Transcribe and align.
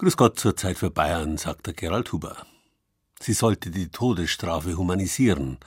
Grüß 0.00 0.16
Gott 0.16 0.40
zur 0.40 0.56
Zeit 0.56 0.78
für 0.78 0.90
Bayern, 0.90 1.36
sagt 1.36 1.66
der 1.66 1.74
Gerald 1.74 2.10
Huber. 2.10 2.34
Sie 3.20 3.34
sollte 3.34 3.70
die 3.70 3.88
Todesstrafe 3.88 4.78
humanisieren. 4.78 5.58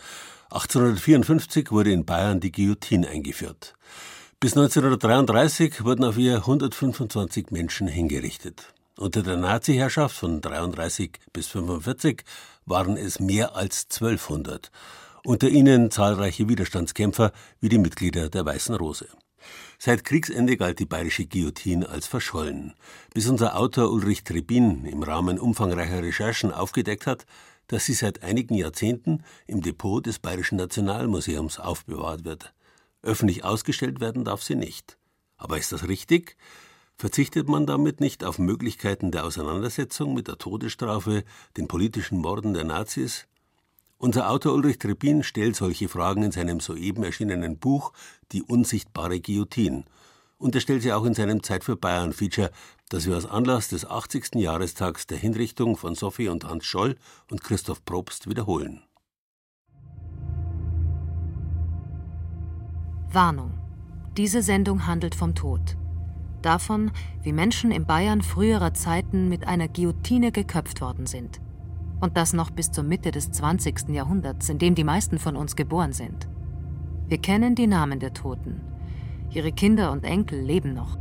1854 0.49 1.71
wurde 1.71 1.91
in 1.91 2.03
Bayern 2.03 2.39
die 2.39 2.51
Guillotine 2.51 3.09
eingeführt. 3.09 3.75
Bis 4.39 4.57
1933 4.57 5.83
wurden 5.85 6.03
auf 6.03 6.17
ihr 6.17 6.37
125 6.37 7.51
Menschen 7.51 7.87
hingerichtet. 7.87 8.73
Unter 8.97 9.21
der 9.21 9.37
Nazi-Herrschaft 9.37 10.17
von 10.17 10.41
33 10.41 11.11
bis 11.31 11.49
45 11.49 12.23
waren 12.65 12.97
es 12.97 13.19
mehr 13.19 13.55
als 13.55 13.85
1200. 13.91 14.71
Unter 15.23 15.47
ihnen 15.47 15.91
zahlreiche 15.91 16.49
Widerstandskämpfer 16.49 17.33
wie 17.59 17.69
die 17.69 17.77
Mitglieder 17.77 18.29
der 18.29 18.43
Weißen 18.47 18.73
Rose. 18.73 19.09
Seit 19.85 20.05
Kriegsende 20.05 20.55
galt 20.55 20.79
die 20.79 20.85
bayerische 20.85 21.25
Guillotine 21.25 21.89
als 21.89 22.07
verschollen, 22.07 22.73
bis 23.13 23.27
unser 23.27 23.57
Autor 23.57 23.91
Ulrich 23.91 24.23
Trebin 24.23 24.85
im 24.85 25.03
Rahmen 25.03 25.37
umfangreicher 25.37 26.01
Recherchen 26.01 26.53
aufgedeckt 26.53 27.05
hat, 27.05 27.25
dass 27.67 27.83
sie 27.83 27.93
seit 27.93 28.23
einigen 28.23 28.53
Jahrzehnten 28.53 29.25
im 29.45 29.61
Depot 29.61 30.05
des 30.05 30.19
Bayerischen 30.19 30.55
Nationalmuseums 30.55 31.59
aufbewahrt 31.59 32.23
wird. 32.23 32.53
Öffentlich 33.01 33.43
ausgestellt 33.43 33.99
werden 33.99 34.23
darf 34.23 34.41
sie 34.41 34.55
nicht. 34.55 34.97
Aber 35.35 35.57
ist 35.57 35.73
das 35.73 35.85
richtig? 35.85 36.37
Verzichtet 36.95 37.49
man 37.49 37.65
damit 37.65 37.99
nicht 37.99 38.23
auf 38.23 38.39
Möglichkeiten 38.39 39.11
der 39.11 39.25
Auseinandersetzung 39.25 40.13
mit 40.13 40.29
der 40.29 40.37
Todesstrafe, 40.37 41.25
den 41.57 41.67
politischen 41.67 42.19
Morden 42.19 42.53
der 42.53 42.63
Nazis? 42.63 43.27
Unser 44.03 44.29
Autor 44.29 44.53
Ulrich 44.55 44.79
Trebin 44.79 45.23
stellt 45.23 45.55
solche 45.55 45.87
Fragen 45.87 46.23
in 46.23 46.33
seinem 46.33 46.59
soeben 46.59 47.05
erschienenen 47.05 47.57
Buch 47.57 47.93
Die 48.33 48.43
unsichtbare 48.43 49.21
Guillotine. 49.21 49.85
Und 50.37 50.55
er 50.55 50.59
stellt 50.59 50.81
sie 50.81 50.91
auch 50.91 51.05
in 51.05 51.13
seinem 51.13 51.41
Zeit 51.41 51.63
für 51.63 51.77
Bayern 51.77 52.11
Feature, 52.11 52.51
das 52.89 53.05
wir 53.05 53.15
aus 53.15 53.25
Anlass 53.25 53.69
des 53.69 53.85
80. 53.85 54.35
Jahrestags 54.35 55.07
der 55.07 55.17
Hinrichtung 55.17 55.77
von 55.77 55.95
Sophie 55.95 56.27
und 56.27 56.43
Hans 56.43 56.65
Scholl 56.65 56.97
und 57.31 57.45
Christoph 57.45 57.85
Probst 57.85 58.29
wiederholen. 58.29 58.83
Warnung. 63.09 63.53
Diese 64.17 64.41
Sendung 64.41 64.85
handelt 64.85 65.15
vom 65.15 65.33
Tod. 65.33 65.77
Davon, 66.41 66.91
wie 67.21 67.31
Menschen 67.31 67.71
in 67.71 67.85
Bayern 67.85 68.21
früherer 68.21 68.73
Zeiten 68.73 69.29
mit 69.29 69.47
einer 69.47 69.69
Guillotine 69.69 70.33
geköpft 70.33 70.81
worden 70.81 71.05
sind 71.05 71.39
und 72.03 72.17
das 72.17 72.33
noch 72.33 72.51
bis 72.51 72.69
zur 72.69 72.83
Mitte 72.83 73.11
des 73.11 73.31
20. 73.31 73.87
Jahrhunderts, 73.87 74.49
in 74.49 74.57
dem 74.57 74.75
die 74.75 74.83
meisten 74.83 75.19
von 75.19 75.37
uns 75.37 75.55
geboren 75.55 75.93
sind. 75.93 76.27
Wir 77.07 77.17
kennen 77.17 77.55
die 77.55 77.65
Namen 77.65 78.01
der 78.01 78.13
Toten. 78.13 78.59
Ihre 79.29 79.53
Kinder 79.53 79.89
und 79.89 80.03
Enkel 80.03 80.41
leben 80.41 80.73
noch. 80.73 80.97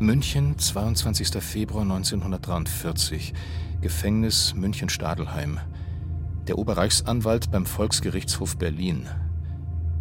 München, 0.00 0.58
22. 0.58 1.40
Februar 1.40 1.82
1943. 1.82 3.32
Gefängnis 3.80 4.54
München-Stadelheim. 4.56 5.60
Der 6.48 6.58
Oberreichsanwalt 6.58 7.52
beim 7.52 7.64
Volksgerichtshof 7.64 8.56
Berlin 8.56 9.06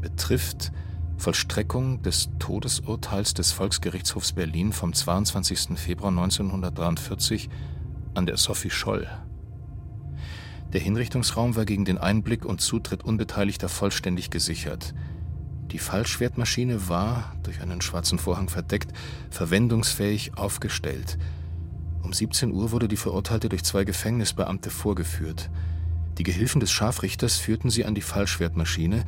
betrifft 0.01 0.71
Vollstreckung 1.17 2.01
des 2.01 2.31
Todesurteils 2.39 3.35
des 3.35 3.51
Volksgerichtshofs 3.51 4.33
Berlin 4.33 4.73
vom 4.73 4.93
22. 4.93 5.77
Februar 5.77 6.09
1943 6.09 7.49
an 8.15 8.25
der 8.25 8.37
Sophie 8.37 8.71
Scholl. 8.71 9.07
Der 10.77 10.83
Hinrichtungsraum 10.83 11.55
war 11.55 11.65
gegen 11.65 11.85
den 11.85 11.97
Einblick 11.97 12.45
und 12.45 12.61
Zutritt 12.61 13.03
Unbeteiligter 13.03 13.67
vollständig 13.67 14.29
gesichert. 14.29 14.93
Die 15.71 15.79
Fallschwertmaschine 15.79 16.87
war, 16.87 17.35
durch 17.41 17.61
einen 17.61 17.81
schwarzen 17.81 18.19
Vorhang 18.19 18.47
verdeckt, 18.47 18.93
verwendungsfähig 19.31 20.37
aufgestellt. 20.37 21.17
Um 22.03 22.13
17 22.13 22.51
Uhr 22.51 22.69
wurde 22.69 22.87
die 22.87 22.95
Verurteilte 22.95 23.49
durch 23.49 23.63
zwei 23.63 23.85
Gefängnisbeamte 23.85 24.69
vorgeführt. 24.69 25.49
Die 26.19 26.23
Gehilfen 26.23 26.59
des 26.59 26.69
Scharfrichters 26.69 27.37
führten 27.37 27.71
sie 27.71 27.83
an 27.83 27.95
die 27.95 28.01
Fallschwertmaschine, 28.01 29.03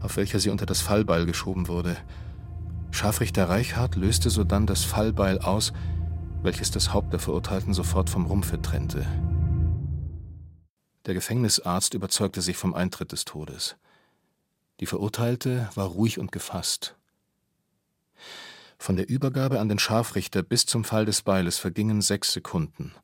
auf 0.00 0.16
welcher 0.16 0.40
sie 0.40 0.48
unter 0.48 0.64
das 0.64 0.80
Fallbeil 0.80 1.26
geschoben 1.26 1.68
wurde. 1.68 1.98
Scharfrichter 2.92 3.46
Reichhardt 3.46 3.94
löste 3.94 4.30
sodann 4.30 4.64
das 4.64 4.84
Fallbeil 4.84 5.38
aus, 5.38 5.74
welches 6.42 6.70
das 6.70 6.94
Haupt 6.94 7.12
der 7.12 7.20
Verurteilten 7.20 7.74
sofort 7.74 8.08
vom 8.08 8.24
Rumpfe 8.24 8.62
trennte. 8.62 9.06
Der 11.06 11.14
Gefängnisarzt 11.14 11.94
überzeugte 11.94 12.42
sich 12.42 12.56
vom 12.56 12.74
Eintritt 12.74 13.12
des 13.12 13.24
Todes. 13.24 13.76
Die 14.80 14.86
Verurteilte 14.86 15.68
war 15.74 15.86
ruhig 15.86 16.18
und 16.18 16.32
gefasst. 16.32 16.96
Von 18.78 18.96
der 18.96 19.08
Übergabe 19.08 19.60
an 19.60 19.68
den 19.68 19.78
Scharfrichter 19.78 20.42
bis 20.42 20.64
zum 20.66 20.84
Fall 20.84 21.04
des 21.04 21.22
Beiles 21.22 21.58
vergingen 21.58 22.00
sechs 22.00 22.32
Sekunden. 22.32 22.94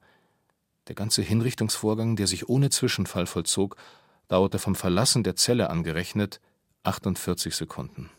Der 0.88 0.94
ganze 0.94 1.22
Hinrichtungsvorgang, 1.22 2.16
der 2.16 2.26
sich 2.26 2.48
ohne 2.48 2.70
Zwischenfall 2.70 3.26
vollzog, 3.26 3.76
dauerte 4.28 4.58
vom 4.58 4.74
Verlassen 4.74 5.22
der 5.22 5.36
Zelle 5.36 5.68
angerechnet 5.70 6.40
48 6.84 7.54
Sekunden. 7.54 8.10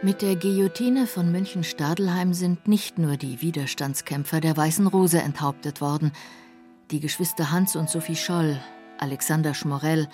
Mit 0.00 0.22
der 0.22 0.36
Guillotine 0.36 1.08
von 1.08 1.32
München-Stadelheim 1.32 2.32
sind 2.32 2.68
nicht 2.68 2.98
nur 2.98 3.16
die 3.16 3.42
Widerstandskämpfer 3.42 4.40
der 4.40 4.56
Weißen 4.56 4.86
Rose 4.86 5.20
enthauptet 5.20 5.80
worden. 5.80 6.12
Die 6.92 7.00
Geschwister 7.00 7.50
Hans 7.50 7.74
und 7.74 7.90
Sophie 7.90 8.14
Scholl, 8.14 8.60
Alexander 8.98 9.54
Schmorell, 9.54 10.06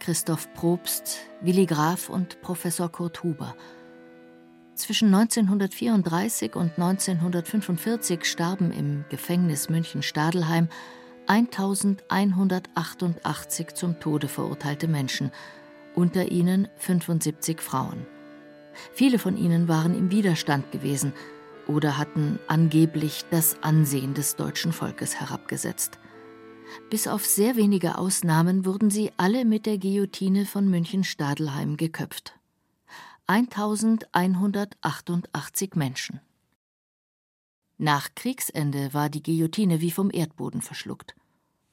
Christoph 0.00 0.52
Probst, 0.54 1.18
Willi 1.40 1.66
Graf 1.66 2.08
und 2.08 2.40
Professor 2.40 2.90
Kurt 2.90 3.22
Huber. 3.22 3.54
Zwischen 4.74 5.14
1934 5.14 6.56
und 6.56 6.72
1945 6.76 8.24
starben 8.24 8.72
im 8.72 9.04
Gefängnis 9.08 9.68
München-Stadelheim 9.68 10.68
1188 11.28 13.74
zum 13.74 14.00
Tode 14.00 14.26
verurteilte 14.26 14.88
Menschen, 14.88 15.30
unter 15.94 16.32
ihnen 16.32 16.66
75 16.78 17.60
Frauen. 17.60 18.17
Viele 18.92 19.18
von 19.18 19.36
ihnen 19.36 19.68
waren 19.68 19.94
im 19.96 20.10
Widerstand 20.10 20.72
gewesen 20.72 21.12
oder 21.66 21.98
hatten 21.98 22.38
angeblich 22.46 23.24
das 23.30 23.62
Ansehen 23.62 24.14
des 24.14 24.36
deutschen 24.36 24.72
Volkes 24.72 25.20
herabgesetzt. 25.20 25.98
Bis 26.90 27.08
auf 27.08 27.24
sehr 27.24 27.56
wenige 27.56 27.98
Ausnahmen 27.98 28.64
wurden 28.64 28.90
sie 28.90 29.10
alle 29.16 29.44
mit 29.44 29.66
der 29.66 29.78
Guillotine 29.78 30.46
von 30.46 30.68
München-Stadelheim 30.68 31.76
geköpft. 31.76 32.34
1188 33.26 35.74
Menschen. 35.74 36.20
Nach 37.76 38.14
Kriegsende 38.14 38.94
war 38.94 39.08
die 39.08 39.22
Guillotine 39.22 39.80
wie 39.80 39.90
vom 39.90 40.10
Erdboden 40.12 40.62
verschluckt. 40.62 41.14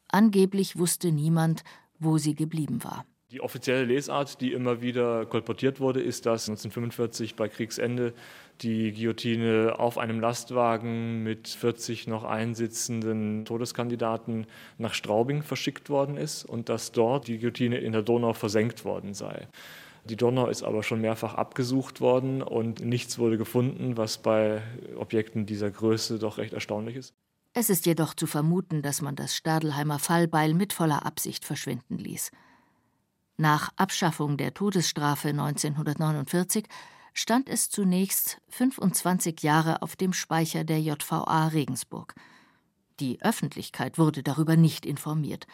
Angeblich 0.08 0.78
wusste 0.78 1.12
niemand, 1.12 1.64
wo 1.98 2.18
sie 2.18 2.36
geblieben 2.36 2.84
war. 2.84 3.06
Die 3.35 3.41
offizielle 3.41 3.84
Lesart, 3.84 4.40
die 4.40 4.53
immer 4.53 4.81
wieder 4.81 5.25
kolportiert 5.25 5.81
wurde, 5.81 6.01
ist, 6.01 6.25
dass 6.25 6.47
1945 6.47 7.35
bei 7.35 7.50
Kriegsende 7.50 8.13
die 8.62 8.94
Guillotine 8.94 9.75
auf 9.78 9.97
einem 9.97 10.22
Lastwagen 10.22 11.22
mit 11.22 11.50
40 11.50 12.07
noch 12.07 12.24
einsitzenden 12.24 13.44
Todeskandidaten 13.44 14.47
nach 14.78 14.94
Straubing 14.94 15.44
verschickt 15.44 15.90
worden 15.90 16.16
ist 16.16 16.45
und 16.45 16.69
dass 16.69 16.94
dort 16.94 17.28
die 17.28 17.38
Guillotine 17.38 17.79
in 17.79 17.91
der 17.91 18.03
Donau 18.03 18.31
versenkt 18.31 18.85
worden 18.85 19.13
sei. 19.13 19.50
Die 20.06 20.16
Donau 20.16 20.47
ist 20.47 20.63
aber 20.63 20.81
schon 20.81 21.01
mehrfach 21.01 21.34
abgesucht 21.34 22.00
worden 22.00 22.41
und 22.41 22.85
nichts 22.85 23.19
wurde 23.19 23.38
gefunden, 23.38 23.97
was 23.97 24.18
bei 24.18 24.62
Objekten 24.95 25.45
dieser 25.45 25.69
Größe 25.69 26.19
doch 26.19 26.38
recht 26.38 26.53
erstaunlich 26.53 26.95
ist. 26.95 27.13
Es 27.53 27.69
ist 27.69 27.85
jedoch 27.85 28.13
zu 28.13 28.28
vermuten, 28.28 28.81
dass 28.81 29.01
man 29.01 29.18
das 29.18 29.35
Stadelheimer 29.35 30.00
Fallbeil 30.00 30.53
mit 30.53 30.72
voller 30.72 31.06
Absicht 31.06 31.44
verschwinden 31.44 31.97
ließ. 31.97 32.31
Nach 33.38 33.69
Abschaffung 33.75 34.38
der 34.38 34.53
Todesstrafe 34.53 35.29
1949 35.29 36.68
stand 37.13 37.50
es 37.50 37.69
zunächst 37.69 38.42
25 38.50 39.42
Jahre 39.42 39.81
auf 39.81 39.98
dem 39.98 40.13
Speicher 40.13 40.63
der 40.63 40.81
JVA 40.81 41.48
Regensburg. 41.48 42.15
Die 43.01 43.21
Öffentlichkeit 43.21 43.98
wurde 43.98 44.24
darüber 44.24 44.56
nicht 44.56 44.86
informiert. 44.86 45.48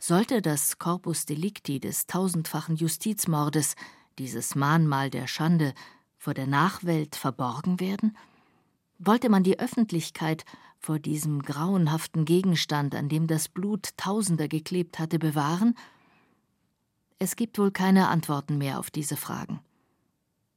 Sollte 0.00 0.42
das 0.42 0.78
Corpus 0.78 1.24
Delicti 1.24 1.80
des 1.80 2.06
tausendfachen 2.06 2.76
Justizmordes, 2.76 3.74
dieses 4.18 4.54
Mahnmal 4.54 5.08
der 5.08 5.28
Schande, 5.28 5.72
vor 6.18 6.34
der 6.34 6.46
Nachwelt 6.46 7.16
verborgen 7.16 7.80
werden? 7.80 8.16
Wollte 8.98 9.30
man 9.30 9.44
die 9.44 9.58
Öffentlichkeit 9.58 10.44
vor 10.78 10.98
diesem 10.98 11.40
grauenhaften 11.40 12.26
Gegenstand, 12.26 12.94
an 12.94 13.08
dem 13.08 13.26
das 13.26 13.48
Blut 13.48 13.96
Tausender 13.96 14.48
geklebt 14.48 14.98
hatte, 14.98 15.18
bewahren? 15.18 15.74
Es 17.18 17.36
gibt 17.36 17.58
wohl 17.58 17.70
keine 17.70 18.08
Antworten 18.08 18.58
mehr 18.58 18.78
auf 18.78 18.90
diese 18.90 19.16
Fragen. 19.16 19.60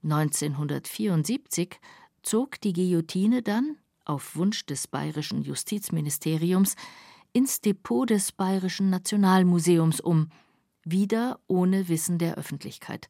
1974 0.03 1.79
zog 2.21 2.59
die 2.61 2.73
Guillotine 2.73 3.41
dann, 3.41 3.77
auf 4.05 4.35
Wunsch 4.35 4.65
des 4.65 4.87
bayerischen 4.87 5.41
Justizministeriums, 5.41 6.75
ins 7.31 7.61
Depot 7.61 8.09
des 8.09 8.31
Bayerischen 8.31 8.89
Nationalmuseums 8.89 10.01
um, 10.01 10.29
wieder 10.83 11.39
ohne 11.47 11.87
Wissen 11.87 12.17
der 12.17 12.35
Öffentlichkeit. 12.35 13.07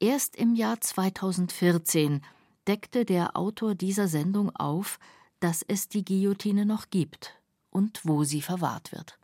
erst 0.00 0.34
im 0.36 0.54
Jahr 0.54 0.80
2014 0.80 2.22
deckte 2.66 3.04
der 3.04 3.36
Autor 3.36 3.74
dieser 3.74 4.08
Sendung 4.08 4.54
auf, 4.56 4.98
dass 5.40 5.62
es 5.62 5.88
die 5.88 6.04
Guillotine 6.04 6.66
noch 6.66 6.90
gibt 6.90 7.40
und 7.70 8.00
wo 8.04 8.24
sie 8.24 8.42
verwahrt 8.42 8.92
wird. 8.92 9.18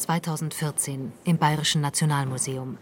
2014 0.00 1.12
im 1.24 1.38
Bayerischen 1.38 1.82
Nationalmuseum. 1.82 2.78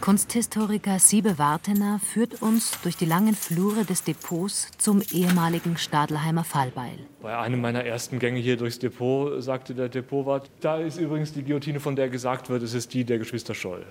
Kunsthistoriker 0.00 0.98
Siebe 0.98 1.38
Wartener 1.38 1.98
führt 1.98 2.42
uns 2.42 2.78
durch 2.82 2.96
die 2.96 3.06
langen 3.06 3.34
Flure 3.34 3.84
des 3.84 4.02
Depots 4.04 4.68
zum 4.76 5.00
ehemaligen 5.12 5.78
Stadelheimer 5.78 6.44
Fallbeil. 6.44 6.98
Bei 7.22 7.38
einem 7.38 7.60
meiner 7.62 7.84
ersten 7.84 8.18
Gänge 8.18 8.40
hier 8.40 8.58
durchs 8.58 8.78
Depot 8.78 9.42
sagte 9.42 9.74
der 9.74 9.88
Depotwart, 9.88 10.50
da 10.60 10.76
ist 10.76 10.98
übrigens 10.98 11.32
die 11.32 11.42
Guillotine, 11.42 11.80
von 11.80 11.96
der 11.96 12.10
gesagt 12.10 12.50
wird, 12.50 12.62
es 12.62 12.74
ist 12.74 12.92
die 12.92 13.04
der 13.04 13.18
Geschwister 13.18 13.54
Scholl. 13.54 13.86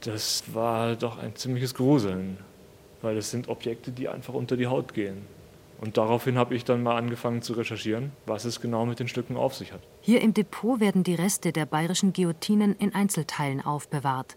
Das 0.00 0.42
war 0.52 0.96
doch 0.96 1.18
ein 1.18 1.36
ziemliches 1.36 1.74
Gruseln, 1.74 2.38
weil 3.02 3.16
es 3.16 3.30
sind 3.30 3.48
Objekte, 3.48 3.92
die 3.92 4.08
einfach 4.08 4.34
unter 4.34 4.56
die 4.56 4.66
Haut 4.66 4.94
gehen. 4.94 5.35
Und 5.80 5.98
daraufhin 5.98 6.38
habe 6.38 6.54
ich 6.54 6.64
dann 6.64 6.82
mal 6.82 6.96
angefangen 6.96 7.42
zu 7.42 7.52
recherchieren, 7.52 8.12
was 8.24 8.44
es 8.44 8.60
genau 8.60 8.86
mit 8.86 8.98
den 8.98 9.08
Stücken 9.08 9.36
auf 9.36 9.54
sich 9.54 9.72
hat. 9.72 9.82
Hier 10.00 10.22
im 10.22 10.32
Depot 10.32 10.80
werden 10.80 11.04
die 11.04 11.14
Reste 11.14 11.52
der 11.52 11.66
bayerischen 11.66 12.12
Guillotinen 12.12 12.74
in 12.76 12.94
Einzelteilen 12.94 13.64
aufbewahrt. 13.64 14.36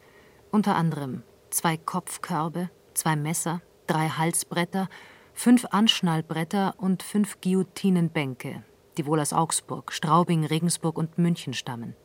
Unter 0.51 0.75
anderem 0.75 1.24
zwei 1.50 1.77
Kopfkörbe, 1.77 2.69
zwei 2.94 3.15
Messer, 3.15 3.62
drei 3.88 4.09
Halsbretter, 4.09 4.89
fünf 5.33 5.65
Anschnallbretter 5.71 6.75
und 6.77 7.03
fünf 7.03 7.39
Guillotinenbänke, 7.39 8.63
die 8.97 9.06
wohl 9.06 9.19
aus 9.19 9.31
Augsburg, 9.31 9.94
Straubing, 9.94 10.45
Regensburg 10.45 10.97
und 10.97 11.18
München 11.18 11.53
stammen. 11.53 11.95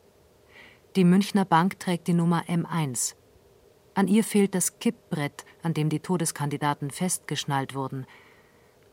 Die 0.95 1.03
Münchner 1.03 1.43
Bank 1.43 1.79
trägt 1.79 2.07
die 2.07 2.13
Nummer 2.13 2.43
M1. 2.47 3.15
An 3.95 4.07
ihr 4.07 4.23
fehlt 4.23 4.55
das 4.55 4.79
Kippbrett, 4.79 5.45
an 5.61 5.73
dem 5.73 5.89
die 5.89 5.99
Todeskandidaten 5.99 6.89
festgeschnallt 6.89 7.75
wurden– 7.75 8.05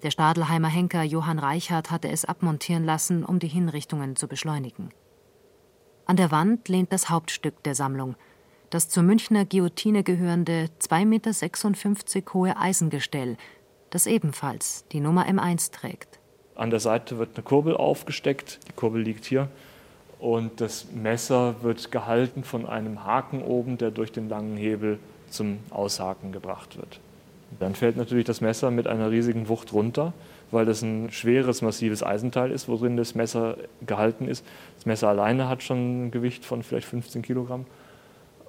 der 0.02 0.10
Stadelheimer 0.10 0.68
Henker 0.68 1.02
Johann 1.02 1.38
Reichhardt 1.38 1.90
hatte 1.90 2.08
es 2.08 2.24
abmontieren 2.24 2.84
lassen, 2.84 3.24
um 3.24 3.38
die 3.38 3.48
Hinrichtungen 3.48 4.16
zu 4.16 4.26
beschleunigen. 4.28 4.90
An 6.06 6.16
der 6.16 6.30
Wand 6.30 6.68
lehnt 6.68 6.92
das 6.92 7.08
Hauptstück 7.08 7.62
der 7.62 7.74
Sammlung, 7.74 8.16
das 8.70 8.88
zur 8.88 9.02
Münchner 9.02 9.44
Guillotine 9.44 10.02
gehörende 10.02 10.68
2,56 10.80 12.16
Meter 12.16 12.34
hohe 12.34 12.56
Eisengestell, 12.56 13.36
das 13.90 14.06
ebenfalls 14.06 14.84
die 14.92 15.00
Nummer 15.00 15.26
M1 15.26 15.70
trägt. 15.72 16.18
An 16.54 16.70
der 16.70 16.80
Seite 16.80 17.18
wird 17.18 17.36
eine 17.36 17.44
Kurbel 17.44 17.76
aufgesteckt, 17.76 18.60
die 18.68 18.72
Kurbel 18.72 19.02
liegt 19.02 19.24
hier, 19.24 19.48
und 20.18 20.60
das 20.60 20.86
Messer 20.92 21.62
wird 21.62 21.90
gehalten 21.90 22.44
von 22.44 22.66
einem 22.66 23.04
Haken 23.04 23.42
oben, 23.42 23.78
der 23.78 23.90
durch 23.90 24.12
den 24.12 24.28
langen 24.28 24.56
Hebel 24.56 24.98
zum 25.28 25.58
Aushaken 25.70 26.32
gebracht 26.32 26.76
wird. 26.76 27.00
Dann 27.58 27.74
fällt 27.74 27.96
natürlich 27.96 28.24
das 28.24 28.40
Messer 28.40 28.70
mit 28.70 28.86
einer 28.86 29.10
riesigen 29.10 29.48
Wucht 29.48 29.72
runter, 29.72 30.12
weil 30.50 30.64
das 30.64 30.82
ein 30.82 31.10
schweres, 31.10 31.62
massives 31.62 32.02
Eisenteil 32.02 32.50
ist, 32.50 32.68
worin 32.68 32.96
das 32.96 33.14
Messer 33.14 33.56
gehalten 33.86 34.28
ist. 34.28 34.44
Das 34.76 34.86
Messer 34.86 35.08
alleine 35.08 35.48
hat 35.48 35.62
schon 35.62 36.06
ein 36.06 36.10
Gewicht 36.10 36.44
von 36.44 36.62
vielleicht 36.62 36.86
15 36.86 37.22
Kilogramm 37.22 37.66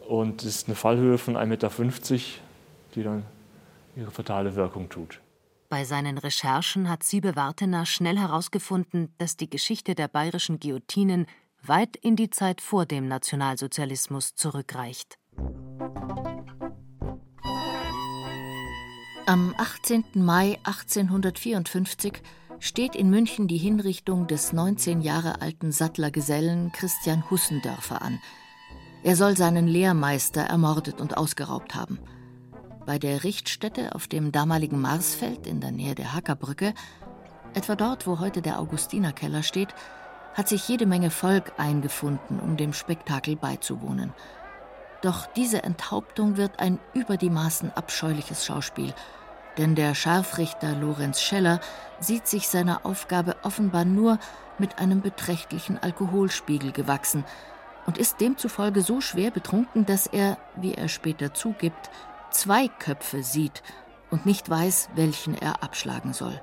und 0.07 0.43
es 0.43 0.55
ist 0.55 0.67
eine 0.67 0.75
Fallhöhe 0.75 1.17
von 1.17 1.35
1,50 1.35 1.45
Meter, 1.47 1.71
die 2.95 3.03
dann 3.03 3.23
ihre 3.95 4.11
fatale 4.11 4.55
Wirkung 4.55 4.89
tut. 4.89 5.19
Bei 5.69 5.85
seinen 5.85 6.17
Recherchen 6.17 6.89
hat 6.89 7.03
Siebe 7.03 7.35
Wartener 7.35 7.85
schnell 7.85 8.17
herausgefunden, 8.17 9.13
dass 9.17 9.37
die 9.37 9.49
Geschichte 9.49 9.95
der 9.95 10.07
bayerischen 10.07 10.59
Guillotinen 10.59 11.25
weit 11.63 11.95
in 11.95 12.15
die 12.15 12.29
Zeit 12.29 12.61
vor 12.61 12.85
dem 12.85 13.07
Nationalsozialismus 13.07 14.35
zurückreicht. 14.35 15.17
Am 19.25 19.55
18. 19.57 20.03
Mai 20.15 20.59
1854 20.63 22.21
steht 22.59 22.93
in 22.93 23.09
München 23.09 23.47
die 23.47 23.57
Hinrichtung 23.57 24.27
des 24.27 24.51
19 24.51 24.99
Jahre 24.99 25.41
alten 25.41 25.71
Sattlergesellen 25.71 26.73
Christian 26.73 27.23
Hussendörfer 27.29 28.01
an. 28.01 28.19
Er 29.01 29.15
soll 29.15 29.37
seinen 29.37 29.65
Lehrmeister 29.65 30.41
ermordet 30.41 30.99
und 30.99 31.15
ausgeraubt 31.15 31.73
haben. 31.73 31.99
Bei 32.85 32.99
der 32.99 33.23
Richtstätte 33.23 33.95
auf 33.95 34.07
dem 34.07 34.33
damaligen 34.33 34.81
Marsfeld 34.81 35.47
in 35.47 35.61
der 35.61 35.71
Nähe 35.71 35.95
der 35.95 36.13
Hackerbrücke, 36.13 36.73
etwa 37.53 37.75
dort, 37.77 38.05
wo 38.05 38.19
heute 38.19 38.41
der 38.41 38.59
Augustinerkeller 38.59 39.41
steht, 39.41 39.73
hat 40.33 40.49
sich 40.49 40.67
jede 40.67 40.85
Menge 40.85 41.11
Volk 41.11 41.53
eingefunden, 41.57 42.41
um 42.41 42.57
dem 42.57 42.73
Spektakel 42.73 43.37
beizuwohnen. 43.37 44.11
Doch 45.03 45.25
diese 45.25 45.63
Enthauptung 45.63 46.37
wird 46.37 46.61
ein 46.61 46.79
über 46.93 47.17
die 47.17 47.29
Maßen 47.29 47.73
abscheuliches 47.75 48.45
Schauspiel, 48.45 48.93
denn 49.57 49.75
der 49.75 49.95
Scharfrichter 49.95 50.75
Lorenz 50.75 51.21
Scheller 51.21 51.59
sieht 51.99 52.25
sich 52.25 52.47
seiner 52.47 52.85
Aufgabe 52.85 53.35
offenbar 53.43 53.83
nur 53.83 54.17
mit 54.57 54.79
einem 54.79 55.01
beträchtlichen 55.01 55.77
Alkoholspiegel 55.77 56.71
gewachsen 56.71 57.25
und 57.85 57.97
ist 57.97 58.21
demzufolge 58.21 58.81
so 58.81 59.01
schwer 59.01 59.29
betrunken, 59.29 59.85
dass 59.85 60.07
er, 60.07 60.37
wie 60.55 60.73
er 60.73 60.87
später 60.87 61.33
zugibt, 61.33 61.91
zwei 62.31 62.69
Köpfe 62.69 63.23
sieht 63.23 63.61
und 64.09 64.25
nicht 64.25 64.49
weiß, 64.49 64.87
welchen 64.95 65.35
er 65.35 65.63
abschlagen 65.63 66.13
soll. 66.13 66.39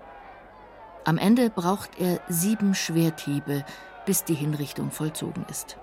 Am 1.07 1.17
Ende 1.17 1.49
braucht 1.49 1.99
er 1.99 2.21
sieben 2.29 2.75
Schwerthiebe, 2.75 3.65
bis 4.05 4.25
die 4.25 4.35
Hinrichtung 4.35 4.91
vollzogen 4.91 5.47
ist. 5.49 5.79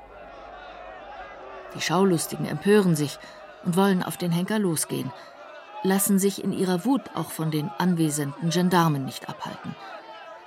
Die 1.75 1.81
Schaulustigen 1.81 2.45
empören 2.45 2.95
sich 2.95 3.19
und 3.65 3.75
wollen 3.75 4.03
auf 4.03 4.17
den 4.17 4.31
Henker 4.31 4.59
losgehen, 4.59 5.11
lassen 5.83 6.19
sich 6.19 6.43
in 6.43 6.53
ihrer 6.53 6.85
Wut 6.85 7.01
auch 7.15 7.31
von 7.31 7.51
den 7.51 7.69
anwesenden 7.77 8.49
Gendarmen 8.49 9.05
nicht 9.05 9.29
abhalten. 9.29 9.75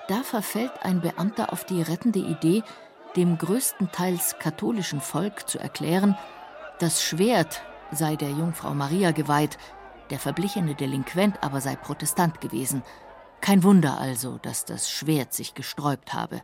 Da 0.08 0.22
verfällt 0.22 0.72
ein 0.82 1.00
Beamter 1.00 1.52
auf 1.52 1.64
die 1.64 1.82
rettende 1.82 2.19
Idee, 2.19 2.62
dem 3.17 3.38
größtenteils 3.38 4.38
katholischen 4.38 5.00
Volk 5.00 5.49
zu 5.49 5.58
erklären, 5.58 6.17
das 6.78 7.02
Schwert 7.02 7.62
sei 7.93 8.16
der 8.16 8.31
Jungfrau 8.31 8.73
Maria 8.73 9.11
geweiht, 9.11 9.58
der 10.11 10.19
verblichene 10.19 10.75
Delinquent 10.75 11.43
aber 11.43 11.61
sei 11.61 11.76
Protestant 11.76 12.40
gewesen. 12.40 12.82
Kein 13.40 13.62
Wunder 13.62 13.99
also, 13.99 14.38
dass 14.38 14.64
das 14.64 14.90
Schwert 14.90 15.32
sich 15.32 15.55
gesträubt 15.55 16.14
habe. 16.14 16.43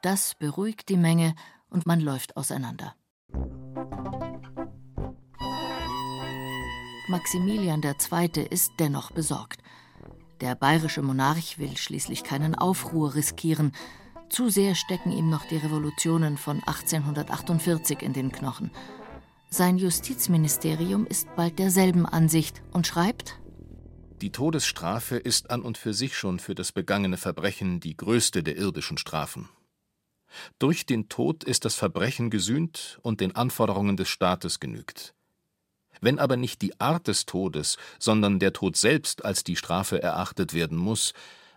Das 0.00 0.34
beruhigt 0.34 0.88
die 0.88 0.96
Menge 0.96 1.34
und 1.70 1.86
man 1.86 2.00
läuft 2.00 2.36
auseinander. 2.36 2.94
Maximilian 7.08 7.82
II. 7.82 8.46
ist 8.48 8.72
dennoch 8.78 9.10
besorgt. 9.10 9.60
Der 10.40 10.54
bayerische 10.54 11.02
Monarch 11.02 11.58
will 11.58 11.76
schließlich 11.76 12.24
keinen 12.24 12.54
Aufruhr 12.54 13.14
riskieren. 13.14 13.72
Zu 14.28 14.48
sehr 14.48 14.74
stecken 14.74 15.12
ihm 15.12 15.28
noch 15.28 15.44
die 15.44 15.58
Revolutionen 15.58 16.36
von 16.36 16.56
1848 16.60 18.02
in 18.02 18.12
den 18.12 18.32
Knochen. 18.32 18.70
Sein 19.50 19.76
Justizministerium 19.76 21.06
ist 21.06 21.28
bald 21.36 21.58
derselben 21.58 22.06
Ansicht 22.06 22.62
und 22.72 22.86
schreibt 22.86 23.38
Die 24.22 24.32
Todesstrafe 24.32 25.16
ist 25.16 25.50
an 25.50 25.60
und 25.60 25.76
für 25.76 25.92
sich 25.92 26.16
schon 26.16 26.38
für 26.38 26.54
das 26.54 26.72
begangene 26.72 27.18
Verbrechen 27.18 27.78
die 27.78 27.96
größte 27.96 28.42
der 28.42 28.56
irdischen 28.56 28.96
Strafen. 28.96 29.50
Durch 30.58 30.86
den 30.86 31.08
Tod 31.08 31.44
ist 31.44 31.64
das 31.64 31.74
Verbrechen 31.74 32.30
gesühnt 32.30 32.98
und 33.02 33.20
den 33.20 33.34
Anforderungen 33.34 33.96
des 33.96 34.08
Staates 34.08 34.60
genügt. 34.60 35.14
Wenn 36.00 36.18
aber 36.18 36.36
nicht 36.36 36.62
die 36.62 36.80
Art 36.80 37.06
des 37.06 37.26
Todes, 37.26 37.76
sondern 37.98 38.38
der 38.38 38.52
Tod 38.52 38.76
selbst 38.76 39.24
als 39.24 39.44
die 39.44 39.56
Strafe 39.56 40.02
erachtet 40.02 40.54
werden 40.54 40.76
muss, 40.78 41.12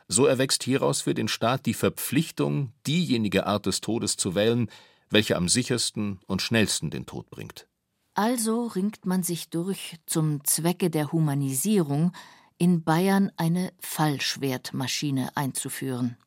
so 0.07 0.25
erwächst 0.25 0.63
hieraus 0.63 1.01
für 1.01 1.13
den 1.13 1.27
Staat 1.27 1.65
die 1.65 1.73
Verpflichtung, 1.73 2.71
diejenige 2.85 3.47
Art 3.47 3.65
des 3.65 3.81
Todes 3.81 4.17
zu 4.17 4.35
wählen, 4.35 4.69
welche 5.09 5.35
am 5.35 5.49
sichersten 5.49 6.19
und 6.27 6.41
schnellsten 6.41 6.91
den 6.91 7.05
Tod 7.05 7.29
bringt. 7.29 7.67
Also 8.13 8.67
ringt 8.67 9.05
man 9.05 9.23
sich 9.23 9.49
durch, 9.49 9.97
zum 10.05 10.43
Zwecke 10.45 10.89
der 10.89 11.11
Humanisierung 11.11 12.13
in 12.57 12.83
Bayern 12.83 13.31
eine 13.35 13.73
Fallschwertmaschine 13.79 15.35
einzuführen. 15.35 16.17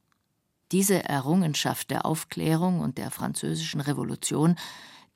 Diese 0.72 1.04
Errungenschaft 1.04 1.90
der 1.90 2.04
Aufklärung 2.04 2.80
und 2.80 2.98
der 2.98 3.10
Französischen 3.10 3.80
Revolution 3.80 4.56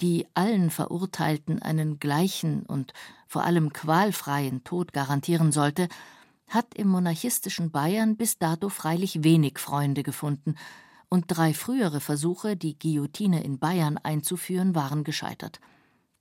die 0.01 0.27
allen 0.35 0.71
Verurteilten 0.71 1.63
einen 1.63 1.99
gleichen 1.99 2.65
und 2.65 2.93
vor 3.29 3.45
allem 3.45 3.73
qualfreien 3.73 4.65
Tod 4.65 4.93
garantieren 4.93 5.53
sollte, 5.53 5.89
hat 6.49 6.75
im 6.75 6.89
monarchistischen 6.89 7.71
Bayern 7.71 8.17
bis 8.17 8.39
dato 8.39 8.69
freilich 8.69 9.23
wenig 9.23 9.59
Freunde 9.59 10.03
gefunden, 10.03 10.57
und 11.09 11.27
drei 11.29 11.53
frühere 11.53 12.01
Versuche, 12.01 12.57
die 12.57 12.79
Guillotine 12.79 13.45
in 13.45 13.59
Bayern 13.59 13.99
einzuführen, 13.99 14.75
waren 14.75 15.05
gescheitert. 15.05 15.61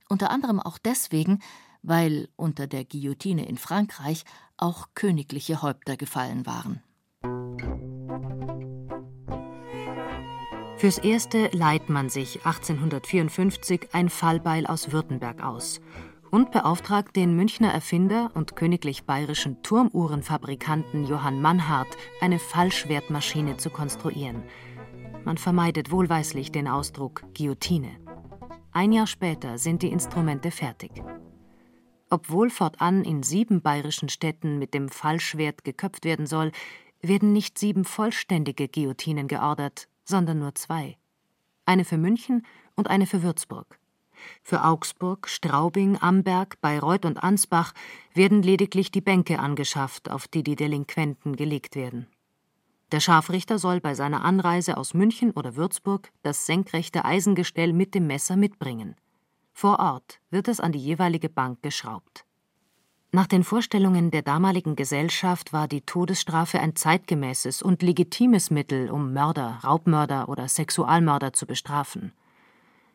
Unter 0.10 0.32
anderem 0.32 0.60
auch 0.60 0.78
deswegen, 0.78 1.40
weil 1.82 2.28
unter 2.36 2.68
der 2.68 2.84
Guillotine 2.84 3.48
in 3.48 3.58
Frankreich 3.58 4.26
auch 4.58 4.90
königliche 4.94 5.62
Häupter 5.62 5.96
gefallen 5.96 6.46
waren. 6.46 6.84
Fürs 10.82 10.98
Erste 10.98 11.48
leiht 11.54 11.90
man 11.90 12.10
sich 12.10 12.38
1854 12.44 13.90
ein 13.92 14.10
Fallbeil 14.10 14.66
aus 14.66 14.92
Württemberg 14.92 15.44
aus 15.44 15.80
und 16.32 16.50
beauftragt 16.50 17.16
den 17.16 17.36
Münchner 17.36 17.72
Erfinder 17.72 18.32
und 18.34 18.56
königlich 18.56 19.04
bayerischen 19.04 19.62
Turmuhrenfabrikanten 19.62 21.06
Johann 21.06 21.40
Mannhardt, 21.40 21.96
eine 22.20 22.40
Fallschwertmaschine 22.40 23.58
zu 23.58 23.70
konstruieren. 23.70 24.42
Man 25.24 25.38
vermeidet 25.38 25.92
wohlweislich 25.92 26.52
den 26.52 26.68
Ausdruck 26.68 27.26
Guillotine. 27.38 27.92
Ein 28.72 28.92
Jahr 28.92 29.06
später 29.06 29.60
sind 29.60 29.84
die 29.84 29.92
Instrumente 29.92 30.50
fertig. 30.50 31.04
Obwohl 32.10 32.50
fortan 32.50 33.04
in 33.04 33.22
sieben 33.22 33.62
bayerischen 33.62 34.10
Städten 34.10 34.58
mit 34.58 34.74
dem 34.74 34.90
Fallschwert 34.90 35.64
geköpft 35.64 36.06
werden 36.06 36.26
soll, 36.26 36.52
werden 37.04 37.34
nicht 37.34 37.60
sieben 37.60 37.86
vollständige 37.86 38.68
Guillotinen 38.68 39.28
geordert, 39.28 39.88
sondern 40.12 40.38
nur 40.38 40.54
zwei. 40.54 40.98
Eine 41.66 41.86
für 41.86 41.98
München 41.98 42.46
und 42.76 42.88
eine 42.88 43.08
für 43.08 43.24
Würzburg. 43.24 43.80
Für 44.44 44.64
Augsburg, 44.64 45.28
Straubing, 45.28 45.98
Amberg, 45.98 46.62
Bayreuth 46.62 47.06
und 47.06 47.24
Ansbach 47.24 47.74
werden 48.14 48.44
lediglich 48.44 48.92
die 48.92 49.02
Bänke 49.02 49.40
angeschafft, 49.40 50.12
auf 50.12 50.28
die 50.28 50.44
die 50.44 50.56
Delinquenten 50.56 51.36
gelegt 51.36 51.76
werden. 51.76 52.06
Der 52.92 53.00
Scharfrichter 53.00 53.58
soll 53.58 53.80
bei 53.80 53.96
seiner 53.96 54.24
Anreise 54.24 54.78
aus 54.78 54.94
München 54.94 55.32
oder 55.32 55.56
Würzburg 55.56 56.12
das 56.24 56.46
senkrechte 56.46 57.06
Eisengestell 57.06 57.74
mit 57.74 57.96
dem 57.96 58.06
Messer 58.06 58.36
mitbringen. 58.36 58.96
Vor 59.54 59.80
Ort 59.80 60.20
wird 60.30 60.48
es 60.48 60.60
an 60.60 60.74
die 60.74 60.80
jeweilige 60.80 61.30
Bank 61.30 61.64
geschraubt. 61.64 62.26
Nach 63.14 63.28
den 63.28 63.44
Vorstellungen 63.44 64.10
der 64.10 64.22
damaligen 64.22 64.78
Gesellschaft 64.78 65.52
war 65.52 65.68
die 65.68 65.82
Todesstrafe 65.82 66.62
ein 66.62 66.78
zeitgemäßes 66.78 67.62
und 67.62 67.82
legitimes 67.82 68.52
Mittel, 68.52 68.90
um 68.90 69.12
Mörder, 69.12 69.60
Raubmörder 69.66 70.30
oder 70.30 70.48
Sexualmörder 70.48 71.34
zu 71.34 71.46
bestrafen. 71.46 72.14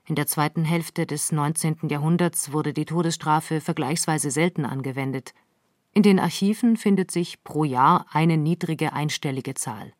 In 0.06 0.14
der 0.14 0.26
zweiten 0.26 0.64
Hälfte 0.64 1.04
des 1.04 1.32
19. 1.32 1.88
Jahrhunderts 1.88 2.52
wurde 2.52 2.73
die 2.73 2.87
Todesstrafe 2.87 3.61
vergleichsweise 3.61 4.30
selten 4.30 4.64
angewendet, 4.64 5.35
in 5.92 6.02
den 6.02 6.18
Archiven 6.18 6.76
findet 6.76 7.11
sich 7.11 7.42
pro 7.42 7.64
Jahr 7.64 8.04
eine 8.11 8.37
niedrige 8.37 8.92
einstellige 8.92 9.54
Zahl. 9.54 9.94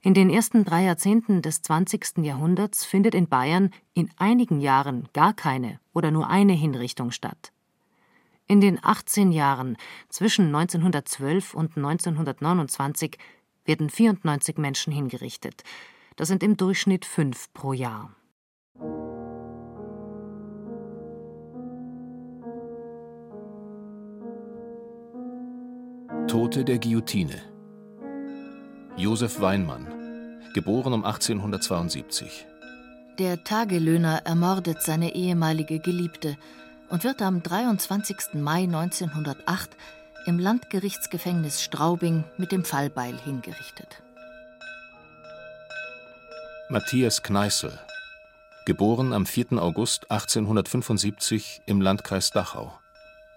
In 0.00 0.14
den 0.14 0.30
ersten 0.30 0.64
drei 0.64 0.84
Jahrzehnten 0.84 1.42
des 1.42 1.60
20. 1.60 2.18
Jahrhunderts 2.24 2.86
findet 2.86 3.14
in 3.14 3.28
Bayern 3.28 3.70
in 3.92 4.10
einigen 4.16 4.60
Jahren 4.60 5.06
gar 5.12 5.34
keine 5.34 5.78
oder 5.92 6.10
nur 6.10 6.28
eine 6.28 6.54
Hinrichtung 6.54 7.10
statt. 7.10 7.52
In 8.50 8.62
den 8.62 8.82
18 8.82 9.30
Jahren 9.30 9.76
zwischen 10.08 10.46
1912 10.46 11.52
und 11.52 11.76
1929 11.76 13.18
werden 13.66 13.90
94 13.90 14.56
Menschen 14.56 14.90
hingerichtet. 14.90 15.64
Das 16.16 16.28
sind 16.28 16.42
im 16.42 16.56
Durchschnitt 16.56 17.04
fünf 17.04 17.52
pro 17.52 17.74
Jahr. 17.74 18.16
Tote 26.26 26.64
der 26.64 26.78
Guillotine. 26.78 27.42
Josef 28.96 29.40
Weinmann, 29.40 29.86
geboren 30.54 30.94
um 30.94 31.04
1872. 31.04 32.46
Der 33.18 33.44
Tagelöhner 33.44 34.22
ermordet 34.24 34.82
seine 34.82 35.14
ehemalige 35.14 35.80
Geliebte 35.80 36.38
und 36.88 37.04
wird 37.04 37.22
am 37.22 37.42
23. 37.42 38.34
Mai 38.34 38.62
1908 38.64 39.70
im 40.26 40.38
Landgerichtsgefängnis 40.38 41.62
Straubing 41.62 42.24
mit 42.36 42.52
dem 42.52 42.64
Fallbeil 42.64 43.16
hingerichtet. 43.18 44.02
Matthias 46.68 47.22
Kneißl, 47.22 47.78
geboren 48.66 49.14
am 49.14 49.24
4. 49.24 49.52
August 49.52 50.10
1875 50.10 51.62
im 51.64 51.80
Landkreis 51.80 52.30
Dachau. 52.30 52.78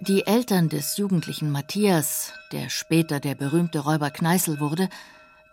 Die 0.02 0.26
Eltern 0.26 0.68
des 0.68 0.98
jugendlichen 0.98 1.52
Matthias, 1.52 2.34
der 2.52 2.70
später 2.70 3.20
der 3.20 3.36
berühmte 3.36 3.80
Räuber 3.80 4.10
Kneißl 4.10 4.60
wurde, 4.60 4.90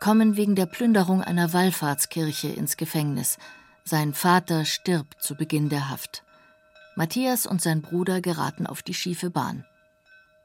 kommen 0.00 0.36
wegen 0.36 0.54
der 0.54 0.66
Plünderung 0.66 1.22
einer 1.22 1.52
Wallfahrtskirche 1.52 2.48
ins 2.48 2.76
Gefängnis. 2.76 3.38
Sein 3.84 4.14
Vater 4.14 4.64
stirbt 4.64 5.22
zu 5.22 5.34
Beginn 5.34 5.68
der 5.68 5.90
Haft. 5.90 6.24
Matthias 6.98 7.46
und 7.46 7.62
sein 7.62 7.80
Bruder 7.80 8.20
geraten 8.20 8.66
auf 8.66 8.82
die 8.82 8.92
schiefe 8.92 9.30
Bahn. 9.30 9.64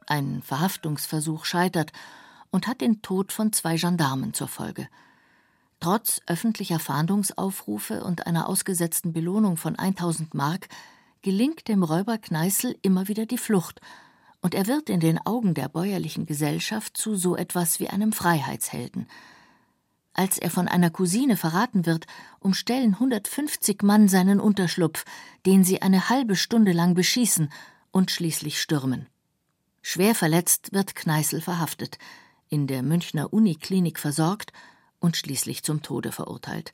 Ein 0.06 0.44
Verhaftungsversuch 0.44 1.46
scheitert 1.46 1.92
und 2.52 2.68
hat 2.68 2.82
den 2.82 3.02
Tod 3.02 3.34
von 3.34 3.52
zwei 3.52 3.76
Gendarmen 3.76 4.36
zur 4.36 4.48
Folge. 4.48 4.88
Trotz 5.80 6.22
öffentlicher 6.28 6.78
Fahndungsaufrufe 6.78 8.04
und 8.04 8.28
einer 8.28 8.48
ausgesetzten 8.48 9.14
Belohnung 9.14 9.58
von 9.58 9.80
1000 9.80 10.36
Mark 10.36 10.70
gelingt 11.24 11.68
dem 11.68 11.82
Räuber 11.82 12.20
Kneißl 12.20 12.78
immer 12.84 13.08
wieder 13.08 13.26
die 13.26 13.40
Flucht, 13.40 13.82
und 14.42 14.54
er 14.54 14.68
wird 14.68 14.92
in 14.92 15.00
den 15.00 15.26
Augen 15.26 15.56
der 15.56 15.70
bäuerlichen 15.70 16.28
Gesellschaft 16.28 16.96
zu 16.96 17.16
so 17.16 17.36
etwas 17.36 17.80
wie 17.80 17.90
einem 17.90 18.12
Freiheitshelden. 18.14 19.08
Als 20.14 20.38
er 20.38 20.52
von 20.52 20.68
einer 20.68 20.92
Cousine 20.92 21.38
verraten 21.38 21.86
wird, 21.86 22.06
umstellen 22.40 22.94
150 22.94 23.82
Mann 23.82 24.08
seinen 24.08 24.40
Unterschlupf, 24.40 25.06
den 25.46 25.64
sie 25.64 25.82
eine 25.82 26.10
halbe 26.10 26.36
Stunde 26.36 26.72
lang 26.72 26.94
beschießen 26.94 27.52
und 27.92 28.12
schließlich 28.12 28.62
stürmen. 28.62 29.08
Schwer 29.82 30.16
verletzt 30.16 30.72
wird 30.72 30.96
Kneißl 30.96 31.42
verhaftet, 31.42 31.98
in 32.48 32.68
der 32.68 32.84
Münchner 32.84 33.34
Uniklinik 33.34 34.00
versorgt 34.00 34.54
und 35.00 35.18
schließlich 35.18 35.64
zum 35.64 35.82
Tode 35.82 36.12
verurteilt. 36.12 36.74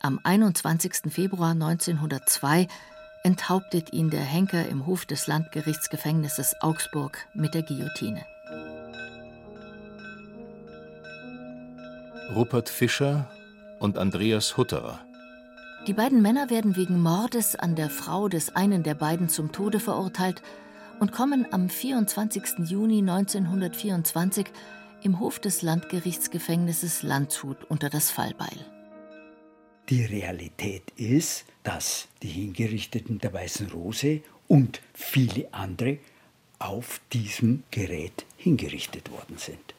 Am 0.00 0.18
21. 0.22 1.12
Februar 1.12 1.52
1902 1.52 2.66
enthauptet 3.22 3.92
ihn 3.92 4.10
der 4.10 4.22
Henker 4.22 4.66
im 4.68 4.86
Hof 4.86 5.06
des 5.06 5.26
Landgerichtsgefängnisses 5.26 6.54
Augsburg 6.60 7.26
mit 7.34 7.54
der 7.54 7.62
Guillotine. 7.62 8.24
Rupert 12.32 12.70
Fischer 12.70 13.30
und 13.80 13.98
Andreas 13.98 14.56
Hutterer. 14.56 15.00
Die 15.86 15.92
beiden 15.92 16.22
Männer 16.22 16.48
werden 16.48 16.74
wegen 16.74 17.00
Mordes 17.00 17.54
an 17.54 17.76
der 17.76 17.90
Frau 17.90 18.28
des 18.28 18.56
einen 18.56 18.82
der 18.82 18.94
beiden 18.94 19.28
zum 19.28 19.52
Tode 19.52 19.78
verurteilt 19.78 20.42
und 21.00 21.12
kommen 21.12 21.46
am 21.50 21.68
24. 21.68 22.60
Juni 22.64 23.00
1924 23.00 24.46
im 25.02 25.20
Hof 25.20 25.38
des 25.38 25.60
Landgerichtsgefängnisses 25.60 27.02
Landshut 27.02 27.62
unter 27.64 27.90
das 27.90 28.10
Fallbeil. 28.10 28.66
Die 29.90 30.04
Realität 30.04 30.90
ist, 30.96 31.44
dass 31.62 32.08
die 32.22 32.28
Hingerichteten 32.28 33.18
der 33.18 33.34
Weißen 33.34 33.70
Rose 33.70 34.22
und 34.48 34.80
viele 34.94 35.52
andere 35.52 35.98
auf 36.58 37.02
diesem 37.12 37.64
Gerät 37.70 38.24
hingerichtet 38.38 39.10
worden 39.10 39.36
sind. 39.36 39.74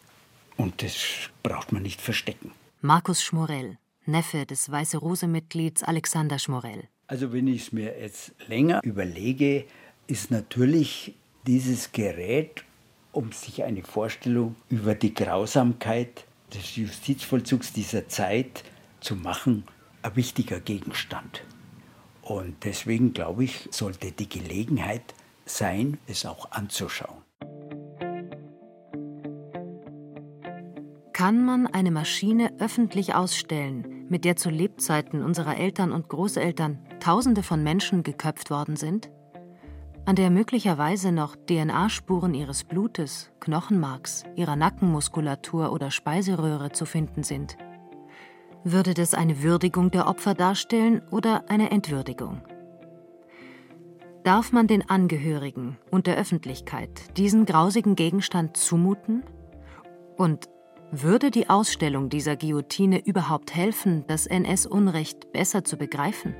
Und 0.57 0.81
das 0.81 0.95
braucht 1.43 1.71
man 1.71 1.83
nicht 1.83 2.01
verstecken. 2.01 2.51
Markus 2.81 3.23
Schmorell, 3.23 3.77
Neffe 4.05 4.45
des 4.45 4.69
Weiße 4.69 4.97
Rose-Mitglieds 4.97 5.83
Alexander 5.83 6.39
Schmorell. 6.39 6.87
Also 7.07 7.33
wenn 7.33 7.47
ich 7.47 7.63
es 7.63 7.71
mir 7.71 7.99
jetzt 7.99 8.33
länger 8.47 8.81
überlege, 8.83 9.65
ist 10.07 10.31
natürlich 10.31 11.15
dieses 11.45 11.91
Gerät, 11.91 12.63
um 13.11 13.31
sich 13.31 13.63
eine 13.63 13.83
Vorstellung 13.83 14.55
über 14.69 14.95
die 14.95 15.13
Grausamkeit 15.13 16.25
des 16.53 16.75
Justizvollzugs 16.75 17.73
dieser 17.73 18.07
Zeit 18.07 18.63
zu 18.99 19.15
machen, 19.15 19.63
ein 20.01 20.15
wichtiger 20.15 20.59
Gegenstand. 20.59 21.43
Und 22.21 22.63
deswegen 22.63 23.13
glaube 23.13 23.43
ich, 23.43 23.67
sollte 23.71 24.11
die 24.11 24.29
Gelegenheit 24.29 25.13
sein, 25.45 25.99
es 26.07 26.25
auch 26.25 26.51
anzuschauen. 26.51 27.24
Kann 31.25 31.43
man 31.43 31.65
eine 31.65 31.89
Maschine 31.89 32.53
öffentlich 32.59 33.15
ausstellen, 33.15 34.05
mit 34.09 34.25
der 34.25 34.35
zu 34.35 34.51
Lebzeiten 34.51 35.23
unserer 35.23 35.57
Eltern 35.57 35.91
und 35.91 36.07
Großeltern 36.07 36.77
Tausende 36.99 37.41
von 37.41 37.63
Menschen 37.63 38.03
geköpft 38.03 38.51
worden 38.51 38.75
sind? 38.75 39.09
An 40.05 40.15
der 40.15 40.29
möglicherweise 40.29 41.11
noch 41.11 41.35
DNA-Spuren 41.35 42.35
ihres 42.35 42.63
Blutes, 42.63 43.31
Knochenmarks, 43.39 44.23
ihrer 44.35 44.55
Nackenmuskulatur 44.55 45.71
oder 45.71 45.89
Speiseröhre 45.89 46.73
zu 46.73 46.85
finden 46.85 47.23
sind? 47.23 47.57
Würde 48.63 48.93
das 48.93 49.15
eine 49.15 49.41
Würdigung 49.41 49.89
der 49.89 50.05
Opfer 50.05 50.35
darstellen 50.35 51.01
oder 51.09 51.49
eine 51.49 51.71
Entwürdigung? 51.71 52.43
Darf 54.23 54.51
man 54.51 54.67
den 54.67 54.87
Angehörigen 54.87 55.79
und 55.89 56.05
der 56.05 56.17
Öffentlichkeit 56.17 57.17
diesen 57.17 57.47
grausigen 57.47 57.95
Gegenstand 57.95 58.57
zumuten? 58.57 59.23
Und 60.17 60.49
würde 61.01 61.31
die 61.31 61.49
Ausstellung 61.49 62.09
dieser 62.09 62.35
Guillotine 62.35 63.05
überhaupt 63.05 63.53
helfen, 63.53 64.05
das 64.07 64.27
NS-Unrecht 64.27 65.31
besser 65.31 65.63
zu 65.63 65.77
begreifen? 65.77 66.35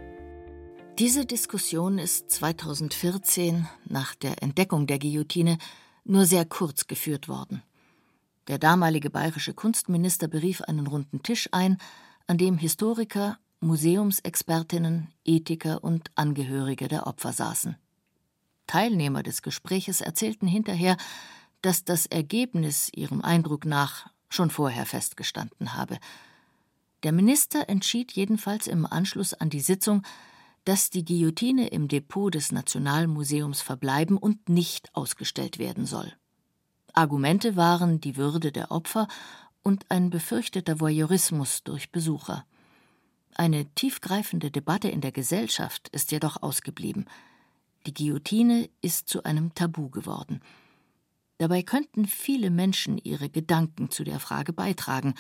Diese 0.98 1.26
Diskussion 1.26 1.98
ist 1.98 2.30
2014 2.32 3.68
nach 3.86 4.16
der 4.16 4.42
Entdeckung 4.42 4.88
der 4.88 5.00
Guillotine 5.00 5.58
nur 6.06 6.26
sehr 6.26 6.46
kurz 6.46 6.88
geführt 6.88 7.28
worden. 7.28 7.64
Der 8.48 8.60
damalige 8.60 9.10
bayerische 9.10 9.54
Kunstminister 9.54 10.28
berief 10.28 10.62
einen 10.62 10.88
runden 10.88 11.24
Tisch 11.24 11.50
ein, 11.52 11.78
an 12.28 12.38
dem 12.38 12.58
Historiker, 12.58 13.38
Museumsexpertinnen, 13.60 15.10
Ethiker 15.26 15.84
und 15.84 16.12
Angehörige 16.16 16.88
der 16.88 17.08
Opfer 17.08 17.34
saßen. 17.34 17.76
Teilnehmer 18.68 19.24
des 19.24 19.42
Gespräches 19.42 20.02
erzählten 20.02 20.48
hinterher, 20.48 20.98
dass 21.62 21.84
das 21.84 22.06
Ergebnis 22.06 22.90
ihrem 22.94 23.22
Eindruck 23.22 23.66
nach 23.66 24.10
schon 24.30 24.50
vorher 24.50 24.86
festgestanden 24.86 25.74
habe. 25.74 25.98
Der 27.04 27.12
Minister 27.12 27.70
entschied 27.70 28.14
jedenfalls 28.14 28.68
im 28.68 28.86
Anschluss 28.86 29.34
an 29.34 29.50
die 29.50 29.60
Sitzung, 29.60 30.04
dass 30.64 30.90
die 30.90 31.06
Guillotine 31.06 31.68
im 31.68 31.88
Depot 31.88 32.34
des 32.34 32.52
Nationalmuseums 32.52 33.62
verbleiben 33.62 34.18
und 34.18 34.50
nicht 34.50 34.90
ausgestellt 34.96 35.60
werden 35.60 35.86
soll. 35.86 36.12
Argumente 36.94 37.56
waren 37.56 38.02
die 38.02 38.18
Würde 38.18 38.52
der 38.52 38.72
Opfer 38.72 39.08
und 39.62 39.86
ein 39.90 40.10
befürchteter 40.10 40.80
Voyeurismus 40.80 41.64
durch 41.64 41.92
Besucher. 41.92 42.46
Eine 43.36 43.66
tiefgreifende 43.76 44.50
Debatte 44.50 44.88
in 44.88 45.02
der 45.02 45.12
Gesellschaft 45.12 45.90
ist 45.90 46.12
jedoch 46.12 46.42
ausgeblieben. 46.42 47.06
Die 47.86 47.94
Guillotine 47.94 48.70
ist 48.82 49.10
zu 49.10 49.24
einem 49.24 49.54
Tabu 49.54 49.90
geworden. 49.90 50.42
Dabei 51.38 51.64
könnten 51.64 52.06
viele 52.06 52.50
Menschen 52.50 52.98
ihre 52.98 53.30
Gedanken 53.30 53.92
zu 53.92 54.04
der 54.04 54.20
Frage 54.20 54.54
beitragen. 54.54 55.16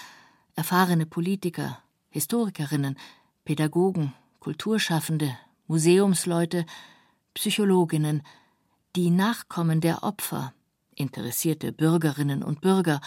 Erfahrene 0.55 1.05
Politiker, 1.05 1.79
Historikerinnen, 2.09 2.97
Pädagogen, 3.43 4.13
Kulturschaffende, 4.39 5.37
Museumsleute, 5.67 6.65
Psychologinnen, 7.33 8.23
die 8.95 9.09
Nachkommen 9.09 9.81
der 9.81 10.03
Opfer, 10.03 10.53
interessierte 10.95 11.73
Bürgerinnen 11.73 12.43
und 12.43 12.61
Bürger 12.61 13.01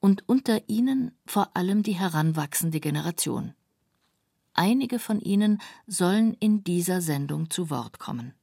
und 0.00 0.28
unter 0.28 0.68
ihnen 0.68 1.12
vor 1.26 1.56
allem 1.56 1.82
die 1.82 1.92
heranwachsende 1.92 2.80
Generation. 2.80 3.54
Einige 4.52 4.98
von 4.98 5.20
ihnen 5.20 5.60
sollen 5.86 6.34
in 6.34 6.64
dieser 6.64 7.00
Sendung 7.00 7.48
zu 7.48 7.70
Wort 7.70 7.98
kommen. 7.98 8.34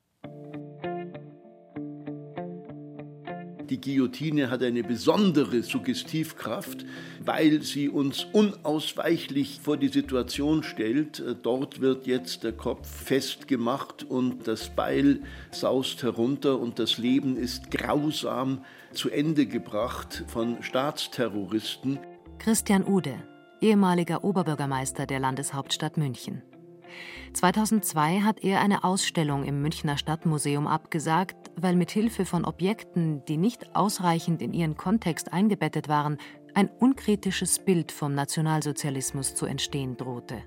Die 3.69 3.81
Guillotine 3.81 4.49
hat 4.49 4.63
eine 4.63 4.81
besondere 4.81 5.61
Suggestivkraft, 5.61 6.85
weil 7.25 7.61
sie 7.61 7.89
uns 7.89 8.25
unausweichlich 8.31 9.59
vor 9.61 9.75
die 9.75 9.89
Situation 9.89 10.63
stellt. 10.63 11.21
Dort 11.43 11.81
wird 11.81 12.07
jetzt 12.07 12.43
der 12.43 12.53
Kopf 12.53 12.87
festgemacht 12.87 14.03
und 14.03 14.47
das 14.47 14.69
Beil 14.73 15.21
saust 15.51 16.01
herunter 16.03 16.59
und 16.59 16.79
das 16.79 16.97
Leben 16.97 17.35
ist 17.35 17.69
grausam 17.69 18.63
zu 18.93 19.09
Ende 19.09 19.45
gebracht 19.45 20.23
von 20.27 20.63
Staatsterroristen. 20.63 21.99
Christian 22.39 22.85
Ude, 22.85 23.15
ehemaliger 23.59 24.23
Oberbürgermeister 24.23 25.05
der 25.05 25.19
Landeshauptstadt 25.19 25.97
München. 25.97 26.41
2002 27.33 28.21
hat 28.21 28.43
er 28.43 28.61
eine 28.61 28.83
Ausstellung 28.83 29.43
im 29.43 29.61
Münchner 29.61 29.97
Stadtmuseum 29.97 30.67
abgesagt, 30.67 31.46
weil 31.57 31.75
mit 31.75 31.91
Hilfe 31.91 32.25
von 32.25 32.45
Objekten, 32.45 33.25
die 33.25 33.37
nicht 33.37 33.75
ausreichend 33.75 34.41
in 34.41 34.53
ihren 34.53 34.77
Kontext 34.77 35.33
eingebettet 35.33 35.89
waren, 35.89 36.17
ein 36.53 36.69
unkritisches 36.69 37.59
Bild 37.59 37.91
vom 37.91 38.15
Nationalsozialismus 38.15 39.35
zu 39.35 39.45
entstehen 39.45 39.97
drohte. 39.97 40.43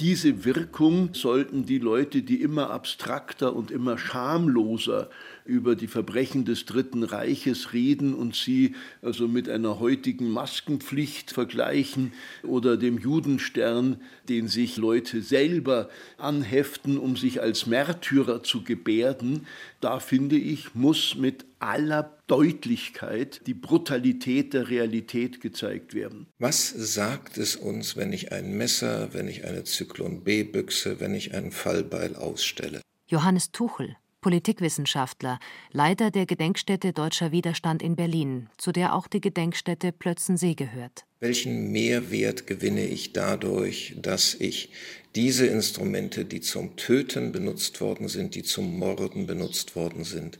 Diese 0.00 0.44
Wirkung 0.44 1.14
sollten 1.14 1.66
die 1.66 1.78
Leute, 1.78 2.22
die 2.22 2.42
immer 2.42 2.70
abstrakter 2.70 3.54
und 3.54 3.70
immer 3.70 3.96
schamloser 3.96 5.08
über 5.44 5.76
die 5.76 5.86
Verbrechen 5.86 6.44
des 6.44 6.64
Dritten 6.64 7.04
Reiches 7.04 7.72
reden 7.72 8.12
und 8.12 8.34
sie 8.34 8.74
also 9.02 9.28
mit 9.28 9.48
einer 9.48 9.78
heutigen 9.78 10.30
Maskenpflicht 10.30 11.30
vergleichen 11.30 12.12
oder 12.42 12.76
dem 12.76 12.98
Judenstern, 12.98 14.00
den 14.28 14.48
sich 14.48 14.78
Leute 14.78 15.22
selber 15.22 15.88
anheften, 16.18 16.98
um 16.98 17.16
sich 17.16 17.40
als 17.40 17.66
Märtyrer 17.66 18.42
zu 18.42 18.64
gebärden, 18.64 19.46
da 19.80 20.00
finde 20.00 20.36
ich, 20.36 20.74
muss 20.74 21.14
mit 21.14 21.44
aller 21.64 22.18
Deutlichkeit 22.26 23.40
die 23.46 23.54
Brutalität 23.54 24.52
der 24.52 24.68
Realität 24.68 25.40
gezeigt 25.40 25.94
werden. 25.94 26.26
Was 26.38 26.68
sagt 26.68 27.38
es 27.38 27.56
uns, 27.56 27.96
wenn 27.96 28.12
ich 28.12 28.32
ein 28.32 28.56
Messer, 28.56 29.14
wenn 29.14 29.28
ich 29.28 29.44
eine 29.44 29.64
Zyklon 29.64 30.24
B-Büchse, 30.24 31.00
wenn 31.00 31.14
ich 31.14 31.34
einen 31.34 31.52
Fallbeil 31.52 32.16
ausstelle? 32.16 32.80
Johannes 33.06 33.50
Tuchel, 33.50 33.96
Politikwissenschaftler, 34.20 35.38
Leiter 35.70 36.10
der 36.10 36.26
Gedenkstätte 36.26 36.92
Deutscher 36.92 37.32
Widerstand 37.32 37.82
in 37.82 37.96
Berlin, 37.96 38.48
zu 38.56 38.72
der 38.72 38.94
auch 38.94 39.06
die 39.06 39.20
Gedenkstätte 39.20 39.92
Plötzensee 39.92 40.54
gehört. 40.54 41.04
Welchen 41.20 41.72
Mehrwert 41.72 42.46
gewinne 42.46 42.86
ich 42.86 43.12
dadurch, 43.12 43.94
dass 43.98 44.34
ich 44.34 44.70
diese 45.14 45.46
Instrumente, 45.46 46.24
die 46.24 46.40
zum 46.40 46.76
Töten 46.76 47.32
benutzt 47.32 47.80
worden 47.80 48.08
sind, 48.08 48.34
die 48.34 48.42
zum 48.42 48.78
Morden 48.78 49.26
benutzt 49.26 49.76
worden 49.76 50.04
sind, 50.04 50.38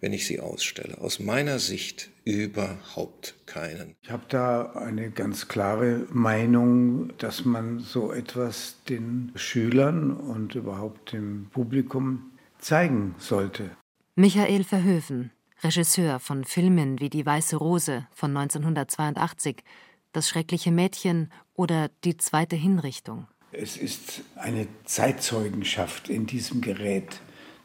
wenn 0.00 0.12
ich 0.12 0.26
sie 0.26 0.40
ausstelle. 0.40 0.98
Aus 0.98 1.20
meiner 1.20 1.58
Sicht 1.58 2.10
überhaupt 2.24 3.34
keinen. 3.46 3.94
Ich 4.02 4.10
habe 4.10 4.24
da 4.28 4.72
eine 4.72 5.10
ganz 5.10 5.48
klare 5.48 6.06
Meinung, 6.10 7.12
dass 7.18 7.44
man 7.44 7.80
so 7.80 8.12
etwas 8.12 8.76
den 8.88 9.32
Schülern 9.34 10.12
und 10.12 10.54
überhaupt 10.54 11.12
dem 11.12 11.48
Publikum 11.52 12.30
zeigen 12.58 13.14
sollte. 13.18 13.70
Michael 14.16 14.64
Verhöfen, 14.64 15.30
Regisseur 15.62 16.20
von 16.20 16.44
Filmen 16.44 17.00
wie 17.00 17.10
Die 17.10 17.24
Weiße 17.24 17.56
Rose 17.56 18.06
von 18.12 18.36
1982, 18.36 19.62
Das 20.12 20.28
schreckliche 20.28 20.72
Mädchen 20.72 21.30
oder 21.54 21.90
Die 22.04 22.16
zweite 22.16 22.56
Hinrichtung. 22.56 23.26
Es 23.52 23.76
ist 23.76 24.22
eine 24.36 24.68
Zeitzeugenschaft 24.84 26.08
in 26.08 26.26
diesem 26.26 26.60
Gerät 26.60 27.20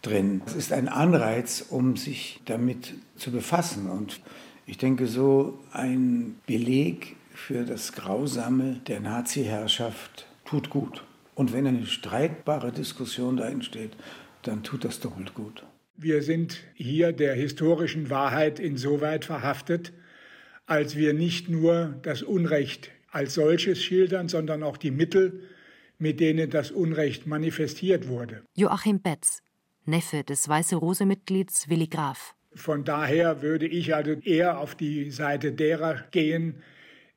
drin. 0.05 0.41
Es 0.45 0.55
ist 0.55 0.71
ein 0.71 0.87
Anreiz, 0.87 1.65
um 1.69 1.97
sich 1.97 2.41
damit 2.45 2.93
zu 3.15 3.31
befassen. 3.31 3.89
Und 3.89 4.21
ich 4.65 4.77
denke, 4.77 5.07
so 5.07 5.59
ein 5.71 6.35
Beleg 6.45 7.15
für 7.33 7.65
das 7.65 7.93
Grausame 7.93 8.81
der 8.87 8.99
Nazi-Herrschaft 8.99 10.27
tut 10.45 10.69
gut. 10.69 11.03
Und 11.35 11.53
wenn 11.53 11.67
eine 11.67 11.85
streitbare 11.85 12.71
Diskussion 12.71 13.37
da 13.37 13.47
entsteht, 13.47 13.91
dann 14.43 14.63
tut 14.63 14.85
das 14.85 14.99
doppelt 14.99 15.33
gut. 15.33 15.63
Wir 15.97 16.23
sind 16.23 16.61
hier 16.73 17.11
der 17.11 17.35
historischen 17.35 18.09
Wahrheit 18.09 18.59
insoweit 18.59 19.25
verhaftet, 19.25 19.93
als 20.65 20.95
wir 20.95 21.13
nicht 21.13 21.49
nur 21.49 21.95
das 22.01 22.21
Unrecht 22.21 22.91
als 23.11 23.35
solches 23.35 23.81
schildern, 23.83 24.27
sondern 24.27 24.63
auch 24.63 24.77
die 24.77 24.91
Mittel, 24.91 25.43
mit 25.97 26.19
denen 26.19 26.49
das 26.49 26.71
Unrecht 26.71 27.27
manifestiert 27.27 28.07
wurde. 28.07 28.41
Joachim 28.55 28.99
Betz, 28.99 29.41
Neffe 29.85 30.23
des 30.23 30.49
Weiße 30.49 30.75
Rose-Mitglieds 30.75 31.69
Willi 31.69 31.87
Graf. 31.87 32.35
Von 32.55 32.83
daher 32.83 33.41
würde 33.41 33.67
ich 33.67 33.93
also 33.93 34.11
eher 34.11 34.59
auf 34.59 34.75
die 34.75 35.11
Seite 35.11 35.51
derer 35.51 36.05
gehen, 36.11 36.55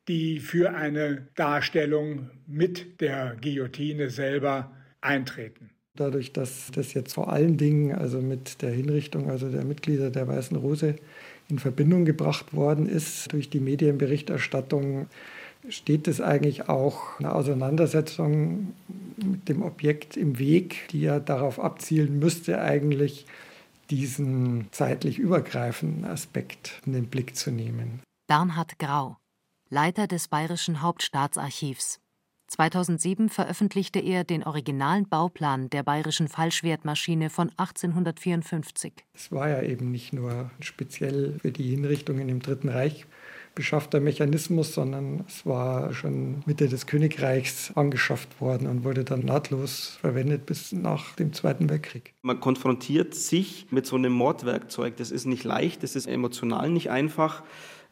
die 0.07 0.39
für 0.39 0.75
eine 0.75 1.27
Darstellung 1.35 2.29
mit 2.47 2.99
der 3.01 3.35
Guillotine 3.41 4.09
selber 4.09 4.71
eintreten. 5.01 5.69
Dadurch, 5.95 6.33
dass 6.33 6.71
das 6.71 6.93
jetzt 6.93 7.13
vor 7.13 7.31
allen 7.31 7.57
Dingen 7.57 7.93
also 7.93 8.21
mit 8.21 8.61
der 8.61 8.71
Hinrichtung 8.71 9.29
also 9.29 9.49
der 9.49 9.65
Mitglieder 9.65 10.09
der 10.09 10.27
Weißen 10.27 10.57
Rose 10.57 10.95
in 11.49 11.59
Verbindung 11.59 12.05
gebracht 12.05 12.53
worden 12.53 12.87
ist 12.87 13.33
durch 13.33 13.49
die 13.49 13.59
Medienberichterstattung, 13.59 15.07
steht 15.67 16.07
es 16.07 16.21
eigentlich 16.21 16.69
auch 16.69 17.19
eine 17.19 17.33
Auseinandersetzung 17.33 18.73
mit 19.17 19.49
dem 19.49 19.61
Objekt 19.61 20.15
im 20.15 20.39
Weg, 20.39 20.87
die 20.91 21.01
ja 21.01 21.19
darauf 21.19 21.59
abzielen 21.59 22.19
müsste, 22.19 22.61
eigentlich 22.61 23.25
diesen 23.89 24.67
zeitlich 24.71 25.19
übergreifenden 25.19 26.05
Aspekt 26.05 26.81
in 26.85 26.93
den 26.93 27.07
Blick 27.07 27.35
zu 27.35 27.51
nehmen. 27.51 28.01
Bernhard 28.27 28.79
Grau, 28.79 29.17
Leiter 29.69 30.07
des 30.07 30.27
Bayerischen 30.27 30.81
Hauptstaatsarchivs. 30.81 31.99
2007 32.49 33.29
veröffentlichte 33.29 33.99
er 33.99 34.23
den 34.23 34.43
originalen 34.43 35.07
Bauplan 35.07 35.69
der 35.69 35.83
bayerischen 35.83 36.27
Fallschwertmaschine 36.27 37.29
von 37.29 37.49
1854. 37.57 38.93
Es 39.13 39.31
war 39.31 39.49
ja 39.49 39.61
eben 39.61 39.91
nicht 39.91 40.13
nur 40.13 40.49
speziell 40.59 41.37
für 41.39 41.51
die 41.51 41.69
Hinrichtungen 41.69 42.27
im 42.27 42.39
Dritten 42.39 42.69
Reich 42.69 43.05
beschaffter 43.59 43.99
Mechanismus, 43.99 44.73
sondern 44.73 45.25
es 45.27 45.45
war 45.45 45.93
schon 45.93 46.43
Mitte 46.45 46.69
des 46.69 46.85
Königreichs 46.85 47.73
angeschafft 47.75 48.39
worden 48.39 48.67
und 48.67 48.85
wurde 48.85 49.03
dann 49.03 49.19
nahtlos 49.25 49.97
verwendet 49.99 50.45
bis 50.45 50.71
nach 50.71 51.13
dem 51.17 51.33
Zweiten 51.33 51.69
Weltkrieg. 51.69 52.13
Man 52.21 52.39
konfrontiert 52.39 53.13
sich 53.13 53.67
mit 53.69 53.85
so 53.85 53.97
einem 53.97 54.13
Mordwerkzeug. 54.13 54.95
Das 54.95 55.11
ist 55.11 55.25
nicht 55.25 55.43
leicht, 55.43 55.83
das 55.83 55.97
ist 55.97 56.07
emotional 56.07 56.69
nicht 56.69 56.89
einfach. 56.89 57.43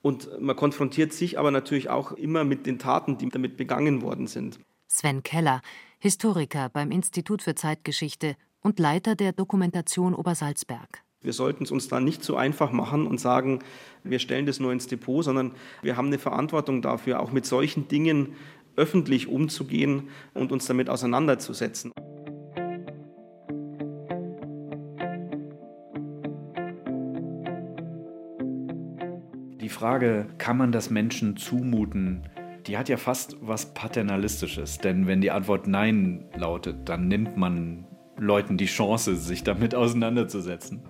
Und 0.01 0.29
man 0.39 0.55
konfrontiert 0.55 1.11
sich 1.11 1.37
aber 1.37 1.51
natürlich 1.51 1.89
auch 1.89 2.13
immer 2.13 2.45
mit 2.45 2.65
den 2.65 2.79
Taten, 2.79 3.17
die 3.17 3.27
damit 3.27 3.57
begangen 3.57 4.01
worden 4.01 4.27
sind. 4.27 4.59
Sven 4.87 5.21
Keller, 5.21 5.59
Historiker 5.99 6.69
beim 6.69 6.91
Institut 6.91 7.41
für 7.41 7.55
Zeitgeschichte 7.55 8.37
und 8.61 8.79
Leiter 8.79 9.15
der 9.15 9.33
Dokumentation 9.33 10.15
Obersalzberg. 10.15 11.03
Wir 11.27 11.33
sollten 11.33 11.65
es 11.65 11.71
uns 11.71 11.89
da 11.89 11.99
nicht 11.99 12.23
so 12.23 12.37
einfach 12.37 12.71
machen 12.71 13.05
und 13.05 13.19
sagen, 13.19 13.59
wir 14.05 14.19
stellen 14.19 14.45
das 14.45 14.61
nur 14.61 14.71
ins 14.71 14.87
Depot, 14.87 15.25
sondern 15.25 15.51
wir 15.81 15.97
haben 15.97 16.07
eine 16.07 16.19
Verantwortung 16.19 16.81
dafür, 16.81 17.19
auch 17.19 17.33
mit 17.33 17.45
solchen 17.45 17.89
Dingen 17.89 18.37
öffentlich 18.77 19.27
umzugehen 19.27 20.07
und 20.33 20.53
uns 20.53 20.67
damit 20.67 20.89
auseinanderzusetzen. 20.89 21.91
Die 29.59 29.67
Frage, 29.69 30.27
kann 30.37 30.55
man 30.55 30.71
das 30.71 30.89
Menschen 30.89 31.35
zumuten, 31.35 32.21
die 32.67 32.77
hat 32.77 32.87
ja 32.87 32.95
fast 32.95 33.35
was 33.41 33.73
Paternalistisches. 33.73 34.77
Denn 34.77 35.07
wenn 35.07 35.19
die 35.19 35.31
Antwort 35.31 35.67
Nein 35.67 36.23
lautet, 36.37 36.87
dann 36.87 37.09
nimmt 37.09 37.35
man 37.35 37.85
Leuten 38.17 38.57
die 38.57 38.65
Chance, 38.65 39.15
sich 39.15 39.43
damit 39.43 39.75
auseinanderzusetzen. 39.75 40.83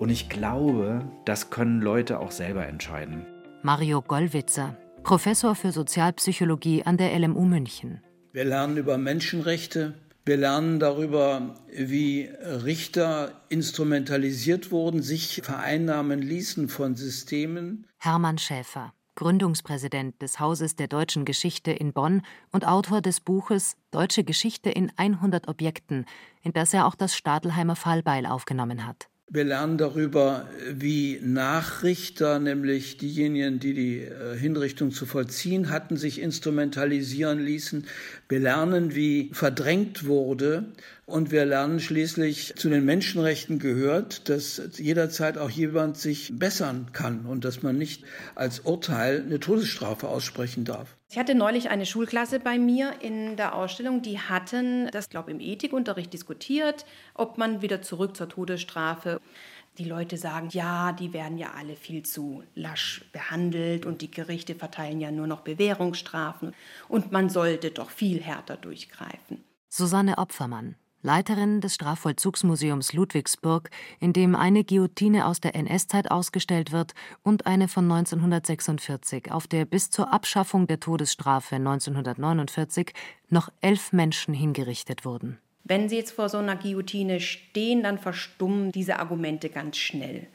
Und 0.00 0.08
ich 0.08 0.30
glaube, 0.30 1.06
das 1.26 1.50
können 1.50 1.82
Leute 1.82 2.20
auch 2.20 2.30
selber 2.30 2.66
entscheiden. 2.66 3.26
Mario 3.62 4.00
Gollwitzer, 4.00 4.74
Professor 5.02 5.54
für 5.54 5.72
Sozialpsychologie 5.72 6.84
an 6.84 6.96
der 6.96 7.16
LMU 7.18 7.44
München. 7.44 8.02
Wir 8.32 8.46
lernen 8.46 8.78
über 8.78 8.96
Menschenrechte. 8.96 9.92
Wir 10.24 10.38
lernen 10.38 10.80
darüber, 10.80 11.54
wie 11.70 12.30
Richter 12.40 13.42
instrumentalisiert 13.50 14.70
wurden, 14.70 15.02
sich 15.02 15.42
vereinnahmen 15.44 16.22
ließen 16.22 16.70
von 16.70 16.96
Systemen. 16.96 17.86
Hermann 17.98 18.38
Schäfer, 18.38 18.94
Gründungspräsident 19.16 20.22
des 20.22 20.40
Hauses 20.40 20.76
der 20.76 20.88
deutschen 20.88 21.26
Geschichte 21.26 21.72
in 21.72 21.92
Bonn 21.92 22.22
und 22.52 22.66
Autor 22.66 23.02
des 23.02 23.20
Buches 23.20 23.76
Deutsche 23.90 24.24
Geschichte 24.24 24.70
in 24.70 24.90
100 24.96 25.46
Objekten, 25.46 26.06
in 26.40 26.54
das 26.54 26.72
er 26.72 26.86
auch 26.86 26.94
das 26.94 27.14
Stadelheimer 27.14 27.76
Fallbeil 27.76 28.24
aufgenommen 28.24 28.86
hat. 28.86 29.09
Wir 29.32 29.44
lernen 29.44 29.78
darüber, 29.78 30.48
wie 30.74 31.20
Nachrichter, 31.22 32.40
nämlich 32.40 32.96
diejenigen, 32.96 33.60
die 33.60 33.74
die 33.74 33.98
äh, 34.00 34.36
Hinrichtung 34.36 34.90
zu 34.90 35.06
vollziehen 35.06 35.70
hatten, 35.70 35.96
sich 35.96 36.20
instrumentalisieren 36.20 37.38
ließen. 37.38 37.86
Wir 38.28 38.40
lernen, 38.40 38.96
wie 38.96 39.30
verdrängt 39.32 40.04
wurde. 40.04 40.64
Und 41.06 41.30
wir 41.30 41.46
lernen 41.46 41.78
schließlich, 41.78 42.54
zu 42.56 42.70
den 42.70 42.84
Menschenrechten 42.84 43.60
gehört, 43.60 44.28
dass 44.28 44.60
jederzeit 44.78 45.38
auch 45.38 45.50
jemand 45.50 45.96
sich 45.96 46.32
bessern 46.36 46.88
kann 46.92 47.24
und 47.24 47.44
dass 47.44 47.62
man 47.62 47.78
nicht 47.78 48.02
als 48.34 48.58
Urteil 48.58 49.22
eine 49.24 49.38
Todesstrafe 49.38 50.08
aussprechen 50.08 50.64
darf. 50.64 50.96
Ich 51.12 51.18
hatte 51.18 51.34
neulich 51.34 51.70
eine 51.70 51.86
Schulklasse 51.86 52.38
bei 52.38 52.56
mir 52.56 53.02
in 53.02 53.36
der 53.36 53.56
Ausstellung, 53.56 54.00
die 54.00 54.20
hatten 54.20 54.88
das, 54.92 55.08
glaube 55.08 55.32
ich, 55.32 55.34
im 55.34 55.40
Ethikunterricht 55.40 56.12
diskutiert, 56.12 56.86
ob 57.14 57.36
man 57.36 57.62
wieder 57.62 57.82
zurück 57.82 58.16
zur 58.16 58.28
Todesstrafe. 58.28 59.20
Die 59.76 59.86
Leute 59.86 60.16
sagen, 60.16 60.50
ja, 60.52 60.92
die 60.92 61.12
werden 61.12 61.36
ja 61.36 61.50
alle 61.58 61.74
viel 61.74 62.04
zu 62.04 62.44
lasch 62.54 63.04
behandelt 63.12 63.86
und 63.86 64.02
die 64.02 64.10
Gerichte 64.12 64.54
verteilen 64.54 65.00
ja 65.00 65.10
nur 65.10 65.26
noch 65.26 65.40
Bewährungsstrafen 65.40 66.54
und 66.86 67.10
man 67.10 67.28
sollte 67.28 67.72
doch 67.72 67.90
viel 67.90 68.22
härter 68.22 68.56
durchgreifen. 68.56 69.42
Susanne 69.68 70.16
Opfermann, 70.16 70.76
Leiterin 71.02 71.60
des 71.60 71.74
Strafvollzugsmuseums 71.76 72.92
Ludwigsburg, 72.92 73.70
in 74.00 74.12
dem 74.12 74.34
eine 74.34 74.64
Guillotine 74.64 75.26
aus 75.26 75.40
der 75.40 75.54
NS-Zeit 75.54 76.10
ausgestellt 76.10 76.72
wird 76.72 76.92
und 77.22 77.46
eine 77.46 77.68
von 77.68 77.90
1946, 77.90 79.32
auf 79.32 79.46
der 79.46 79.64
bis 79.64 79.90
zur 79.90 80.12
Abschaffung 80.12 80.66
der 80.66 80.80
Todesstrafe 80.80 81.56
1949 81.56 82.92
noch 83.28 83.48
elf 83.60 83.92
Menschen 83.92 84.34
hingerichtet 84.34 85.04
wurden. 85.04 85.38
Wenn 85.64 85.88
Sie 85.88 85.96
jetzt 85.96 86.12
vor 86.12 86.28
so 86.28 86.38
einer 86.38 86.56
Guillotine 86.56 87.20
stehen, 87.20 87.82
dann 87.82 87.98
verstummen 87.98 88.72
diese 88.72 88.98
Argumente 88.98 89.48
ganz 89.48 89.76
schnell. 89.76 90.26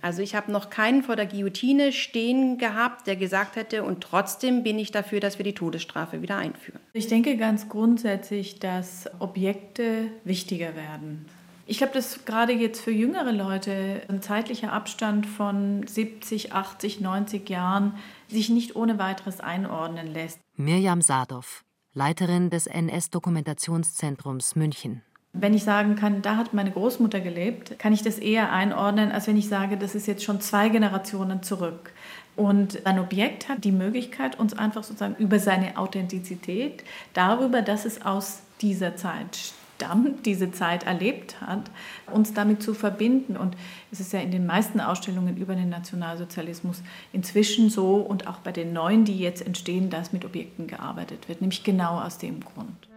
Also 0.00 0.22
ich 0.22 0.34
habe 0.34 0.52
noch 0.52 0.70
keinen 0.70 1.02
vor 1.02 1.16
der 1.16 1.26
Guillotine 1.26 1.92
stehen 1.92 2.56
gehabt, 2.58 3.06
der 3.06 3.16
gesagt 3.16 3.56
hätte, 3.56 3.82
und 3.82 4.00
trotzdem 4.00 4.62
bin 4.62 4.78
ich 4.78 4.92
dafür, 4.92 5.20
dass 5.20 5.38
wir 5.38 5.44
die 5.44 5.54
Todesstrafe 5.54 6.22
wieder 6.22 6.36
einführen. 6.36 6.80
Ich 6.92 7.08
denke 7.08 7.36
ganz 7.36 7.68
grundsätzlich, 7.68 8.60
dass 8.60 9.10
Objekte 9.18 10.10
wichtiger 10.24 10.76
werden. 10.76 11.26
Ich 11.70 11.78
glaube, 11.78 11.92
dass 11.92 12.24
gerade 12.24 12.54
jetzt 12.54 12.80
für 12.80 12.92
jüngere 12.92 13.30
Leute 13.32 14.00
ein 14.08 14.22
zeitlicher 14.22 14.72
Abstand 14.72 15.26
von 15.26 15.86
70, 15.86 16.54
80, 16.54 17.00
90 17.00 17.46
Jahren 17.50 17.96
sich 18.28 18.48
nicht 18.48 18.74
ohne 18.74 18.98
weiteres 18.98 19.40
einordnen 19.40 20.06
lässt. 20.06 20.40
Mirjam 20.56 21.02
Sadow, 21.02 21.44
Leiterin 21.92 22.48
des 22.48 22.68
NS-Dokumentationszentrums 22.68 24.56
München. 24.56 25.02
Wenn 25.32 25.54
ich 25.54 25.62
sagen 25.62 25.94
kann, 25.94 26.22
da 26.22 26.36
hat 26.36 26.54
meine 26.54 26.70
Großmutter 26.70 27.20
gelebt, 27.20 27.78
kann 27.78 27.92
ich 27.92 28.02
das 28.02 28.18
eher 28.18 28.50
einordnen, 28.52 29.12
als 29.12 29.26
wenn 29.26 29.36
ich 29.36 29.48
sage, 29.48 29.76
das 29.76 29.94
ist 29.94 30.06
jetzt 30.06 30.24
schon 30.24 30.40
zwei 30.40 30.68
Generationen 30.68 31.42
zurück. 31.42 31.92
Und 32.34 32.86
ein 32.86 32.98
Objekt 32.98 33.48
hat 33.48 33.64
die 33.64 33.72
Möglichkeit, 33.72 34.38
uns 34.38 34.56
einfach 34.56 34.84
sozusagen 34.84 35.16
über 35.16 35.38
seine 35.38 35.76
Authentizität, 35.76 36.84
darüber, 37.12 37.62
dass 37.62 37.84
es 37.84 38.02
aus 38.02 38.42
dieser 38.60 38.96
Zeit 38.96 39.36
stammt, 39.78 40.26
diese 40.26 40.50
Zeit 40.50 40.84
erlebt 40.84 41.40
hat, 41.40 41.70
uns 42.12 42.34
damit 42.34 42.62
zu 42.62 42.74
verbinden. 42.74 43.36
Und 43.36 43.56
es 43.92 44.00
ist 44.00 44.12
ja 44.12 44.20
in 44.20 44.30
den 44.30 44.46
meisten 44.46 44.80
Ausstellungen 44.80 45.36
über 45.36 45.54
den 45.54 45.68
Nationalsozialismus 45.68 46.82
inzwischen 47.12 47.70
so 47.70 47.96
und 47.96 48.26
auch 48.26 48.38
bei 48.38 48.50
den 48.50 48.72
neuen, 48.72 49.04
die 49.04 49.18
jetzt 49.18 49.46
entstehen, 49.46 49.88
dass 49.90 50.12
mit 50.12 50.24
Objekten 50.24 50.66
gearbeitet 50.66 51.28
wird, 51.28 51.40
nämlich 51.40 51.62
genau 51.62 52.00
aus 52.00 52.18
dem 52.18 52.40
Grund. 52.40 52.87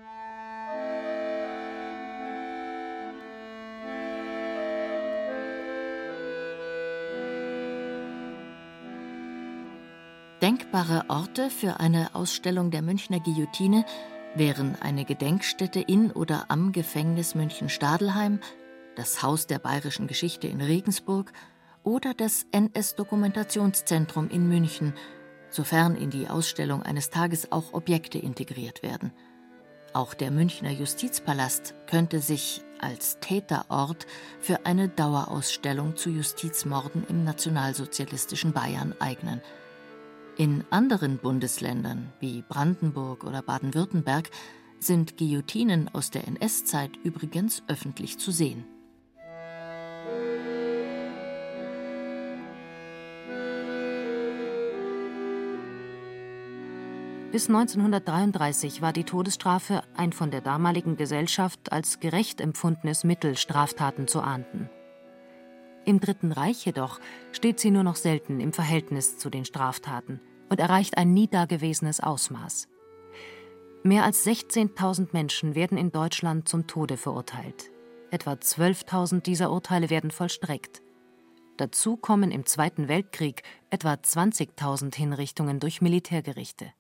Denkbare 10.52 11.06
Orte 11.08 11.50
für 11.50 11.80
eine 11.80 12.14
Ausstellung 12.14 12.72
der 12.72 12.82
Münchner 12.82 13.22
Guillotine 13.22 13.86
wären 14.36 14.76
eine 14.82 15.06
Gedenkstätte 15.06 15.80
in 15.80 16.12
oder 16.12 16.48
am 16.50 16.74
Gefängnis 16.74 17.36
München-Stadelheim, 17.36 18.42
das 18.98 19.24
Haus 19.24 19.48
der 19.48 19.60
bayerischen 19.60 20.08
Geschichte 20.08 20.48
in 20.48 20.60
Regensburg 20.60 21.32
oder 21.86 22.14
das 22.14 22.48
NS-Dokumentationszentrum 22.52 24.30
in 24.30 24.50
München, 24.50 24.94
sofern 25.50 25.96
in 25.96 26.10
die 26.10 26.28
Ausstellung 26.28 26.84
eines 26.84 27.10
Tages 27.10 27.54
auch 27.54 27.72
Objekte 27.72 28.20
integriert 28.20 28.84
werden. 28.84 29.14
Auch 29.94 30.14
der 30.14 30.32
Münchner 30.32 30.72
Justizpalast 30.72 31.76
könnte 31.88 32.20
sich 32.20 32.62
als 32.82 33.22
Täterort 33.22 34.06
für 34.42 34.66
eine 34.66 34.90
Dauerausstellung 34.90 35.96
zu 35.96 36.10
Justizmorden 36.10 37.06
im 37.08 37.24
nationalsozialistischen 37.24 38.52
Bayern 38.52 38.94
eignen– 39.00 39.40
in 40.38 40.64
anderen 40.70 41.18
Bundesländern 41.18 42.12
wie 42.20 42.44
Brandenburg 42.48 43.24
oder 43.24 43.42
Baden-Württemberg 43.42 44.30
sind 44.80 45.18
Guillotinen 45.18 45.90
aus 45.94 46.10
der 46.10 46.28
NS-Zeit 46.28 46.92
übrigens 47.04 47.64
öffentlich 47.68 48.18
zu 48.18 48.32
sehen. 48.32 48.66
Bis 57.32 57.48
1933 57.48 58.82
war 58.82 58.92
die 58.92 59.06
Todesstrafe 59.06 59.84
ein 59.96 60.12
von 60.12 60.32
der 60.32 60.42
damaligen 60.42 60.98
Gesellschaft 60.98 61.72
als 61.72 62.02
gerecht 62.02 62.42
empfundenes 62.42 63.06
Mittel, 63.06 63.38
Straftaten 63.38 64.10
zu 64.10 64.20
ahnden. 64.20 64.70
Im 65.84 66.00
Dritten 66.00 66.32
Reich 66.32 66.66
jedoch 66.66 67.00
steht 67.32 67.60
sie 67.60 67.72
nur 67.72 67.84
noch 67.84 67.96
selten 67.96 68.40
im 68.40 68.54
Verhältnis 68.54 69.18
zu 69.18 69.30
den 69.30 69.46
Straftaten 69.46 70.20
und 70.50 70.60
erreicht 70.60 70.98
ein 70.98 71.14
nie 71.14 71.28
dagewesenes 71.28 72.00
Ausmaß. 72.00 72.68
Mehr 73.84 74.04
als 74.04 74.26
16.000 74.26 75.10
Menschen 75.12 75.56
werden 75.56 75.78
in 75.78 75.92
Deutschland 75.92 76.48
zum 76.48 76.68
Tode 76.68 76.98
verurteilt. 76.98 77.72
Etwa 78.12 78.34
12.000 78.34 79.22
dieser 79.22 79.52
Urteile 79.52 79.90
werden 79.90 80.12
vollstreckt. 80.12 80.84
Dazu 81.58 81.98
kommen 81.98 82.30
im 82.32 82.46
Zweiten 82.46 82.88
Weltkrieg 82.88 83.42
etwa 83.72 83.94
20.000 83.94 84.96
Hinrichtungen 84.96 85.60
durch 85.60 85.82
Militärgerichte. 85.82 86.72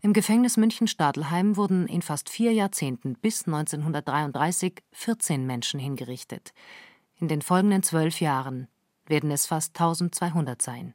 Im 0.00 0.12
Gefängnis 0.12 0.56
München-Stadelheim 0.56 1.56
wurden 1.56 1.86
in 1.88 2.02
fast 2.02 2.28
vier 2.28 2.52
Jahrzehnten 2.52 3.14
bis 3.14 3.46
1933 3.46 4.82
14 4.92 5.46
Menschen 5.46 5.80
hingerichtet. 5.80 6.52
In 7.20 7.28
den 7.28 7.42
folgenden 7.42 7.82
zwölf 7.82 8.20
Jahren 8.20 8.68
werden 9.06 9.30
es 9.30 9.46
fast 9.46 9.78
1200 9.78 10.62
sein. 10.62 10.94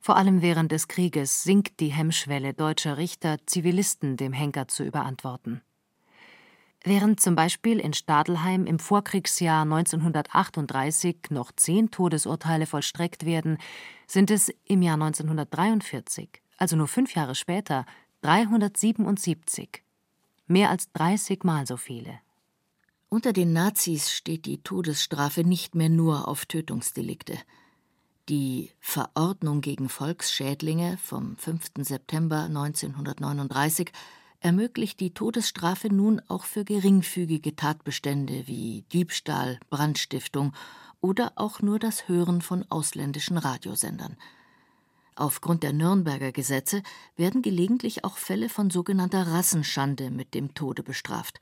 Vor 0.00 0.16
allem 0.16 0.40
während 0.40 0.70
des 0.70 0.86
Krieges 0.86 1.42
sinkt 1.42 1.80
die 1.80 1.88
Hemmschwelle 1.88 2.54
deutscher 2.54 2.96
Richter, 2.96 3.38
Zivilisten 3.46 4.16
dem 4.16 4.32
Henker 4.32 4.68
zu 4.68 4.84
überantworten. 4.84 5.62
Während 6.84 7.20
zum 7.20 7.34
Beispiel 7.34 7.80
in 7.80 7.92
Stadelheim 7.92 8.64
im 8.64 8.78
Vorkriegsjahr 8.78 9.62
1938 9.62 11.16
noch 11.30 11.50
zehn 11.50 11.90
Todesurteile 11.90 12.66
vollstreckt 12.66 13.26
werden, 13.26 13.58
sind 14.06 14.30
es 14.30 14.52
im 14.64 14.82
Jahr 14.82 14.94
1943, 14.94 16.40
also 16.56 16.76
nur 16.76 16.86
fünf 16.86 17.14
Jahre 17.16 17.34
später, 17.34 17.84
377. 18.22 19.82
Mehr 20.46 20.70
als 20.70 20.90
30 20.92 21.42
Mal 21.42 21.66
so 21.66 21.76
viele. 21.76 22.20
Unter 23.10 23.32
den 23.32 23.54
Nazis 23.54 24.12
steht 24.12 24.44
die 24.44 24.62
Todesstrafe 24.62 25.42
nicht 25.42 25.74
mehr 25.74 25.88
nur 25.88 26.28
auf 26.28 26.44
Tötungsdelikte. 26.44 27.38
Die 28.28 28.70
Verordnung 28.80 29.62
gegen 29.62 29.88
Volksschädlinge 29.88 30.98
vom 30.98 31.38
5. 31.38 31.70
September 31.78 32.42
1939 32.42 33.92
ermöglicht 34.40 35.00
die 35.00 35.14
Todesstrafe 35.14 35.88
nun 35.88 36.20
auch 36.28 36.44
für 36.44 36.66
geringfügige 36.66 37.56
Tatbestände 37.56 38.46
wie 38.46 38.84
Diebstahl, 38.92 39.58
Brandstiftung 39.70 40.52
oder 41.00 41.32
auch 41.36 41.62
nur 41.62 41.78
das 41.78 42.08
Hören 42.08 42.42
von 42.42 42.66
ausländischen 42.68 43.38
Radiosendern. 43.38 44.18
Aufgrund 45.14 45.62
der 45.62 45.72
Nürnberger 45.72 46.30
Gesetze 46.30 46.82
werden 47.16 47.40
gelegentlich 47.40 48.04
auch 48.04 48.18
Fälle 48.18 48.50
von 48.50 48.68
sogenannter 48.68 49.26
Rassenschande 49.26 50.10
mit 50.10 50.34
dem 50.34 50.52
Tode 50.52 50.82
bestraft. 50.82 51.40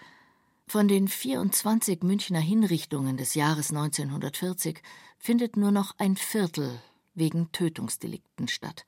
Von 0.69 0.89
den 0.89 1.07
24 1.07 2.03
Münchner 2.03 2.41
Hinrichtungen 2.41 3.17
des 3.17 3.37
Jahres 3.37 3.71
1940 3.71 4.83
findet 5.17 5.57
nur 5.57 5.71
noch 5.71 5.95
ein 5.99 6.17
Viertel 6.17 6.81
wegen 7.15 7.53
Tötungsdelikten 7.53 8.49
statt. 8.49 8.85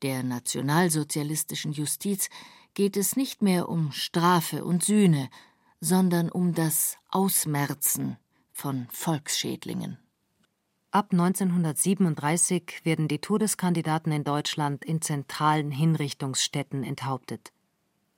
Der 0.00 0.22
nationalsozialistischen 0.22 1.72
Justiz 1.72 2.30
geht 2.72 2.96
es 2.96 3.14
nicht 3.14 3.42
mehr 3.42 3.68
um 3.68 3.92
Strafe 3.92 4.64
und 4.64 4.84
Sühne, 4.84 5.28
sondern 5.80 6.30
um 6.30 6.54
das 6.54 6.96
Ausmerzen 7.10 8.16
von 8.50 8.86
Volksschädlingen. 8.90 9.98
Ab 10.92 11.08
1937 11.12 12.84
werden 12.84 13.06
die 13.06 13.18
Todeskandidaten 13.18 14.12
in 14.12 14.24
Deutschland 14.24 14.82
in 14.82 15.02
zentralen 15.02 15.70
Hinrichtungsstätten 15.70 16.84
enthauptet. 16.84 17.52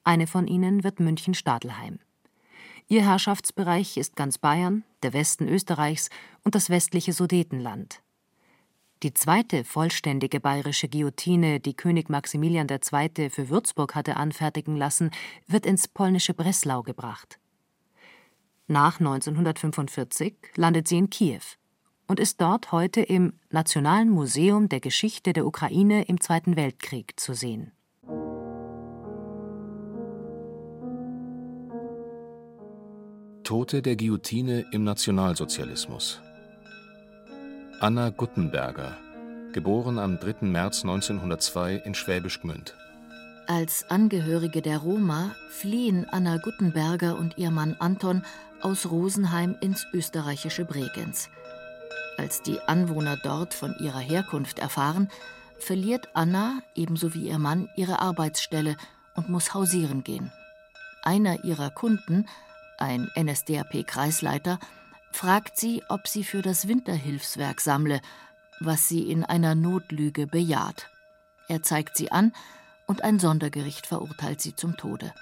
Eine 0.04 0.28
von 0.28 0.46
ihnen 0.46 0.84
wird 0.84 1.00
München-Stadelheim. 1.00 1.98
Ihr 2.88 3.02
Herrschaftsbereich 3.02 3.96
ist 3.96 4.14
ganz 4.14 4.36
Bayern, 4.38 4.84
der 5.02 5.14
Westen 5.14 5.48
Österreichs 5.48 6.10
und 6.42 6.54
das 6.54 6.68
westliche 6.68 7.12
Sudetenland. 7.12 8.02
Die 9.02 9.14
zweite 9.14 9.64
vollständige 9.64 10.40
bayerische 10.40 10.88
Guillotine, 10.88 11.60
die 11.60 11.74
König 11.74 12.08
Maximilian 12.08 12.68
II. 12.68 13.30
für 13.30 13.48
Würzburg 13.48 13.94
hatte 13.94 14.16
anfertigen 14.16 14.76
lassen, 14.76 15.10
wird 15.46 15.66
ins 15.66 15.88
polnische 15.88 16.34
Breslau 16.34 16.82
gebracht. 16.82 17.38
Nach 18.66 18.98
1945 18.98 20.34
landet 20.56 20.88
sie 20.88 20.98
in 20.98 21.10
Kiew 21.10 21.42
und 22.06 22.20
ist 22.20 22.40
dort 22.40 22.72
heute 22.72 23.02
im 23.02 23.34
Nationalen 23.50 24.10
Museum 24.10 24.68
der 24.68 24.80
Geschichte 24.80 25.32
der 25.32 25.46
Ukraine 25.46 26.04
im 26.04 26.20
Zweiten 26.20 26.56
Weltkrieg 26.56 27.18
zu 27.18 27.34
sehen. 27.34 27.73
Tote 33.44 33.82
der 33.82 33.94
Guillotine 33.94 34.64
im 34.70 34.84
Nationalsozialismus. 34.84 36.22
Anna 37.78 38.08
Guttenberger, 38.08 38.96
geboren 39.52 39.98
am 39.98 40.18
3. 40.18 40.46
März 40.46 40.82
1902 40.82 41.82
in 41.84 41.94
Schwäbisch 41.94 42.40
Gmünd. 42.40 42.74
Als 43.46 43.84
Angehörige 43.90 44.62
der 44.62 44.78
Roma 44.78 45.36
fliehen 45.50 46.06
Anna 46.10 46.38
Guttenberger 46.38 47.18
und 47.18 47.36
ihr 47.36 47.50
Mann 47.50 47.76
Anton 47.78 48.24
aus 48.62 48.90
Rosenheim 48.90 49.56
ins 49.60 49.86
österreichische 49.92 50.64
Bregenz. 50.64 51.28
Als 52.16 52.40
die 52.40 52.58
Anwohner 52.60 53.18
dort 53.22 53.52
von 53.52 53.74
ihrer 53.78 54.00
Herkunft 54.00 54.58
erfahren, 54.58 55.10
verliert 55.58 56.08
Anna 56.14 56.62
ebenso 56.74 57.12
wie 57.12 57.28
ihr 57.28 57.38
Mann 57.38 57.68
ihre 57.76 58.00
Arbeitsstelle 58.00 58.76
und 59.16 59.28
muss 59.28 59.52
hausieren 59.52 60.02
gehen. 60.02 60.32
Einer 61.02 61.44
ihrer 61.44 61.68
Kunden, 61.68 62.26
ein 62.78 63.10
NSDAP-Kreisleiter, 63.16 64.58
fragt 65.12 65.58
sie, 65.58 65.82
ob 65.88 66.08
sie 66.08 66.24
für 66.24 66.42
das 66.42 66.68
Winterhilfswerk 66.68 67.60
sammle, 67.60 68.00
was 68.60 68.88
sie 68.88 69.10
in 69.10 69.24
einer 69.24 69.54
Notlüge 69.54 70.26
bejaht. 70.26 70.88
Er 71.48 71.62
zeigt 71.62 71.96
sie 71.96 72.10
an 72.10 72.32
und 72.86 73.02
ein 73.02 73.18
Sondergericht 73.18 73.86
verurteilt 73.86 74.40
sie 74.40 74.56
zum 74.56 74.76
Tode. 74.76 75.12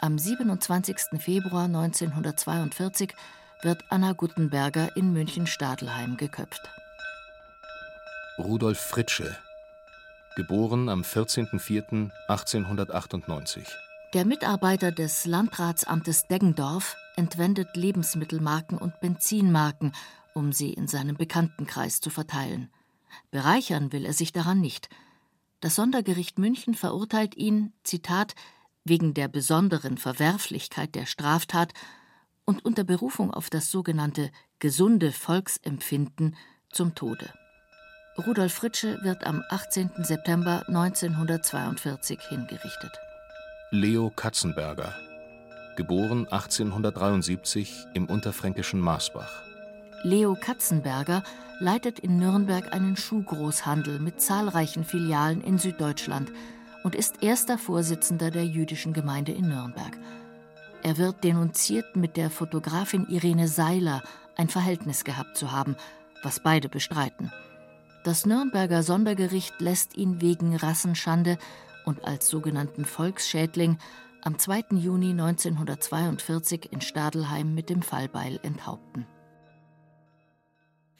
Am 0.00 0.18
27. 0.18 1.20
Februar 1.20 1.64
1942 1.64 3.14
wird 3.62 3.84
Anna 3.88 4.12
Guttenberger 4.12 4.96
in 4.96 5.12
München-Stadelheim 5.12 6.16
geköpft. 6.16 6.68
Rudolf 8.36 8.80
Fritsche, 8.80 9.36
geboren 10.34 10.88
am 10.88 11.02
14.04.1898. 11.02 13.83
Der 14.14 14.24
Mitarbeiter 14.24 14.92
des 14.92 15.26
Landratsamtes 15.26 16.28
Deggendorf 16.28 16.94
entwendet 17.16 17.76
Lebensmittelmarken 17.76 18.78
und 18.78 19.00
Benzinmarken, 19.00 19.90
um 20.34 20.52
sie 20.52 20.72
in 20.72 20.86
seinem 20.86 21.16
Bekanntenkreis 21.16 22.00
zu 22.00 22.10
verteilen. 22.10 22.70
Bereichern 23.32 23.90
will 23.90 24.04
er 24.04 24.12
sich 24.12 24.30
daran 24.30 24.60
nicht. 24.60 24.88
Das 25.58 25.74
Sondergericht 25.74 26.38
München 26.38 26.74
verurteilt 26.74 27.36
ihn, 27.36 27.72
Zitat, 27.82 28.36
wegen 28.84 29.14
der 29.14 29.26
besonderen 29.26 29.98
Verwerflichkeit 29.98 30.94
der 30.94 31.06
Straftat 31.06 31.74
und 32.44 32.64
unter 32.64 32.84
Berufung 32.84 33.34
auf 33.34 33.50
das 33.50 33.68
sogenannte 33.72 34.30
gesunde 34.60 35.10
Volksempfinden 35.10 36.36
zum 36.70 36.94
Tode. 36.94 37.34
Rudolf 38.24 38.54
Fritsche 38.54 38.96
wird 39.02 39.26
am 39.26 39.42
18. 39.50 39.90
September 40.04 40.62
1942 40.68 42.20
hingerichtet. 42.28 42.92
Leo 43.70 44.12
Katzenberger, 44.14 44.94
geboren 45.74 46.28
1873 46.30 47.86
im 47.94 48.06
unterfränkischen 48.06 48.78
Marsbach. 48.78 49.42
Leo 50.02 50.36
Katzenberger 50.38 51.24
leitet 51.58 51.98
in 51.98 52.18
Nürnberg 52.18 52.72
einen 52.72 52.96
Schuhgroßhandel 52.96 53.98
mit 53.98 54.20
zahlreichen 54.20 54.84
Filialen 54.84 55.40
in 55.40 55.58
Süddeutschland 55.58 56.30
und 56.84 56.94
ist 56.94 57.22
erster 57.22 57.58
Vorsitzender 57.58 58.30
der 58.30 58.44
jüdischen 58.44 58.92
Gemeinde 58.92 59.32
in 59.32 59.48
Nürnberg. 59.48 59.96
Er 60.82 60.98
wird 60.98 61.24
denunziert, 61.24 61.96
mit 61.96 62.16
der 62.16 62.30
Fotografin 62.30 63.06
Irene 63.08 63.48
Seiler 63.48 64.02
ein 64.36 64.48
Verhältnis 64.48 65.04
gehabt 65.04 65.36
zu 65.36 65.50
haben, 65.50 65.74
was 66.22 66.38
beide 66.38 66.68
bestreiten. 66.68 67.32
Das 68.04 68.26
Nürnberger 68.26 68.82
Sondergericht 68.82 69.60
lässt 69.60 69.96
ihn 69.96 70.20
wegen 70.20 70.54
Rassenschande 70.54 71.38
und 71.84 72.04
als 72.04 72.28
sogenannten 72.28 72.84
Volksschädling 72.84 73.78
am 74.22 74.38
2. 74.38 74.76
Juni 74.76 75.10
1942 75.10 76.72
in 76.72 76.80
Stadelheim 76.80 77.54
mit 77.54 77.70
dem 77.70 77.82
Fallbeil 77.82 78.40
enthaupten. 78.42 79.06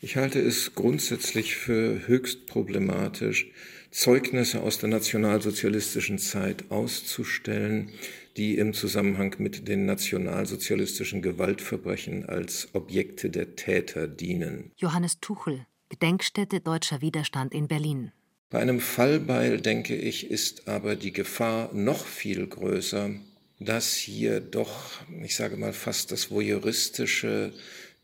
Ich 0.01 0.17
halte 0.17 0.39
es 0.39 0.75
grundsätzlich 0.75 1.57
für 1.57 2.07
höchst 2.07 2.47
problematisch, 2.47 3.51
Zeugnisse 3.91 4.61
aus 4.61 4.79
der 4.79 4.91
nationalsozialistischen 4.91 6.19
Zeit 6.19 6.71
auszustellen, 6.71 7.91
die 8.37 8.59
im 8.59 8.75
Zusammenhang 8.75 9.37
mit 9.39 9.67
den 9.69 9.87
nationalsozialistischen 9.87 11.23
Gewaltverbrechen 11.23 12.27
als 12.27 12.69
Objekte 12.75 13.31
der 13.31 13.57
Täter 13.57 14.07
dienen. 14.07 14.73
Johannes 14.77 15.21
Tuchel, 15.21 15.65
Gedenkstätte 15.89 16.61
Deutscher 16.61 17.01
Widerstand 17.01 17.55
in 17.55 17.69
Berlin. 17.69 18.13
Bei 18.55 18.61
einem 18.61 18.79
Fallbeil, 18.79 19.61
denke 19.61 19.97
ich, 19.97 20.31
ist 20.31 20.69
aber 20.69 20.95
die 20.95 21.13
Gefahr 21.13 21.71
noch 21.75 22.07
viel 22.07 22.47
größer, 22.47 23.11
dass 23.59 23.95
hier 23.95 24.41
doch, 24.41 25.01
ich 25.25 25.35
sage 25.35 25.57
mal, 25.57 25.73
fast 25.73 26.13
das 26.13 26.31
Voyeuristische 26.31 27.53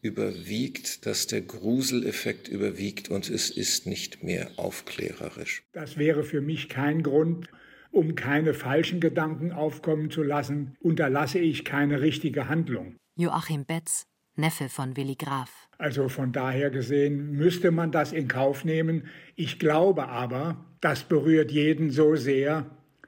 überwiegt, 0.03 1.07
dass 1.07 1.29
der 1.29 1.43
Gruseleffekt 1.43 2.49
überwiegt 2.49 3.11
und 3.11 3.31
es 3.31 3.51
ist 3.51 3.87
nicht 3.87 4.25
mehr 4.25 4.51
aufklärerisch. 4.57 5.63
Das 5.73 5.99
wäre 5.99 6.25
für 6.25 6.41
mich 6.41 6.69
kein 6.69 7.05
Grund, 7.05 7.47
um 7.93 8.17
keine 8.17 8.53
falschen 8.53 8.99
Gedanken 8.99 9.53
aufkommen 9.53 10.11
zu 10.11 10.25
lassen, 10.25 10.75
unterlasse 10.81 11.39
ich 11.39 11.65
keine 11.65 12.01
richtige 12.01 12.49
Handlung. 12.49 12.97
Joachim 13.15 13.67
Betz, 13.67 14.09
Neffe 14.35 14.69
von 14.69 14.97
Willi 14.97 15.15
Graf. 15.15 15.70
Also 15.81 16.11
von 16.11 16.31
daher 16.31 16.69
gesehen 16.69 17.33
müsste 17.33 17.71
man 17.71 17.91
das 17.91 18.13
in 18.13 18.29
Kauf 18.29 18.67
nehmen. 18.67 19.05
Ich 19.35 19.59
glaube 19.59 20.09
aber, 20.09 20.63
das 20.83 21.05
berührt 21.05 21.51
jeden 21.51 21.91
so 21.91 22.17
sehr, 22.17 22.67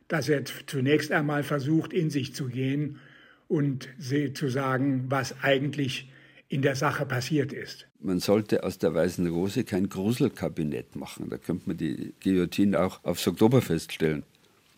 dass 0.08 0.30
er 0.30 0.46
zunächst 0.46 1.12
einmal 1.12 1.42
versucht, 1.42 1.92
in 1.92 2.08
sich 2.08 2.35
zu 2.35 2.48
gehen 2.48 2.98
und 3.46 3.90
zu 4.32 4.48
sagen, 4.48 5.04
was 5.11 5.42
eigentlich 5.42 6.11
in 6.48 6.62
der 6.62 6.74
Sache 6.74 7.04
passiert 7.04 7.52
ist. 7.52 7.88
Man 8.00 8.20
sollte 8.20 8.64
aus 8.64 8.78
der 8.78 8.94
Weißen 8.94 9.26
Rose 9.26 9.64
kein 9.64 9.90
Gruselkabinett 9.90 10.96
machen. 10.96 11.28
Da 11.28 11.37
könnte 11.37 11.68
man 11.68 11.76
die 11.76 12.14
Guillotine 12.22 12.80
auch 12.80 13.04
aufs 13.04 13.26
Oktoberfest 13.26 13.92
stellen. 13.92 14.22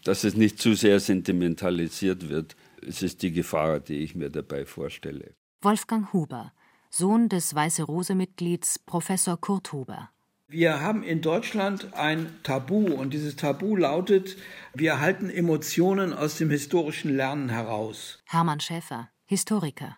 Dass 0.03 0.25
es 0.25 0.35
nicht 0.35 0.59
zu 0.61 0.75
sehr 0.75 0.99
sentimentalisiert 0.99 2.29
wird, 2.29 2.57
es 2.85 3.03
ist 3.03 3.23
die 3.23 3.31
Gefahr, 3.31 3.79
die 3.79 3.99
ich 3.99 4.17
mir 4.17 4.31
dabei 4.31 4.67
vorstelle. 4.67 5.35
Wolfgang 5.63 6.13
Huber, 6.13 6.53
Sohn 6.97 7.29
des 7.29 7.53
Weiße 7.53 7.83
Rose-Mitglieds 7.83 8.79
Professor 8.79 9.37
Kurt 9.41 9.73
Huber. 9.73 10.11
Wir 10.47 10.81
haben 10.81 11.03
in 11.03 11.23
Deutschland 11.23 11.93
ein 11.95 12.29
Tabu 12.45 12.87
und 12.87 13.13
dieses 13.13 13.35
Tabu 13.35 13.75
lautet, 13.75 14.37
wir 14.75 15.01
halten 15.01 15.29
Emotionen 15.29 16.13
aus 16.13 16.39
dem 16.39 16.51
historischen 16.51 17.17
Lernen 17.17 17.49
heraus. 17.49 18.23
Hermann 18.27 18.61
Schäfer, 18.61 19.09
Historiker. 19.25 19.97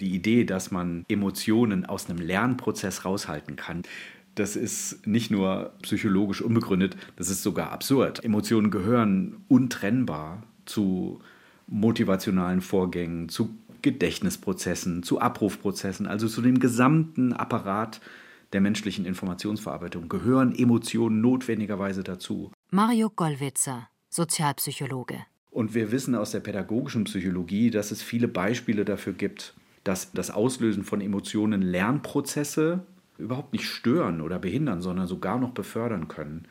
Die 0.00 0.12
Idee, 0.12 0.42
dass 0.42 0.72
man 0.72 1.04
Emotionen 1.08 1.86
aus 1.86 2.10
einem 2.10 2.18
Lernprozess 2.18 3.04
raushalten 3.04 3.54
kann, 3.54 3.82
Das 4.34 4.56
ist 4.56 5.06
nicht 5.06 5.30
nur 5.30 5.74
psychologisch 5.82 6.42
unbegründet, 6.42 6.96
das 7.14 7.30
ist 7.30 7.44
sogar 7.44 7.70
absurd. 7.70 8.24
Emotionen 8.24 8.72
gehören 8.72 9.44
untrennbar 9.46 10.42
zu 10.66 11.20
motivationalen 11.68 12.60
Vorgängen, 12.60 13.28
zu 13.28 13.56
Gedächtnisprozessen, 13.84 15.02
zu 15.02 15.20
Abrufprozessen, 15.20 16.06
also 16.06 16.26
zu 16.26 16.40
dem 16.40 16.58
gesamten 16.58 17.34
Apparat 17.34 18.00
der 18.54 18.62
menschlichen 18.62 19.04
Informationsverarbeitung 19.04 20.08
gehören 20.08 20.54
Emotionen 20.54 21.20
notwendigerweise 21.20 22.02
dazu. 22.02 22.50
Mario 22.70 23.10
Gollwitzer, 23.10 23.88
Sozialpsychologe. 24.08 25.18
Und 25.50 25.74
wir 25.74 25.92
wissen 25.92 26.14
aus 26.14 26.30
der 26.30 26.40
pädagogischen 26.40 27.04
Psychologie, 27.04 27.70
dass 27.70 27.90
es 27.90 28.02
viele 28.02 28.26
Beispiele 28.26 28.86
dafür 28.86 29.12
gibt, 29.12 29.54
dass 29.84 30.12
das 30.12 30.30
Auslösen 30.30 30.82
von 30.82 31.02
Emotionen 31.02 31.60
Lernprozesse 31.60 32.86
überhaupt 33.18 33.52
nicht 33.52 33.66
stören 33.66 34.22
oder 34.22 34.38
behindern, 34.38 34.80
sondern 34.80 35.06
sogar 35.06 35.38
noch 35.38 35.50
befördern 35.50 36.08
können. 36.08 36.48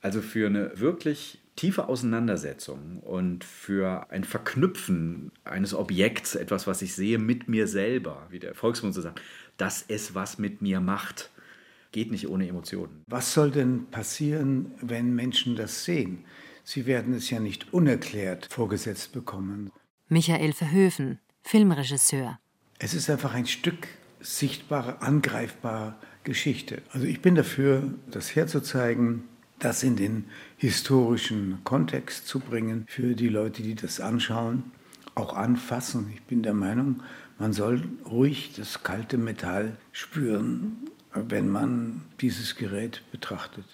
Also 0.00 0.20
für 0.20 0.48
eine 0.48 0.72
wirklich 0.80 1.41
tiefe 1.56 1.88
Auseinandersetzung 1.88 3.00
und 3.00 3.44
für 3.44 4.10
ein 4.10 4.24
Verknüpfen 4.24 5.32
eines 5.44 5.74
Objekts, 5.74 6.34
etwas, 6.34 6.66
was 6.66 6.82
ich 6.82 6.94
sehe, 6.94 7.18
mit 7.18 7.48
mir 7.48 7.66
selber, 7.66 8.26
wie 8.30 8.38
der 8.38 8.54
Volksmund 8.54 8.94
so 8.94 9.02
sagt, 9.02 9.20
dass 9.56 9.84
es 9.88 10.14
was 10.14 10.38
mit 10.38 10.62
mir 10.62 10.80
macht, 10.80 11.30
geht 11.92 12.10
nicht 12.10 12.28
ohne 12.28 12.48
Emotionen. 12.48 13.04
Was 13.06 13.34
soll 13.34 13.50
denn 13.50 13.86
passieren, 13.90 14.72
wenn 14.80 15.14
Menschen 15.14 15.56
das 15.56 15.84
sehen? 15.84 16.24
Sie 16.64 16.86
werden 16.86 17.12
es 17.12 17.28
ja 17.28 17.40
nicht 17.40 17.72
unerklärt 17.72 18.48
vorgesetzt 18.50 19.12
bekommen. 19.12 19.70
Michael 20.08 20.52
Verhöfen, 20.52 21.18
Filmregisseur. 21.42 22.38
Es 22.78 22.94
ist 22.94 23.10
einfach 23.10 23.34
ein 23.34 23.46
Stück 23.46 23.88
sichtbare, 24.20 25.02
angreifbare 25.02 25.96
Geschichte. 26.24 26.82
Also 26.92 27.06
ich 27.06 27.20
bin 27.20 27.34
dafür, 27.34 27.94
das 28.10 28.34
herzuzeigen, 28.34 29.24
das 29.64 29.82
in 29.82 29.96
den 29.96 30.24
historischen 30.56 31.58
Kontext 31.64 32.26
zu 32.26 32.40
bringen 32.40 32.84
für 32.88 33.14
die 33.14 33.28
Leute, 33.28 33.62
die 33.62 33.74
das 33.74 34.00
anschauen, 34.00 34.64
auch 35.14 35.34
anfassen. 35.34 36.10
Ich 36.14 36.22
bin 36.22 36.42
der 36.42 36.54
Meinung, 36.54 37.02
man 37.38 37.52
soll 37.52 37.82
ruhig 38.10 38.52
das 38.56 38.82
kalte 38.82 39.18
Metall 39.18 39.76
spüren, 39.92 40.76
wenn 41.14 41.48
man 41.48 42.02
dieses 42.20 42.56
Gerät 42.56 43.02
betrachtet. 43.12 43.64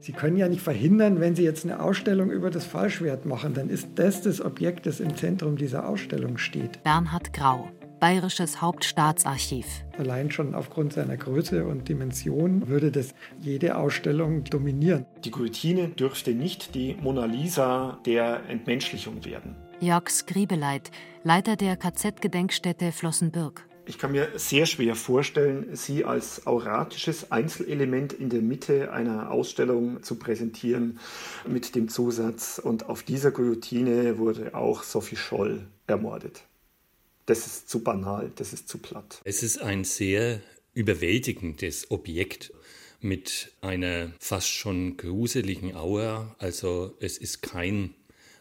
Sie 0.00 0.12
können 0.12 0.36
ja 0.36 0.48
nicht 0.48 0.62
verhindern, 0.62 1.18
wenn 1.18 1.34
Sie 1.34 1.42
jetzt 1.42 1.64
eine 1.64 1.80
Ausstellung 1.80 2.30
über 2.30 2.50
das 2.50 2.64
Fallschwert 2.64 3.26
machen, 3.26 3.54
dann 3.54 3.68
ist 3.68 3.88
das 3.96 4.22
das 4.22 4.40
Objekt, 4.40 4.86
das 4.86 5.00
im 5.00 5.16
Zentrum 5.16 5.56
dieser 5.56 5.88
Ausstellung 5.88 6.38
steht. 6.38 6.80
Bernhard 6.84 7.32
Grau, 7.32 7.68
Bayerisches 8.00 8.60
Hauptstaatsarchiv. 8.60 9.66
Allein 9.98 10.30
schon 10.30 10.54
aufgrund 10.54 10.92
seiner 10.92 11.16
Größe 11.16 11.66
und 11.66 11.88
Dimension 11.88 12.68
würde 12.68 12.92
das 12.92 13.14
jede 13.40 13.76
Ausstellung 13.76 14.44
dominieren. 14.44 15.06
Die 15.24 15.30
Guillotine 15.30 15.88
dürfte 15.88 16.32
nicht 16.32 16.74
die 16.74 16.96
Mona 17.00 17.24
Lisa 17.24 17.98
der 18.04 18.42
Entmenschlichung 18.48 19.24
werden. 19.24 19.56
Jörg 19.80 20.08
Skribeleit, 20.10 20.90
Leiter 21.22 21.56
der 21.56 21.76
KZ-Gedenkstätte 21.76 22.92
Flossenbürg. 22.92 23.66
Ich 23.88 23.98
kann 23.98 24.10
mir 24.10 24.30
sehr 24.34 24.66
schwer 24.66 24.96
vorstellen, 24.96 25.68
sie 25.76 26.04
als 26.04 26.46
auratisches 26.46 27.30
Einzelelement 27.30 28.12
in 28.12 28.30
der 28.30 28.42
Mitte 28.42 28.90
einer 28.92 29.30
Ausstellung 29.30 30.02
zu 30.02 30.18
präsentieren 30.18 30.98
mit 31.46 31.76
dem 31.76 31.88
Zusatz, 31.88 32.58
und 32.58 32.88
auf 32.88 33.04
dieser 33.04 33.30
Guillotine 33.30 34.18
wurde 34.18 34.56
auch 34.56 34.82
Sophie 34.82 35.14
Scholl 35.14 35.68
ermordet. 35.86 36.42
Das 37.26 37.46
ist 37.46 37.68
zu 37.68 37.82
banal, 37.82 38.30
das 38.36 38.52
ist 38.52 38.68
zu 38.68 38.78
platt. 38.78 39.20
Es 39.24 39.42
ist 39.42 39.58
ein 39.58 39.84
sehr 39.84 40.40
überwältigendes 40.74 41.90
Objekt 41.90 42.52
mit 43.00 43.52
einer 43.60 44.12
fast 44.18 44.48
schon 44.48 44.96
gruseligen 44.96 45.74
Aura. 45.74 46.34
Also 46.38 46.94
es 47.00 47.18
ist 47.18 47.42
kein 47.42 47.94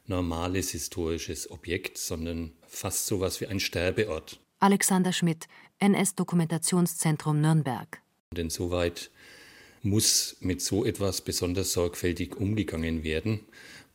normales 0.05 0.71
historisches 0.71 1.49
Objekt, 1.49 1.97
sondern 1.97 2.51
fast 2.67 3.07
so 3.07 3.19
was 3.19 3.41
wie 3.41 3.47
ein 3.47 3.59
Sterbeort. 3.59 4.39
Alexander 4.59 5.13
Schmidt, 5.13 5.47
NS-Dokumentationszentrum 5.79 7.41
Nürnberg. 7.41 8.01
Und 8.31 8.39
insoweit 8.39 9.09
muss 9.81 10.37
mit 10.39 10.61
so 10.61 10.85
etwas 10.85 11.21
besonders 11.21 11.73
sorgfältig 11.73 12.35
umgegangen 12.35 13.03
werden. 13.03 13.41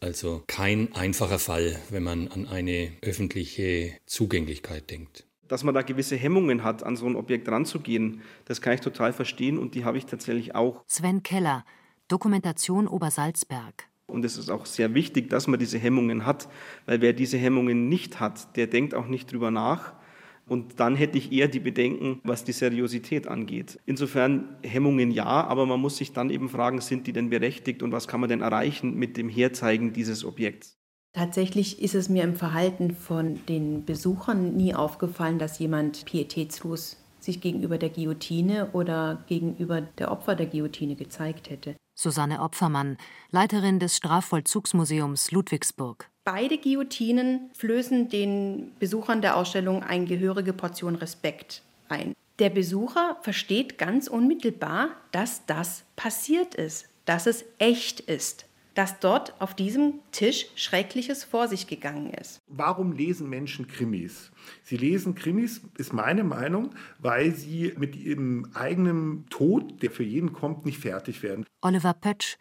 Also 0.03 0.43
kein 0.47 0.95
einfacher 0.95 1.39
Fall, 1.39 1.79
wenn 1.91 2.03
man 2.03 2.29
an 2.29 2.49
eine 2.49 2.91
öffentliche 3.03 3.93
Zugänglichkeit 4.07 4.91
denkt. 4.91 5.27
Dass 5.47 5.63
man 5.63 5.75
da 5.75 5.83
gewisse 5.83 6.17
Hemmungen 6.17 6.65
hat, 6.65 6.83
an 6.83 6.97
so 6.97 7.07
ein 7.07 7.17
Objekt 7.17 7.49
ranzugehen, 7.49 8.23
das 8.47 8.63
kann 8.63 8.73
ich 8.73 8.81
total 8.81 9.13
verstehen 9.13 9.59
und 9.59 9.75
die 9.75 9.85
habe 9.85 9.99
ich 9.99 10.07
tatsächlich 10.07 10.55
auch. 10.55 10.83
Sven 10.87 11.23
Keller, 11.23 11.67
Dokumentation 12.09 12.89
Obersalzberg. 12.89 13.89
Und 14.07 14.25
es 14.25 14.39
ist 14.39 14.49
auch 14.49 14.65
sehr 14.65 14.95
wichtig, 14.95 15.29
dass 15.29 15.47
man 15.47 15.61
diese 15.61 15.79
Hemmungen 15.79 16.25
hat, 16.25 16.49
weil 16.87 17.03
wer 17.03 17.13
diese 17.13 17.37
Hemmungen 17.37 17.91
nicht 17.91 18.21
hat, 18.21 18.57
der 18.57 18.69
denkt 18.69 18.95
auch 18.95 19.07
nicht 19.07 19.31
drüber 19.31 19.51
nach 19.51 19.93
und 20.51 20.81
dann 20.81 20.97
hätte 20.97 21.17
ich 21.17 21.31
eher 21.31 21.47
die 21.47 21.61
Bedenken, 21.61 22.21
was 22.25 22.43
die 22.43 22.51
Seriosität 22.51 23.29
angeht. 23.29 23.79
Insofern 23.87 24.57
Hemmungen 24.65 25.13
ja, 25.13 25.25
aber 25.25 25.65
man 25.65 25.79
muss 25.79 25.97
sich 25.97 26.13
dann 26.13 26.29
eben 26.29 26.49
fragen, 26.49 26.81
sind 26.81 27.07
die 27.07 27.13
denn 27.13 27.31
berechtigt 27.31 27.85
und 27.85 27.93
was 27.93 28.09
kann 28.09 28.19
man 28.19 28.29
denn 28.29 28.41
erreichen 28.41 28.97
mit 28.97 29.17
dem 29.17 29.29
Herzeigen 29.29 29.93
dieses 29.93 30.25
Objekts? 30.25 30.77
Tatsächlich 31.13 31.81
ist 31.81 31.95
es 31.95 32.09
mir 32.09 32.25
im 32.25 32.35
Verhalten 32.35 32.91
von 32.91 33.39
den 33.49 33.85
Besuchern 33.85 34.57
nie 34.57 34.75
aufgefallen, 34.75 35.39
dass 35.39 35.61
jemand 35.61 36.05
pietätslos 36.05 36.97
sich 37.25 37.41
gegenüber 37.41 37.79
der 37.79 37.91
Guillotine 37.91 38.71
oder 38.73 39.23
gegenüber 39.27 39.81
der 39.81 40.11
Opfer 40.11 40.35
der 40.35 40.47
Guillotine 40.47 40.95
gezeigt 40.95 41.51
hätte. 41.51 41.77
Susanne 41.95 42.41
Opfermann, 42.41 42.97
Leiterin 43.31 43.79
des 43.79 43.97
Strafvollzugsmuseums 43.97 45.33
Ludwigsburg. 45.33 46.09
Beide 46.25 46.59
Guillotinen 46.59 47.51
flößen 47.55 48.09
den 48.09 48.73
Besuchern 48.79 49.21
der 49.21 49.37
Ausstellung 49.37 49.83
eine 49.83 50.07
gehörige 50.07 50.53
Portion 50.53 50.95
Respekt 50.95 51.63
ein. 51.89 52.15
Der 52.39 52.51
Besucher 52.51 53.19
versteht 53.21 53.77
ganz 53.77 54.09
unmittelbar, 54.09 54.89
dass 55.13 55.45
das 55.47 55.85
passiert 55.97 56.55
ist, 56.55 56.89
dass 57.05 57.27
es 57.27 57.45
echt 57.59 58.01
ist 58.01 58.47
dass 58.75 59.01
dort 59.01 59.41
auf 59.41 59.55
diesem 59.55 59.95
Tisch 60.13 60.47
Schreckliches 60.55 61.25
vor 61.25 61.49
sich 61.49 61.67
gegangen 61.67 62.11
ist. 62.11 62.41
Warum 62.49 62.93
lesen 62.93 63.29
Menschen 63.29 63.67
Krimis? 63.67 64.31
Sie 64.63 64.77
lesen 64.77 65.15
Krimis, 65.15 65.63
ist 65.77 65.93
meine 65.93 66.25
Meinung, 66.25 66.71
weil 66.99 67.35
sie 67.35 67.75
mit 67.79 67.97
ihrem 67.97 68.51
eigenen 68.55 69.27
Tod, 69.31 69.83
der 69.83 69.91
für 69.91 70.05
jeden 70.05 70.33
kommt, 70.33 70.65
nicht 70.65 70.79
fertig 70.79 71.23
werden. 71.23 71.47
Oliver 71.61 71.95
Pötsch, 71.95 72.37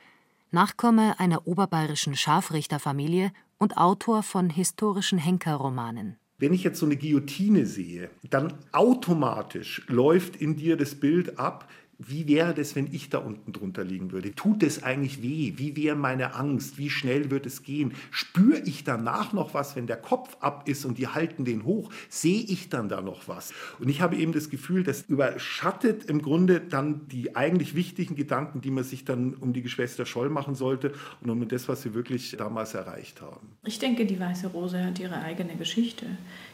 Nachkomme 0.51 1.19
einer 1.19 1.47
oberbayerischen 1.47 2.15
Scharfrichterfamilie 2.15 3.31
und 3.59 3.77
Autor 3.77 4.23
von 4.23 4.49
historischen 4.49 5.19
Henkerromanen. 5.19 6.17
Wenn 6.39 6.53
ich 6.53 6.63
jetzt 6.63 6.79
so 6.79 6.85
eine 6.85 6.95
Guillotine 6.95 7.65
sehe, 7.65 8.09
dann 8.29 8.53
automatisch 8.71 9.83
läuft 9.87 10.37
in 10.37 10.55
dir 10.55 10.77
das 10.77 10.95
Bild 10.95 11.37
ab, 11.37 11.69
wie 12.01 12.27
wäre 12.27 12.53
das, 12.53 12.77
wenn 12.77 12.88
ich 12.93 13.09
da 13.09 13.17
unten 13.17 13.51
drunter 13.51 13.83
liegen 13.83 14.13
würde? 14.13 14.33
Tut 14.33 14.63
es 14.63 14.83
eigentlich 14.83 15.21
weh? 15.21 15.53
Wie 15.57 15.75
wäre 15.75 15.97
meine 15.97 16.33
Angst? 16.33 16.77
Wie 16.77 16.89
schnell 16.89 17.29
wird 17.29 17.45
es 17.45 17.62
gehen? 17.62 17.93
Spüre 18.09 18.59
ich 18.59 18.85
danach 18.85 19.33
noch 19.33 19.53
was, 19.53 19.75
wenn 19.75 19.85
der 19.85 19.97
Kopf 19.97 20.38
ab 20.39 20.69
ist 20.69 20.85
und 20.85 20.97
die 20.97 21.09
halten 21.09 21.43
den 21.43 21.65
hoch? 21.65 21.91
Sehe 22.07 22.41
ich 22.41 22.69
dann 22.69 22.88
da 22.88 23.01
noch 23.01 23.27
was? 23.27 23.53
Und 23.79 23.89
ich 23.89 23.99
habe 23.99 24.15
eben 24.15 24.31
das 24.31 24.49
Gefühl, 24.49 24.83
das 24.83 25.01
überschattet 25.09 26.05
im 26.05 26.21
Grunde 26.21 26.62
dann 26.62 27.07
die 27.09 27.35
eigentlich 27.35 27.75
wichtigen 27.75 28.15
Gedanken, 28.15 28.62
die 28.62 28.71
man 28.71 28.85
sich 28.85 29.03
dann 29.03 29.33
um 29.33 29.51
die 29.51 29.62
Geschwister 29.62 30.05
Scholl 30.05 30.29
machen 30.29 30.55
sollte 30.55 30.93
und 31.19 31.29
um 31.29 31.45
das, 31.49 31.67
was 31.67 31.81
sie 31.81 31.93
wirklich 31.93 32.31
damals 32.38 32.75
erreicht 32.75 33.21
haben. 33.21 33.49
Ich 33.65 33.77
denke, 33.77 34.05
die 34.05 34.19
Weiße 34.19 34.47
Rose 34.47 34.81
hat 34.85 34.99
ihre 34.99 35.21
eigene 35.21 35.57
Geschichte. 35.57 36.05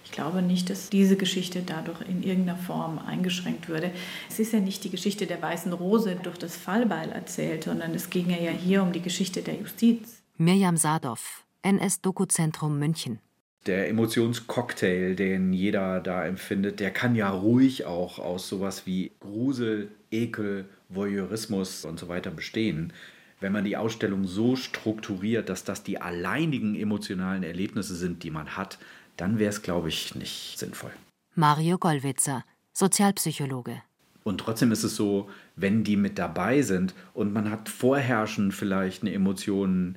Ich 0.06 0.12
glaube 0.12 0.42
nicht, 0.42 0.70
dass 0.70 0.90
diese 0.90 1.18
Geschichte 1.18 1.62
dadurch 1.66 2.02
in 2.02 2.24
irgendeiner 2.24 2.58
Form 2.58 3.00
eingeschränkt 3.00 3.70
würde. 3.70 3.92
Es 4.30 4.40
ist 4.40 4.54
ja 4.54 4.60
nicht 4.60 4.84
die 4.84 4.90
Geschichte 4.90 5.26
der 5.26 5.35
Weißen 5.42 5.74
Rose 5.74 6.16
durch 6.22 6.38
das 6.38 6.56
Fallbeil 6.56 7.12
erzählt, 7.12 7.66
sondern 7.66 7.94
es 7.94 8.10
ging 8.10 8.30
ja 8.30 8.52
hier 8.52 8.84
um 8.84 8.92
die 8.92 9.02
Geschichte 9.02 9.42
der 9.42 9.56
Justiz. 9.56 10.22
Mirjam 10.38 10.78
Sadov, 10.78 11.46
NS-Dokuzentrum 11.64 12.78
München. 12.78 13.20
Der 13.66 13.90
Emotionscocktail, 13.90 15.16
den 15.16 15.54
jeder 15.54 16.00
da 16.00 16.26
empfindet, 16.26 16.80
der 16.80 16.92
kann 16.92 17.16
ja 17.16 17.30
ruhig 17.30 17.86
auch 17.86 18.20
aus 18.20 18.48
sowas 18.48 18.86
wie 18.86 19.12
Grusel, 19.20 19.90
Ekel, 20.12 20.70
Voyeurismus 20.90 21.84
und 21.86 22.00
so 22.00 22.08
weiter 22.08 22.30
bestehen 22.30 22.94
wenn 23.40 23.52
man 23.52 23.66
die 23.66 23.78
Ausstellung 23.78 24.26
so 24.26 24.56
strukturiert, 24.56 25.50
dass 25.50 25.64
das 25.64 25.84
die 25.84 26.02
alleinigen 26.02 26.76
emotionalen 26.76 27.44
Erlebnisse 27.44 27.96
sind, 27.96 28.24
die 28.24 28.32
man 28.32 28.58
hat, 28.58 28.80
dann 29.18 29.40
wäre 29.40 29.50
es, 29.50 29.62
glaube 29.62 29.90
ich, 29.90 30.16
nicht 30.16 30.58
sinnvoll. 30.58 30.92
Mario 31.36 31.78
Gollwitzer, 31.78 32.44
Sozialpsychologe. 32.74 33.82
Und 34.26 34.40
trotzdem 34.40 34.72
ist 34.72 34.84
es 34.84 34.96
so, 34.96 35.30
wenn 35.56 35.84
die 35.84 35.98
mit 35.98 36.18
dabei 36.18 36.64
sind 36.64 36.94
und 37.14 37.32
man 37.32 37.50
hat 37.52 37.70
vorherrschend 37.70 38.54
vielleicht 38.54 39.04
eine 39.04 39.14
Emotion 39.14 39.96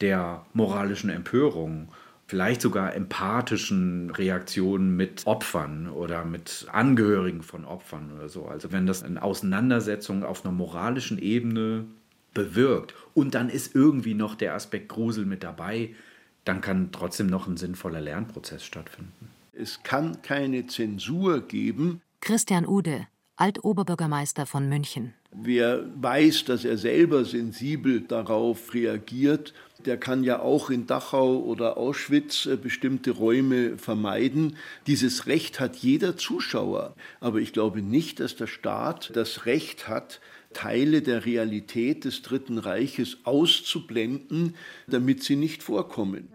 der 0.00 0.46
moralischen 0.54 1.10
Empörung 1.10 1.88
vielleicht 2.26 2.62
sogar 2.62 2.94
empathischen 2.94 4.10
Reaktionen 4.10 4.96
mit 4.96 5.26
Opfern 5.26 5.88
oder 5.88 6.24
mit 6.24 6.66
Angehörigen 6.72 7.42
von 7.42 7.64
Opfern 7.64 8.12
oder 8.16 8.28
so. 8.28 8.46
Also 8.46 8.72
wenn 8.72 8.86
das 8.86 9.02
eine 9.02 9.22
Auseinandersetzung 9.22 10.24
auf 10.24 10.44
einer 10.44 10.54
moralischen 10.54 11.18
Ebene 11.18 11.84
bewirkt 12.32 12.94
und 13.12 13.34
dann 13.34 13.50
ist 13.50 13.74
irgendwie 13.74 14.14
noch 14.14 14.34
der 14.34 14.54
Aspekt 14.54 14.88
Grusel 14.88 15.26
mit 15.26 15.42
dabei, 15.42 15.94
dann 16.44 16.60
kann 16.60 16.90
trotzdem 16.92 17.26
noch 17.26 17.46
ein 17.46 17.56
sinnvoller 17.56 18.00
Lernprozess 18.00 18.64
stattfinden. 18.64 19.28
Es 19.52 19.82
kann 19.82 20.20
keine 20.22 20.66
Zensur 20.66 21.40
geben. 21.46 22.00
Christian 22.20 22.66
Ude, 22.66 23.06
Altoberbürgermeister 23.36 24.46
von 24.46 24.68
München. 24.68 25.14
Wer 25.32 25.84
weiß, 26.00 26.44
dass 26.44 26.64
er 26.64 26.78
selber 26.78 27.24
sensibel 27.24 28.00
darauf 28.00 28.72
reagiert, 28.72 29.52
der 29.84 29.98
kann 29.98 30.22
ja 30.22 30.40
auch 30.40 30.70
in 30.70 30.86
Dachau 30.86 31.38
oder 31.38 31.76
Auschwitz 31.76 32.46
äh, 32.46 32.56
bestimmte 32.56 33.10
Räume 33.10 33.76
vermeiden. 33.76 34.56
Dieses 34.86 35.26
Recht 35.26 35.60
hat 35.60 35.76
jeder 35.76 36.16
Zuschauer. 36.16 36.94
Aber 37.20 37.40
ich 37.40 37.52
glaube 37.52 37.82
nicht, 37.82 38.20
dass 38.20 38.36
der 38.36 38.46
Staat 38.46 39.10
das 39.14 39.46
Recht 39.46 39.88
hat, 39.88 40.20
Teile 40.52 41.02
der 41.02 41.26
Realität 41.26 42.04
des 42.04 42.22
Dritten 42.22 42.58
Reiches 42.58 43.18
auszublenden, 43.24 44.54
damit 44.86 45.24
sie 45.24 45.36
nicht 45.36 45.64
vorkommen. 45.64 46.28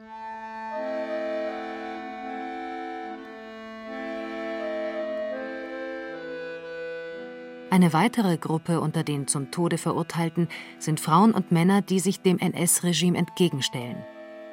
Eine 7.80 7.94
weitere 7.94 8.38
Gruppe 8.38 8.82
unter 8.82 9.06
den 9.06 9.26
zum 9.26 9.52
Tode 9.52 9.78
Verurteilten 9.78 10.50
sind 10.80 11.00
Frauen 11.00 11.32
und 11.34 11.54
Männer, 11.54 11.82
die 11.82 12.02
sich 12.02 12.20
dem 12.20 12.38
NS-Regime 12.38 13.18
entgegenstellen. 13.18 14.04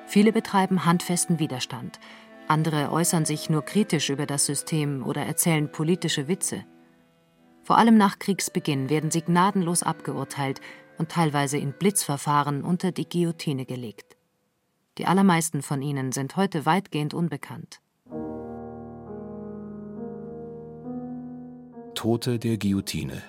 Viele 0.06 0.30
betreiben 0.30 0.84
handfesten 0.84 1.40
Widerstand, 1.40 1.98
andere 2.46 2.92
äußern 2.92 3.24
sich 3.24 3.50
nur 3.50 3.62
kritisch 3.62 4.10
über 4.10 4.26
das 4.26 4.46
System 4.46 5.04
oder 5.04 5.22
erzählen 5.22 5.72
politische 5.72 6.28
Witze. 6.28 6.64
Vor 7.64 7.78
allem 7.78 7.96
nach 7.96 8.20
Kriegsbeginn 8.20 8.90
werden 8.90 9.10
sie 9.10 9.22
gnadenlos 9.22 9.82
abgeurteilt 9.82 10.60
und 10.96 11.08
teilweise 11.08 11.58
in 11.58 11.72
Blitzverfahren 11.72 12.62
unter 12.62 12.92
die 12.92 13.08
Guillotine 13.08 13.66
gelegt. 13.66 14.16
Die 14.98 15.06
allermeisten 15.06 15.62
von 15.62 15.82
ihnen 15.82 16.12
sind 16.12 16.36
heute 16.36 16.64
weitgehend 16.64 17.12
unbekannt. 17.12 17.80
Tote 21.96 22.38
der 22.38 22.58
Guillotine. 22.58 23.22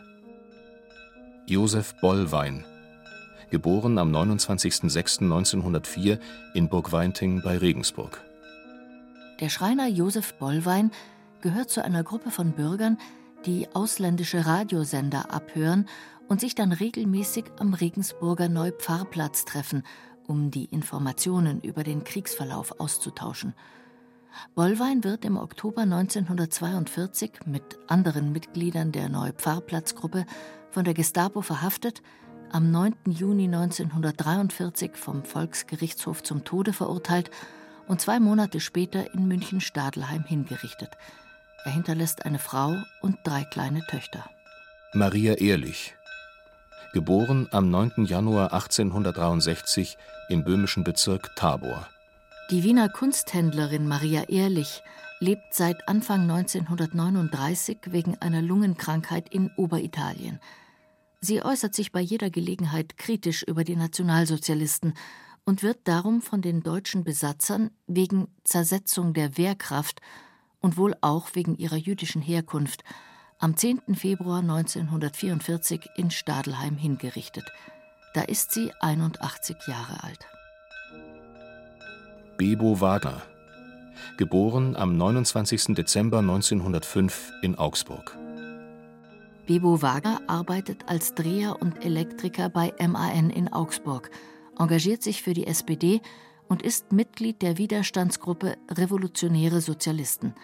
Josef 1.45 1.95
Bollwein, 2.01 2.65
geboren 3.49 3.97
am 3.97 4.13
29.06.1904 4.13 6.20
in 6.53 6.68
Burgweinting 6.68 7.41
bei 7.41 7.57
Regensburg. 7.57 8.22
Der 9.39 9.47
Schreiner 9.47 9.88
Josef 9.88 10.34
Bollwein 10.34 10.91
gehört 11.39 11.70
zu 11.70 11.82
einer 11.82 12.03
Gruppe 12.03 12.30
von 12.30 12.51
Bürgern, 12.51 12.97
die 13.45 13.70
ausländische 13.74 14.45
Radiosender 14.45 15.34
abhören 15.34 15.88
und 16.28 16.41
sich 16.41 16.53
dann 16.53 16.74
regelmäßig 16.74 17.45
am 17.59 17.74
Regensburger 17.74 18.49
Neupfarrplatz 18.49 19.45
treffen, 19.45 19.84
um 20.28 20.51
die 20.51 20.65
Informationen 20.65 21.61
über 21.61 21.86
den 21.86 22.03
Kriegsverlauf 22.03 22.82
auszutauschen. 22.82 23.53
Bollwein 24.55 25.03
wird 25.03 25.25
im 25.25 25.38
Oktober 25.38 25.81
1942 25.81 27.45
mit 27.45 27.77
anderen 27.88 28.31
Mitgliedern 28.31 28.91
der 28.91 29.09
Neupfarrplatzgruppe 29.09 30.25
von 30.71 30.83
der 30.83 30.93
Gestapo 30.93 31.41
verhaftet, 31.41 32.01
am 32.51 32.71
9. 32.71 32.95
Juni 33.07 33.45
1943 33.45 34.95
vom 34.95 35.23
Volksgerichtshof 35.25 36.23
zum 36.23 36.43
Tode 36.43 36.73
verurteilt 36.73 37.29
und 37.88 38.01
zwei 38.01 38.19
Monate 38.19 38.59
später 38.59 39.13
in 39.13 39.27
München-Stadelheim 39.27 40.23
hingerichtet. 40.23 40.91
Er 41.65 41.71
hinterlässt 41.71 42.25
eine 42.25 42.39
Frau 42.39 42.75
und 43.01 43.17
drei 43.23 43.43
kleine 43.43 43.85
Töchter. 43.88 44.23
Maria 44.93 45.33
Ehrlich, 45.33 45.95
geboren 46.93 47.47
am 47.51 47.69
9. 47.69 48.05
Januar 48.05 48.53
1863 48.53 49.97
im 50.29 50.43
böhmischen 50.43 50.83
Bezirk 50.83 51.35
Tabor. 51.35 51.88
Die 52.49 52.63
Wiener 52.63 52.87
Kunsthändlerin 52.87 53.89
Maria 53.89 54.23
Ehrlich 54.29 54.81
lebt 55.19 55.53
seit 55.53 55.89
Anfang 55.89 56.21
1939 56.21 57.79
wegen 57.87 58.15
einer 58.21 58.41
Lungenkrankheit 58.41 59.27
in 59.27 59.51
Oberitalien. 59.57 60.39
Sie 61.19 61.43
äußert 61.43 61.75
sich 61.75 61.91
bei 61.91 61.99
jeder 61.99 62.29
Gelegenheit 62.29 62.97
kritisch 62.97 63.43
über 63.43 63.65
die 63.65 63.75
Nationalsozialisten 63.75 64.93
und 65.43 65.61
wird 65.61 65.79
darum 65.89 66.21
von 66.21 66.41
den 66.41 66.63
deutschen 66.63 67.03
Besatzern 67.03 67.69
wegen 67.85 68.29
Zersetzung 68.45 69.13
der 69.13 69.37
Wehrkraft 69.37 69.99
und 70.61 70.77
wohl 70.77 70.95
auch 71.01 71.31
wegen 71.33 71.57
ihrer 71.57 71.75
jüdischen 71.75 72.21
Herkunft 72.21 72.85
am 73.39 73.57
10. 73.57 73.93
Februar 73.93 74.39
1944 74.39 75.89
in 75.97 76.11
Stadelheim 76.11 76.77
hingerichtet. 76.77 77.51
Da 78.13 78.21
ist 78.21 78.51
sie 78.51 78.71
81 78.79 79.57
Jahre 79.67 80.01
alt. 80.05 80.36
Bebo 82.38 82.79
Wagner, 82.81 83.23
geboren 84.15 84.75
am 84.75 84.95
29. 84.95 85.73
Dezember 85.73 86.19
1905 86.19 87.31
in 87.41 87.57
Augsburg. 87.57 88.15
Bebo 89.47 89.81
Wagner 89.81 90.21
arbeitet 90.27 90.83
als 90.88 91.15
Dreher 91.15 91.59
und 91.59 91.83
Elektriker 91.83 92.49
bei 92.49 92.75
MAN 92.79 93.31
in 93.31 93.51
Augsburg, 93.51 94.11
engagiert 94.59 95.01
sich 95.01 95.23
für 95.23 95.33
die 95.33 95.47
SPD 95.47 95.99
und 96.47 96.61
ist 96.61 96.91
Mitglied 96.91 97.41
der 97.41 97.57
Widerstandsgruppe 97.57 98.55
Revolutionäre 98.69 99.59
Sozialisten. 99.59 100.35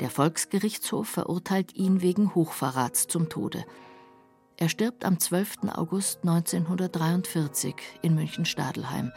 Der 0.00 0.08
Volksgerichtshof 0.08 1.08
verurteilt 1.08 1.76
ihn 1.76 2.00
wegen 2.00 2.34
Hochverrats 2.34 3.06
zum 3.06 3.28
Tode. 3.28 3.66
Er 4.56 4.70
stirbt 4.70 5.04
am 5.04 5.18
12. 5.18 5.74
August 5.74 6.20
1943 6.22 7.74
in 8.00 8.14
München-Stadelheim. 8.14 9.12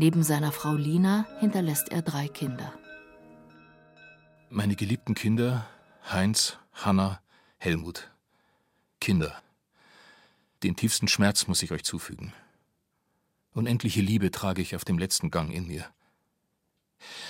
Neben 0.00 0.22
seiner 0.22 0.50
Frau 0.50 0.76
Lina 0.76 1.26
hinterlässt 1.40 1.90
er 1.90 2.00
drei 2.00 2.26
Kinder. 2.26 2.72
Meine 4.48 4.74
geliebten 4.74 5.14
Kinder, 5.14 5.68
Heinz, 6.10 6.56
Hanna, 6.72 7.20
Helmut. 7.58 8.10
Kinder. 8.98 9.42
Den 10.62 10.74
tiefsten 10.74 11.06
Schmerz 11.06 11.48
muss 11.48 11.62
ich 11.62 11.70
euch 11.70 11.84
zufügen. 11.84 12.32
Unendliche 13.52 14.00
Liebe 14.00 14.30
trage 14.30 14.62
ich 14.62 14.74
auf 14.74 14.86
dem 14.86 14.96
letzten 14.96 15.30
Gang 15.30 15.52
in 15.52 15.66
mir. 15.66 15.84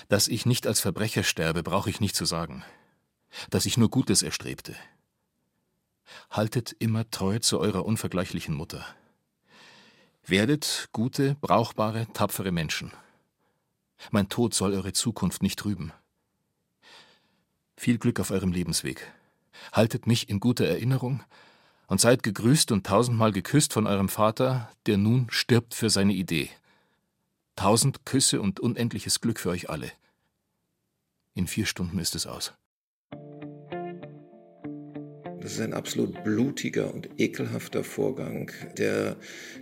Dass 0.08 0.28
ich 0.28 0.46
nicht 0.46 0.64
als 0.68 0.78
Verbrecher 0.78 1.24
sterbe, 1.24 1.64
brauche 1.64 1.90
ich 1.90 1.98
nicht 1.98 2.14
zu 2.14 2.24
sagen. 2.24 2.62
Dass 3.50 3.66
ich 3.66 3.78
nur 3.78 3.90
Gutes 3.90 4.22
erstrebte. 4.22 4.76
Haltet 6.30 6.76
immer 6.78 7.10
treu 7.10 7.40
zu 7.40 7.58
eurer 7.58 7.84
unvergleichlichen 7.84 8.54
Mutter. 8.54 8.86
Werdet 10.26 10.88
gute, 10.92 11.36
brauchbare, 11.40 12.06
tapfere 12.12 12.52
Menschen. 12.52 12.92
Mein 14.10 14.28
Tod 14.28 14.54
soll 14.54 14.74
eure 14.74 14.92
Zukunft 14.92 15.42
nicht 15.42 15.58
trüben. 15.58 15.92
Viel 17.76 17.98
Glück 17.98 18.20
auf 18.20 18.30
eurem 18.30 18.52
Lebensweg. 18.52 19.12
Haltet 19.72 20.06
mich 20.06 20.28
in 20.28 20.40
guter 20.40 20.66
Erinnerung 20.66 21.22
und 21.86 22.00
seid 22.00 22.22
gegrüßt 22.22 22.72
und 22.72 22.86
tausendmal 22.86 23.32
geküsst 23.32 23.72
von 23.72 23.86
eurem 23.86 24.08
Vater, 24.08 24.70
der 24.86 24.96
nun 24.96 25.26
stirbt 25.30 25.74
für 25.74 25.90
seine 25.90 26.12
Idee. 26.12 26.50
Tausend 27.56 28.06
Küsse 28.06 28.40
und 28.40 28.60
unendliches 28.60 29.20
Glück 29.20 29.40
für 29.40 29.50
euch 29.50 29.68
alle. 29.68 29.90
In 31.34 31.46
vier 31.46 31.66
Stunden 31.66 31.98
ist 31.98 32.14
es 32.14 32.26
aus. 32.26 32.52
Das 35.40 35.52
ist 35.52 35.60
ein 35.60 35.72
absolut 35.72 36.22
blutiger 36.22 36.92
und 36.92 37.08
ekelhafter 37.18 37.82
Vorgang, 37.82 38.50
der 38.76 39.16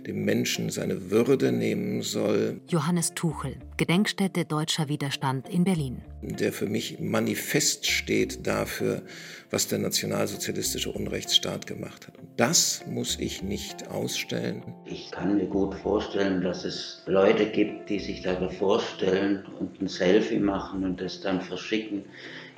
dem 0.05 0.25
Menschen 0.25 0.69
seine 0.69 1.09
Würde 1.09 1.53
nehmen 1.53 2.01
soll. 2.01 2.59
Johannes 2.67 3.13
Tuchel, 3.13 3.55
Gedenkstätte 3.77 4.43
Deutscher 4.43 4.89
Widerstand 4.89 5.47
in 5.47 5.63
Berlin. 5.63 6.01
Der 6.21 6.51
für 6.51 6.65
mich 6.65 6.99
manifest 6.99 7.87
steht 7.87 8.45
dafür, 8.45 9.03
was 9.51 9.69
der 9.69 9.79
nationalsozialistische 9.79 10.91
Unrechtsstaat 10.91 11.65
gemacht 11.65 12.07
hat. 12.07 12.17
Und 12.17 12.27
das 12.35 12.83
muss 12.85 13.17
ich 13.17 13.41
nicht 13.41 13.89
ausstellen. 13.89 14.63
Ich 14.85 15.11
kann 15.11 15.37
mir 15.37 15.45
gut 15.45 15.75
vorstellen, 15.75 16.41
dass 16.41 16.65
es 16.65 17.03
Leute 17.05 17.45
gibt, 17.45 17.89
die 17.89 17.99
sich 17.99 18.21
da 18.21 18.49
vorstellen 18.49 19.45
und 19.59 19.81
ein 19.81 19.87
Selfie 19.87 20.39
machen 20.39 20.83
und 20.83 20.99
das 20.99 21.21
dann 21.21 21.41
verschicken 21.41 22.03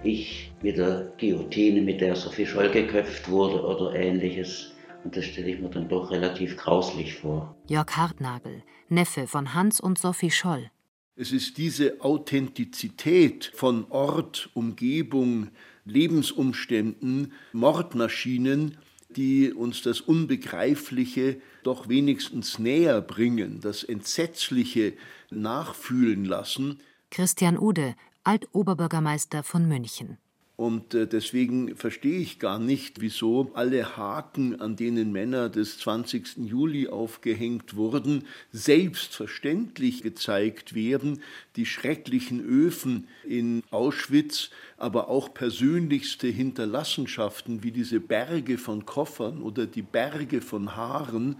ich 0.04 0.52
mit 0.62 0.78
der 0.78 1.14
Guillotine, 1.20 1.82
mit 1.82 2.02
der 2.02 2.16
Sophie 2.16 2.45
Scholl 2.45 2.70
geköpft 2.72 3.30
wurde 3.30 3.64
oder 3.64 3.93
ähnliches. 3.95 4.74
Und 5.04 5.16
das 5.16 5.26
stelle 5.26 5.49
ich 5.52 5.60
mir 5.60 5.70
dann 5.70 5.89
doch 5.89 6.12
relativ 6.12 6.58
grauslich 6.58 7.16
vor. 7.16 7.56
Jörg 7.68 7.89
Hartnagel, 7.95 8.64
Neffe 8.89 9.28
von 9.28 9.54
Hans 9.54 9.80
und 9.80 9.97
Sophie 9.97 10.32
Scholl. 10.32 10.70
Es 11.16 11.32
ist 11.32 11.58
diese 11.58 12.02
Authentizität 12.02 13.52
von 13.54 13.86
Ort, 13.89 14.49
Umgebung, 14.54 15.49
Lebensumständen, 15.86 17.34
Mordmaschinen, 17.54 18.78
die 19.10 19.52
uns 19.52 19.82
das 19.82 20.02
Unbegreifliche 20.02 21.41
doch 21.64 21.89
wenigstens 21.89 22.60
näher 22.60 23.02
bringen, 23.02 23.60
das 23.62 23.84
Entsetzliche 23.84 24.93
nachfühlen 25.30 26.26
lassen, 26.26 26.80
Christian 27.14 27.57
Ude, 27.59 27.95
Altoberbürgermeister 28.24 29.43
von 29.43 29.68
München. 29.68 30.18
Und 30.62 30.93
äh, 30.93 31.07
deswegen 31.07 31.76
verstehe 31.76 32.20
ich 32.20 32.38
gar 32.38 32.59
nicht, 32.59 33.01
wieso 33.01 33.49
alle 33.55 33.97
Haken, 33.97 34.62
an 34.62 34.76
denen 34.76 35.12
Männer 35.12 35.49
des 35.49 35.80
20. 35.80 36.38
Juli 36.38 36.88
aufgehängt 36.88 37.76
wurden, 37.76 38.26
selbstverständlich 38.51 40.03
gezeigt 40.03 40.76
werden. 40.76 41.24
Die 41.55 41.66
schrecklichen 41.66 42.45
Öfen 42.45 43.07
in 43.24 43.64
Auschwitz, 43.72 44.51
aber 44.78 45.09
auch 45.09 45.34
persönlichste 45.34 46.28
Hinterlassenschaften 46.28 47.64
wie 47.64 47.72
diese 47.72 47.99
Berge 47.99 48.59
von 48.59 48.86
Koffern 48.86 49.41
oder 49.41 49.66
die 49.66 49.82
Berge 49.82 50.41
von 50.41 50.76
Haaren. 50.76 51.38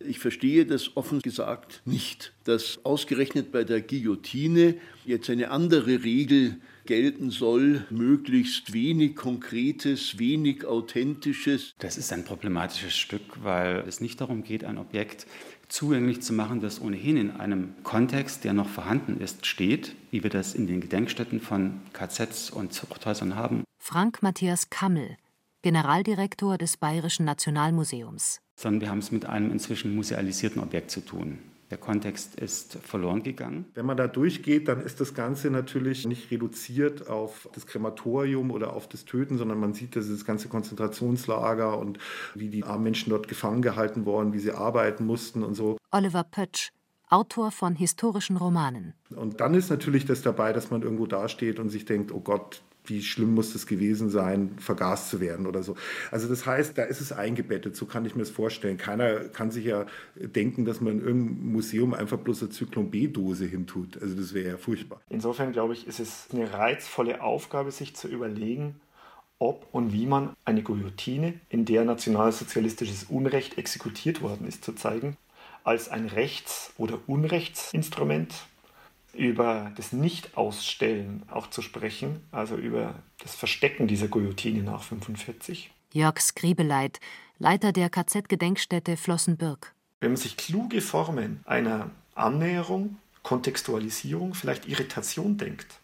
Ich 0.00 0.18
verstehe 0.18 0.64
das 0.64 0.96
offen 0.96 1.20
gesagt 1.20 1.82
nicht, 1.84 2.32
dass 2.44 2.82
ausgerechnet 2.86 3.52
bei 3.52 3.64
der 3.64 3.82
Guillotine 3.82 4.76
jetzt 5.04 5.28
eine 5.28 5.50
andere 5.50 6.04
Regel 6.04 6.56
gelten 6.86 7.30
soll, 7.30 7.86
möglichst 7.90 8.72
wenig 8.72 9.16
Konkretes, 9.16 10.18
wenig 10.18 10.64
Authentisches. 10.64 11.74
Das 11.78 11.96
ist 11.96 12.12
ein 12.12 12.24
problematisches 12.24 12.96
Stück, 12.96 13.42
weil 13.42 13.84
es 13.86 14.00
nicht 14.00 14.20
darum 14.20 14.42
geht, 14.42 14.64
ein 14.64 14.78
Objekt 14.78 15.26
zugänglich 15.68 16.20
zu 16.20 16.32
machen, 16.32 16.60
das 16.60 16.80
ohnehin 16.80 17.16
in 17.16 17.30
einem 17.30 17.74
Kontext, 17.82 18.44
der 18.44 18.52
noch 18.52 18.68
vorhanden 18.68 19.20
ist, 19.20 19.46
steht, 19.46 19.96
wie 20.10 20.22
wir 20.22 20.30
das 20.30 20.54
in 20.54 20.66
den 20.66 20.80
Gedenkstätten 20.80 21.40
von 21.40 21.80
KZs 21.92 22.50
und 22.50 22.72
Zuchthäusern 22.72 23.36
haben. 23.36 23.64
Frank 23.78 24.22
Matthias 24.22 24.68
Kammel, 24.68 25.16
Generaldirektor 25.62 26.58
des 26.58 26.76
Bayerischen 26.76 27.24
Nationalmuseums. 27.24 28.40
Sondern 28.56 28.80
wir 28.82 28.90
haben 28.90 28.98
es 28.98 29.10
mit 29.10 29.24
einem 29.24 29.50
inzwischen 29.50 29.94
musealisierten 29.94 30.62
Objekt 30.62 30.90
zu 30.90 31.00
tun. 31.00 31.38
Der 31.72 31.78
Kontext 31.78 32.34
ist 32.38 32.74
verloren 32.82 33.22
gegangen. 33.22 33.64
Wenn 33.72 33.86
man 33.86 33.96
da 33.96 34.06
durchgeht, 34.06 34.68
dann 34.68 34.82
ist 34.82 35.00
das 35.00 35.14
Ganze 35.14 35.48
natürlich 35.48 36.06
nicht 36.06 36.30
reduziert 36.30 37.08
auf 37.08 37.48
das 37.54 37.66
Krematorium 37.66 38.50
oder 38.50 38.74
auf 38.74 38.90
das 38.90 39.06
Töten, 39.06 39.38
sondern 39.38 39.58
man 39.58 39.72
sieht 39.72 39.96
das 39.96 40.26
ganze 40.26 40.48
Konzentrationslager 40.50 41.78
und 41.78 41.98
wie 42.34 42.50
die 42.50 42.62
armen 42.62 42.84
Menschen 42.84 43.08
dort 43.08 43.26
gefangen 43.26 43.62
gehalten 43.62 44.04
wurden, 44.04 44.34
wie 44.34 44.38
sie 44.38 44.52
arbeiten 44.52 45.06
mussten 45.06 45.42
und 45.42 45.54
so. 45.54 45.78
Oliver 45.90 46.24
Pötsch, 46.24 46.72
Autor 47.08 47.50
von 47.50 47.74
historischen 47.74 48.36
Romanen. 48.36 48.92
Und 49.08 49.40
dann 49.40 49.54
ist 49.54 49.70
natürlich 49.70 50.04
das 50.04 50.20
dabei, 50.20 50.52
dass 50.52 50.70
man 50.70 50.82
irgendwo 50.82 51.06
dasteht 51.06 51.58
und 51.58 51.70
sich 51.70 51.86
denkt, 51.86 52.12
oh 52.12 52.20
Gott, 52.20 52.60
wie 52.84 53.02
schlimm 53.02 53.34
muss 53.34 53.54
es 53.54 53.66
gewesen 53.66 54.10
sein, 54.10 54.56
vergast 54.58 55.08
zu 55.10 55.20
werden 55.20 55.46
oder 55.46 55.62
so. 55.62 55.76
Also 56.10 56.28
das 56.28 56.46
heißt, 56.46 56.76
da 56.76 56.82
ist 56.82 57.00
es 57.00 57.12
eingebettet, 57.12 57.76
so 57.76 57.86
kann 57.86 58.04
ich 58.04 58.14
mir 58.14 58.22
das 58.22 58.30
vorstellen. 58.30 58.76
Keiner 58.76 59.20
kann 59.28 59.50
sich 59.50 59.64
ja 59.64 59.86
denken, 60.16 60.64
dass 60.64 60.80
man 60.80 60.94
in 60.94 61.04
irgendeinem 61.04 61.52
Museum 61.52 61.94
einfach 61.94 62.18
bloß 62.18 62.42
eine 62.42 62.50
Zyklon 62.50 62.90
B-Dose 62.90 63.46
hintut. 63.46 64.00
Also 64.02 64.16
das 64.16 64.34
wäre 64.34 64.50
ja 64.50 64.56
furchtbar. 64.56 65.00
Insofern 65.08 65.52
glaube 65.52 65.74
ich, 65.74 65.86
ist 65.86 66.00
es 66.00 66.28
eine 66.32 66.52
reizvolle 66.52 67.22
Aufgabe, 67.22 67.70
sich 67.70 67.94
zu 67.94 68.08
überlegen, 68.08 68.80
ob 69.38 69.66
und 69.72 69.92
wie 69.92 70.06
man 70.06 70.36
eine 70.44 70.62
Guillotine, 70.62 71.34
in 71.48 71.64
der 71.64 71.84
nationalsozialistisches 71.84 73.04
Unrecht 73.04 73.58
exekutiert 73.58 74.22
worden 74.22 74.46
ist, 74.46 74.64
zu 74.64 74.72
zeigen, 74.72 75.16
als 75.64 75.88
ein 75.88 76.06
Rechts- 76.06 76.72
oder 76.76 76.98
Unrechtsinstrument 77.06 78.34
über 79.12 79.72
das 79.76 79.92
Nicht-Ausstellen 79.92 81.22
auch 81.30 81.48
zu 81.50 81.62
sprechen, 81.62 82.22
also 82.30 82.56
über 82.56 82.94
das 83.22 83.34
Verstecken 83.34 83.86
dieser 83.86 84.08
Guillotine 84.08 84.62
nach 84.62 84.82
45. 84.82 85.70
Jörg 85.92 86.20
Skribeleit, 86.20 87.00
Leiter 87.38 87.72
der 87.72 87.90
KZ-Gedenkstätte 87.90 88.96
Flossenbürg. 88.96 89.74
Wenn 90.00 90.12
man 90.12 90.16
sich 90.16 90.36
kluge 90.36 90.80
Formen 90.80 91.40
einer 91.44 91.90
Annäherung, 92.14 92.96
Kontextualisierung, 93.22 94.34
vielleicht 94.34 94.66
Irritation 94.66 95.36
denkt, 95.36 95.80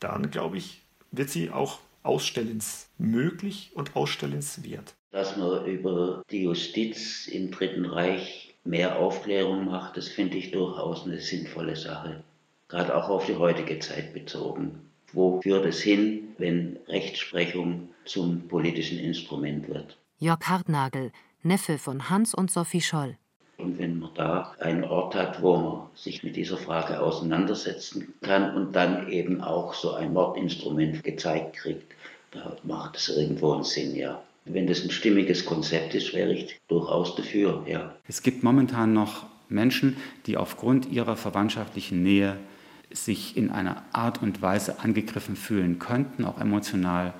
dann 0.00 0.30
glaube 0.30 0.58
ich, 0.58 0.82
wird 1.12 1.30
sie 1.30 1.50
auch 1.50 1.78
ausstellensmöglich 2.02 3.70
und 3.74 3.96
ausstellenswert. 3.96 4.94
Dass 5.12 5.36
man 5.36 5.64
über 5.66 6.22
die 6.30 6.42
Justiz 6.42 7.28
im 7.28 7.50
Dritten 7.52 7.86
Reich 7.86 8.54
mehr 8.64 8.98
Aufklärung 8.98 9.64
macht, 9.66 9.96
das 9.96 10.08
finde 10.08 10.36
ich 10.36 10.50
durchaus 10.50 11.04
eine 11.04 11.20
sinnvolle 11.20 11.76
Sache 11.76 12.24
gerade 12.68 12.94
auch 12.94 13.08
auf 13.08 13.26
die 13.26 13.36
heutige 13.36 13.78
Zeit 13.78 14.12
bezogen. 14.14 14.80
Wo 15.12 15.40
führt 15.40 15.64
es 15.66 15.80
hin, 15.80 16.28
wenn 16.38 16.78
Rechtsprechung 16.88 17.88
zum 18.04 18.48
politischen 18.48 18.98
Instrument 18.98 19.68
wird? 19.68 19.96
Jörg 20.18 20.40
Hartnagel, 20.44 21.12
Neffe 21.42 21.78
von 21.78 22.10
Hans 22.10 22.34
und 22.34 22.50
Sophie 22.50 22.80
Scholl. 22.80 23.16
Und 23.56 23.78
wenn 23.78 24.00
man 24.00 24.10
da 24.14 24.54
einen 24.58 24.82
Ort 24.82 25.14
hat, 25.14 25.40
wo 25.40 25.56
man 25.56 25.82
sich 25.94 26.24
mit 26.24 26.34
dieser 26.34 26.56
Frage 26.56 27.00
auseinandersetzen 27.00 28.14
kann 28.22 28.56
und 28.56 28.74
dann 28.74 29.08
eben 29.08 29.40
auch 29.40 29.74
so 29.74 29.92
ein 29.92 30.12
Mordinstrument 30.12 31.04
gezeigt 31.04 31.56
kriegt, 31.56 31.94
da 32.32 32.56
macht 32.64 32.96
es 32.96 33.08
irgendwo 33.08 33.52
einen 33.52 33.64
Sinn, 33.64 33.94
ja. 33.94 34.20
Wenn 34.44 34.66
das 34.66 34.82
ein 34.82 34.90
stimmiges 34.90 35.46
Konzept 35.46 35.94
ist, 35.94 36.12
wäre 36.12 36.32
ich 36.34 36.60
durchaus 36.68 37.14
dafür, 37.14 37.62
ja. 37.66 37.94
Es 38.08 38.22
gibt 38.22 38.42
momentan 38.42 38.92
noch 38.92 39.24
Menschen, 39.48 39.96
die 40.26 40.36
aufgrund 40.36 40.86
ihrer 40.90 41.16
verwandtschaftlichen 41.16 42.02
Nähe 42.02 42.36
sich 42.94 43.36
in 43.36 43.50
einer 43.50 43.84
Art 43.92 44.22
und 44.22 44.40
Weise 44.40 44.80
angegriffen 44.80 45.36
fühlen 45.36 45.78
könnten, 45.78 46.24
auch 46.24 46.40
emotional, 46.40 47.12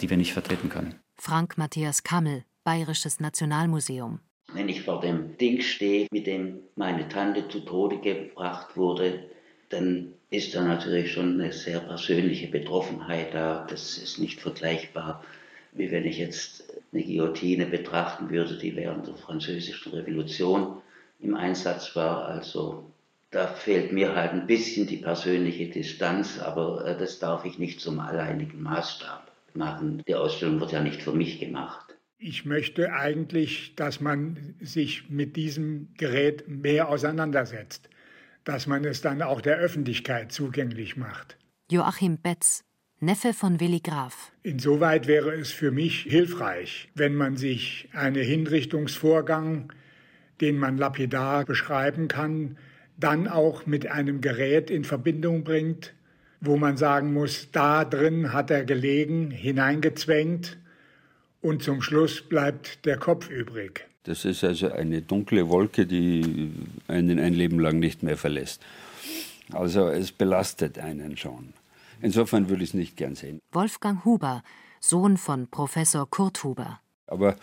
die 0.00 0.10
wir 0.10 0.16
nicht 0.16 0.32
vertreten 0.32 0.68
können. 0.68 0.94
Frank 1.16 1.58
Matthias 1.58 2.02
Kammel, 2.02 2.44
Bayerisches 2.64 3.20
Nationalmuseum. 3.20 4.20
Wenn 4.52 4.68
ich 4.68 4.82
vor 4.82 5.00
dem 5.00 5.36
Ding 5.38 5.60
stehe, 5.62 6.06
mit 6.12 6.26
dem 6.26 6.60
meine 6.76 7.08
Tante 7.08 7.48
zu 7.48 7.60
Tode 7.60 7.98
gebracht 7.98 8.76
wurde, 8.76 9.30
dann 9.70 10.12
ist 10.30 10.54
da 10.54 10.62
natürlich 10.62 11.12
schon 11.12 11.40
eine 11.40 11.52
sehr 11.52 11.80
persönliche 11.80 12.48
Betroffenheit 12.48 13.34
da. 13.34 13.66
Das 13.68 13.98
ist 13.98 14.18
nicht 14.18 14.40
vergleichbar, 14.40 15.24
wie 15.72 15.90
wenn 15.90 16.04
ich 16.04 16.18
jetzt 16.18 16.64
eine 16.92 17.02
Guillotine 17.02 17.66
betrachten 17.66 18.30
würde, 18.30 18.58
die 18.58 18.76
während 18.76 19.06
der 19.06 19.16
Französischen 19.16 19.92
Revolution 19.92 20.82
im 21.20 21.34
Einsatz 21.34 21.96
war. 21.96 22.26
Also 22.26 22.91
da 23.32 23.46
fehlt 23.46 23.92
mir 23.92 24.14
halt 24.14 24.32
ein 24.32 24.46
bisschen 24.46 24.86
die 24.86 24.98
persönliche 24.98 25.68
Distanz, 25.68 26.38
aber 26.38 26.84
äh, 26.86 26.96
das 26.96 27.18
darf 27.18 27.44
ich 27.44 27.58
nicht 27.58 27.80
zum 27.80 27.98
alleinigen 27.98 28.62
Maßstab 28.62 29.32
machen. 29.54 30.02
Die 30.06 30.14
Ausstellung 30.14 30.60
wird 30.60 30.72
ja 30.72 30.82
nicht 30.82 31.02
für 31.02 31.12
mich 31.12 31.40
gemacht. 31.40 31.96
Ich 32.18 32.44
möchte 32.44 32.92
eigentlich, 32.92 33.74
dass 33.74 34.00
man 34.00 34.54
sich 34.60 35.10
mit 35.10 35.34
diesem 35.34 35.88
Gerät 35.96 36.46
mehr 36.46 36.88
auseinandersetzt, 36.88 37.88
dass 38.44 38.66
man 38.66 38.84
es 38.84 39.00
dann 39.00 39.22
auch 39.22 39.40
der 39.40 39.56
Öffentlichkeit 39.56 40.30
zugänglich 40.30 40.96
macht. 40.96 41.38
Joachim 41.70 42.18
Betz, 42.18 42.64
Neffe 43.00 43.32
von 43.32 43.60
Willi 43.60 43.80
Graf. 43.80 44.30
Insoweit 44.42 45.06
wäre 45.06 45.32
es 45.32 45.50
für 45.50 45.72
mich 45.72 46.02
hilfreich, 46.02 46.90
wenn 46.94 47.14
man 47.14 47.36
sich 47.36 47.88
einen 47.92 48.22
Hinrichtungsvorgang, 48.22 49.72
den 50.40 50.58
man 50.58 50.76
lapidar 50.76 51.44
beschreiben 51.44 52.08
kann, 52.08 52.58
dann 52.96 53.28
auch 53.28 53.66
mit 53.66 53.86
einem 53.86 54.20
Gerät 54.20 54.70
in 54.70 54.84
Verbindung 54.84 55.44
bringt, 55.44 55.92
wo 56.40 56.56
man 56.56 56.76
sagen 56.76 57.12
muss, 57.12 57.48
da 57.52 57.84
drin 57.84 58.32
hat 58.32 58.50
er 58.50 58.64
gelegen, 58.64 59.30
hineingezwängt 59.30 60.58
und 61.40 61.62
zum 61.62 61.82
Schluss 61.82 62.22
bleibt 62.22 62.84
der 62.84 62.98
Kopf 62.98 63.30
übrig. 63.30 63.86
Das 64.04 64.24
ist 64.24 64.42
also 64.42 64.72
eine 64.72 65.02
dunkle 65.02 65.48
Wolke, 65.48 65.86
die 65.86 66.52
einen 66.88 67.20
ein 67.20 67.34
Leben 67.34 67.60
lang 67.60 67.78
nicht 67.78 68.02
mehr 68.02 68.16
verlässt. 68.16 68.60
Also 69.52 69.88
es 69.88 70.10
belastet 70.10 70.78
einen 70.78 71.16
schon. 71.16 71.52
Insofern 72.00 72.48
würde 72.48 72.64
ich 72.64 72.70
es 72.70 72.74
nicht 72.74 72.96
gern 72.96 73.14
sehen. 73.14 73.38
Wolfgang 73.52 74.04
Huber, 74.04 74.42
Sohn 74.80 75.16
von 75.16 75.46
Professor 75.46 76.08
Kurt 76.10 76.42
Huber. 76.42 76.80
Aber 77.06 77.36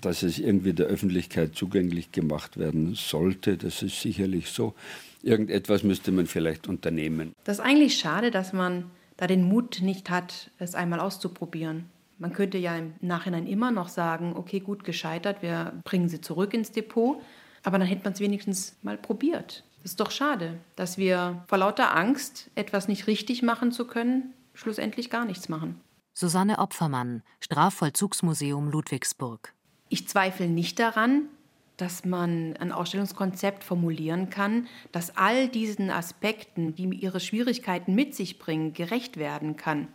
dass 0.00 0.22
es 0.22 0.38
irgendwie 0.38 0.72
der 0.72 0.86
Öffentlichkeit 0.86 1.54
zugänglich 1.54 2.12
gemacht 2.12 2.56
werden 2.58 2.94
sollte, 2.94 3.56
das 3.56 3.82
ist 3.82 4.00
sicherlich 4.00 4.50
so. 4.50 4.74
Irgendetwas 5.22 5.82
müsste 5.82 6.12
man 6.12 6.26
vielleicht 6.26 6.68
unternehmen. 6.68 7.32
Das 7.44 7.58
ist 7.58 7.64
eigentlich 7.64 7.98
schade, 7.98 8.30
dass 8.30 8.52
man 8.52 8.90
da 9.16 9.26
den 9.26 9.44
Mut 9.44 9.80
nicht 9.80 10.10
hat, 10.10 10.50
es 10.58 10.74
einmal 10.74 11.00
auszuprobieren. 11.00 11.86
Man 12.18 12.32
könnte 12.32 12.58
ja 12.58 12.76
im 12.76 12.94
Nachhinein 13.00 13.46
immer 13.46 13.70
noch 13.70 13.88
sagen, 13.88 14.34
okay, 14.36 14.60
gut 14.60 14.84
gescheitert, 14.84 15.42
wir 15.42 15.72
bringen 15.84 16.08
sie 16.08 16.20
zurück 16.20 16.54
ins 16.54 16.72
Depot, 16.72 17.20
aber 17.62 17.78
dann 17.78 17.88
hätte 17.88 18.04
man 18.04 18.12
es 18.12 18.20
wenigstens 18.20 18.76
mal 18.82 18.96
probiert. 18.96 19.64
Das 19.82 19.92
ist 19.92 20.00
doch 20.00 20.10
schade, 20.10 20.58
dass 20.76 20.96
wir 20.96 21.44
vor 21.48 21.58
lauter 21.58 21.96
Angst, 21.96 22.50
etwas 22.54 22.88
nicht 22.88 23.06
richtig 23.06 23.42
machen 23.42 23.72
zu 23.72 23.86
können, 23.86 24.32
schlussendlich 24.54 25.10
gar 25.10 25.24
nichts 25.24 25.48
machen. 25.48 25.80
Susanne 26.16 26.60
Opfermann, 26.60 27.24
Strafvollzugsmuseum 27.40 28.70
Ludwigsburg. 28.70 29.52
Ich 29.88 30.06
zweifle 30.06 30.46
nicht 30.46 30.78
daran, 30.78 31.28
dass 31.76 32.04
man 32.04 32.56
ein 32.56 32.70
Ausstellungskonzept 32.70 33.64
formulieren 33.64 34.30
kann, 34.30 34.68
das 34.92 35.16
all 35.16 35.48
diesen 35.48 35.90
Aspekten, 35.90 36.76
die 36.76 36.84
ihre 36.84 37.18
Schwierigkeiten 37.18 37.96
mit 37.96 38.14
sich 38.14 38.38
bringen, 38.38 38.72
gerecht 38.72 39.16
werden 39.16 39.56
kann. 39.56 39.88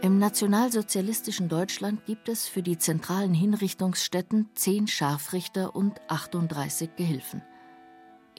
Im 0.00 0.18
nationalsozialistischen 0.18 1.48
Deutschland 1.48 2.04
gibt 2.06 2.28
es 2.28 2.48
für 2.48 2.64
die 2.64 2.76
zentralen 2.76 3.32
Hinrichtungsstätten 3.32 4.50
zehn 4.56 4.88
Scharfrichter 4.88 5.76
und 5.76 6.00
38 6.08 6.96
Gehilfen. 6.96 7.42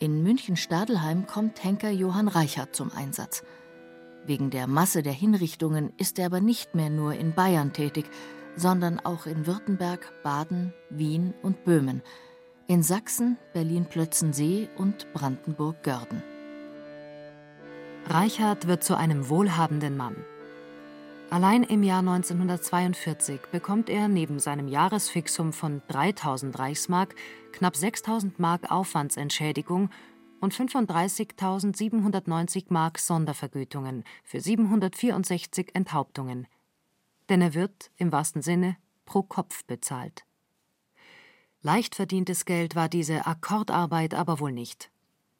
In 0.03 0.21
München-Stadelheim 0.21 1.27
kommt 1.27 1.63
Henker 1.63 1.89
Johann 1.89 2.27
Reichert 2.27 2.75
zum 2.75 2.91
Einsatz. 2.91 3.41
Wegen 4.25 4.49
der 4.49 4.67
Masse 4.67 5.01
der 5.01 5.13
Hinrichtungen 5.13 5.93
ist 5.95 6.19
er 6.19 6.25
aber 6.25 6.41
nicht 6.41 6.75
mehr 6.75 6.89
nur 6.89 7.13
in 7.13 7.33
Bayern 7.33 7.71
tätig, 7.71 8.07
sondern 8.57 8.99
auch 8.99 9.27
in 9.27 9.47
Württemberg, 9.47 10.11
Baden, 10.21 10.73
Wien 10.89 11.33
und 11.41 11.63
Böhmen, 11.63 12.01
in 12.67 12.83
Sachsen, 12.83 13.37
Berlin-Plötzensee 13.53 14.67
und 14.75 15.07
Brandenburg-Görden. 15.13 16.21
Reichert 18.07 18.67
wird 18.67 18.83
zu 18.83 18.97
einem 18.97 19.29
wohlhabenden 19.29 19.95
Mann. 19.95 20.17
Allein 21.34 21.63
im 21.63 21.81
Jahr 21.81 22.01
1942 22.01 23.41
bekommt 23.51 23.89
er 23.89 24.07
neben 24.07 24.38
seinem 24.38 24.67
Jahresfixum 24.67 25.51
von 25.51 25.81
3000 25.88 26.59
Reichsmark 26.59 27.15
knapp 27.53 27.75
6000 27.75 28.38
Mark 28.38 28.69
Aufwandsentschädigung 28.69 29.89
und 30.41 30.53
35.790 30.53 32.65
Mark 32.69 32.99
Sondervergütungen 32.99 34.03
für 34.23 34.41
764 34.41 35.71
Enthauptungen. 35.73 36.45
Denn 37.29 37.41
er 37.41 37.55
wird, 37.55 37.89
im 37.97 38.11
wahrsten 38.11 38.43
Sinne, 38.43 38.77
pro 39.05 39.23
Kopf 39.23 39.65
bezahlt. 39.65 40.25
Leicht 41.63 41.95
verdientes 41.95 42.45
Geld 42.45 42.75
war 42.75 42.89
diese 42.89 43.25
Akkordarbeit 43.25 44.13
aber 44.13 44.39
wohl 44.39 44.51
nicht. 44.51 44.91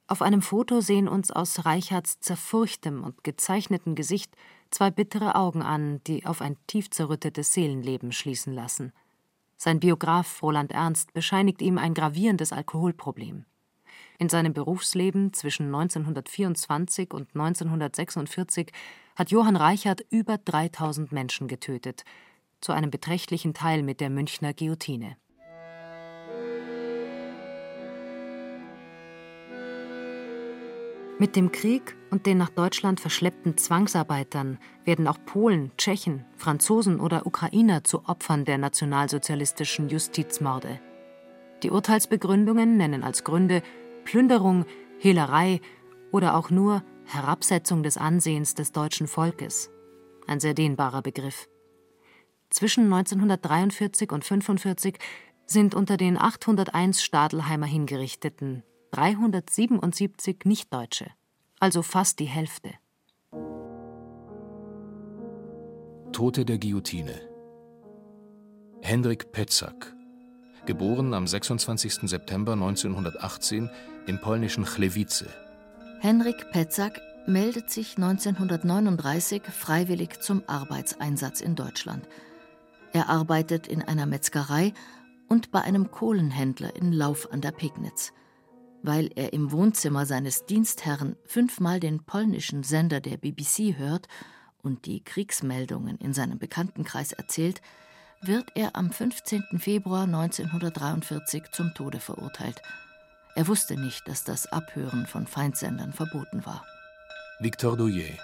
Auf 0.08 0.24
einem 0.24 0.42
Foto 0.42 0.82
sehen 0.82 1.08
uns 1.08 1.32
aus 1.32 1.66
Reichards 1.66 2.20
zerfurchtem 2.20 3.04
und 3.04 3.24
gezeichneten 3.24 3.94
Gesicht 3.94 4.36
zwei 4.74 4.92
bittere 4.92 5.36
Augen 5.36 5.62
an, 5.62 6.02
die 6.08 6.26
auf 6.26 6.42
ein 6.42 6.58
tief 6.68 6.90
zerrüttetes 6.90 7.54
Seelenleben 7.54 8.12
schließen 8.12 8.54
lassen. 8.54 8.92
Sein 9.58 9.80
Biograf 9.80 10.42
Roland 10.42 10.72
Ernst 10.72 11.14
bescheinigt 11.14 11.62
ihm 11.62 11.78
ein 11.78 11.94
gravierendes 11.94 12.52
Alkoholproblem. 12.52 13.46
In 14.20 14.30
seinem 14.30 14.54
Berufsleben 14.54 15.34
zwischen 15.34 15.68
1924 15.68 17.14
und 17.14 17.30
1946 17.36 18.72
hat 19.16 19.32
Johann 19.32 19.56
Reichert 19.56 20.02
über 20.10 20.38
3000 20.38 21.12
Menschen 21.12 21.48
getötet, 21.48 22.04
zu 22.62 22.72
einem 22.72 22.90
beträchtlichen 22.90 23.54
Teil 23.54 23.84
mit 23.84 24.00
der 24.00 24.10
Münchner 24.10 24.54
Guillotine. 24.54 25.18
Mit 31.24 31.38
dem 31.38 31.54
Krieg 31.54 31.96
und 32.12 32.26
den 32.26 32.38
nach 32.38 32.50
Deutschland 32.50 33.00
verschleppten 33.00 33.56
Zwangsarbeitern 33.56 34.60
werden 34.84 35.08
auch 35.08 35.18
Polen, 35.26 35.72
Tschechen, 35.78 36.26
Franzosen 36.36 37.00
oder 37.00 37.26
Ukrainer 37.26 37.86
zu 37.86 38.04
Opfern 38.10 38.44
der 38.44 38.58
nationalsozialistischen 38.58 39.88
Justizmorde. 39.88 40.82
Die 41.64 41.72
Urteilsbegründungen 41.72 42.76
nennen 42.76 43.06
als 43.06 43.24
Gründe 43.24 43.64
Plünderung, 44.04 44.66
Hehlerei 45.00 45.62
oder 46.12 46.36
auch 46.36 46.50
nur 46.50 46.84
Herabsetzung 47.06 47.84
des 47.84 47.96
Ansehens 47.96 48.54
des 48.54 48.74
deutschen 48.74 49.08
Volkes. 49.08 49.72
Ein 50.28 50.42
sehr 50.42 50.54
dehnbarer 50.54 51.02
Begriff. 51.02 51.48
Zwischen 52.50 52.92
1943 52.92 54.12
und 54.12 54.26
1945 54.26 54.98
sind 55.46 55.74
unter 55.74 55.96
den 55.96 56.18
801 56.18 57.02
Stadelheimer 57.02 57.66
Hingerichteten 57.66 58.64
377 58.94 60.46
Nichtdeutsche, 60.46 61.08
also 61.60 61.82
fast 61.82 62.20
die 62.20 62.26
Hälfte. 62.26 62.70
Tote 66.12 66.46
der 66.46 66.60
Guillotine. 66.60 67.20
Hendrik 68.84 69.32
Petzak, 69.32 69.96
geboren 70.68 71.16
am 71.16 71.26
26. 71.26 72.08
September 72.08 72.54
1918 72.54 73.72
im 74.06 74.22
polnischen 74.22 74.64
Chlewice. 74.64 75.26
Henrik 76.00 76.52
Petzak 76.52 77.02
meldet 77.26 77.72
sich 77.72 77.98
1939 77.98 79.42
freiwillig 79.46 80.22
zum 80.22 80.44
Arbeitseinsatz 80.46 81.42
in 81.42 81.56
Deutschland. 81.56 82.08
Er 82.92 83.10
arbeitet 83.10 83.66
in 83.66 83.82
einer 83.82 84.06
Metzgerei 84.06 84.72
und 85.30 85.50
bei 85.50 85.62
einem 85.62 85.90
Kohlenhändler 85.90 86.76
in 86.76 86.92
Lauf 86.92 87.32
an 87.32 87.42
der 87.42 87.54
Pegnitz 87.54 88.14
weil 88.84 89.10
er 89.16 89.34
im 89.34 89.52
Wohnzimmer 89.52 90.06
seines 90.06 90.46
Dienstherrn 90.46 91.16
fünfmal 91.26 91.80
den 91.80 92.04
polnischen 92.04 92.64
Sender 92.64 93.00
der 93.00 93.18
BBC 93.18 93.78
hört 93.78 94.08
und 94.62 94.86
die 94.86 95.04
Kriegsmeldungen 95.04 95.98
in 95.98 96.14
seinem 96.14 96.38
Bekanntenkreis 96.38 97.14
erzählt, 97.14 97.62
wird 98.22 98.52
er 98.56 98.76
am 98.76 98.92
15. 98.92 99.58
Februar 99.58 100.04
1943 100.04 101.52
zum 101.52 101.74
Tode 101.74 102.00
verurteilt. 102.00 102.62
Er 103.36 103.48
wusste 103.48 103.78
nicht, 103.78 104.08
dass 104.08 104.24
das 104.24 104.52
Abhören 104.52 105.08
von 105.08 105.28
Feindsendern 105.28 105.94
verboten 105.94 106.46
war. 106.46 106.64
Victor 107.40 107.76
Douillet, 107.76 108.20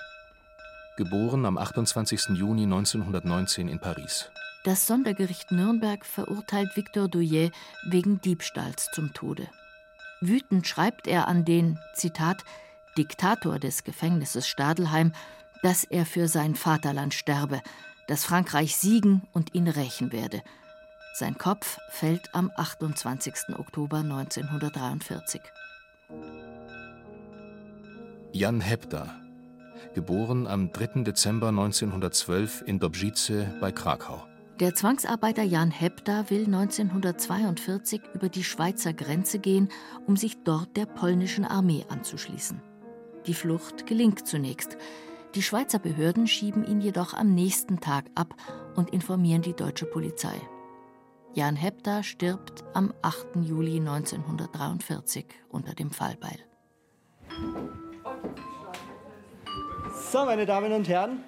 geboren 0.98 1.46
am 1.46 1.58
28. 1.58 2.30
Juni 2.36 2.64
1919 2.64 3.68
in 3.68 3.80
Paris. 3.80 4.30
Das 4.66 4.86
Sondergericht 4.86 5.52
Nürnberg 5.52 6.06
verurteilt 6.06 6.76
Victor 6.76 7.08
Douillet 7.08 7.52
wegen 7.88 8.20
Diebstahls 8.22 8.90
zum 8.94 9.14
Tode. 9.14 9.48
Wütend 10.22 10.68
schreibt 10.68 11.08
er 11.08 11.28
an 11.28 11.46
den, 11.46 11.80
Zitat, 11.94 12.44
Diktator 12.98 13.60
des 13.60 13.84
Gefängnisses 13.84 14.48
Stadelheim, 14.48 15.14
dass 15.62 15.84
er 15.84 16.06
für 16.06 16.28
sein 16.28 16.56
Vaterland 16.56 17.14
sterbe, 17.14 17.62
dass 18.08 18.26
Frankreich 18.26 18.76
siegen 18.76 19.22
und 19.34 19.54
ihn 19.56 19.68
rächen 19.68 20.12
werde. 20.12 20.42
Sein 21.14 21.38
Kopf 21.38 21.80
fällt 21.90 22.34
am 22.34 22.52
28. 22.56 23.58
Oktober 23.58 23.98
1943. 23.98 25.42
Jan 28.32 28.62
Hebda, 28.62 29.16
geboren 29.96 30.48
am 30.48 30.72
3. 30.72 31.04
Dezember 31.04 31.50
1912 31.50 32.64
in 32.66 32.80
Dobrzice 32.80 33.48
bei 33.60 33.72
Krakau. 33.72 34.29
Der 34.60 34.76
Zwangsarbeiter 34.76 35.44
Jan 35.44 35.72
Hebda 35.72 36.30
will 36.30 36.44
1942 36.44 38.02
über 38.14 38.28
die 38.28 38.44
Schweizer 38.44 38.92
Grenze 38.92 39.40
gehen, 39.40 39.70
um 40.06 40.18
sich 40.18 40.44
dort 40.44 40.76
der 40.76 40.86
polnischen 40.86 41.46
Armee 41.46 41.86
anzuschließen. 41.88 42.62
Die 43.26 43.34
Flucht 43.34 43.86
gelingt 43.86 44.28
zunächst. 44.28 44.78
Die 45.34 45.44
Schweizer 45.44 45.80
Behörden 45.80 46.28
schieben 46.28 46.66
ihn 46.66 46.82
jedoch 46.82 47.14
am 47.14 47.34
nächsten 47.34 47.80
Tag 47.80 48.08
ab 48.16 48.36
und 48.76 48.90
informieren 48.90 49.44
die 49.44 49.56
deutsche 49.56 49.86
Polizei. 49.86 50.36
Jan 51.34 51.56
Hebda 51.56 52.04
stirbt 52.04 52.66
am 52.74 52.94
8. 53.02 53.38
Juli 53.44 53.78
1943 53.78 55.26
unter 55.48 55.74
dem 55.74 55.92
Fallbeil. 55.92 56.40
So, 60.12 60.26
meine 60.26 60.46
Damen 60.46 60.74
und 60.74 60.90
Herren, 60.90 61.24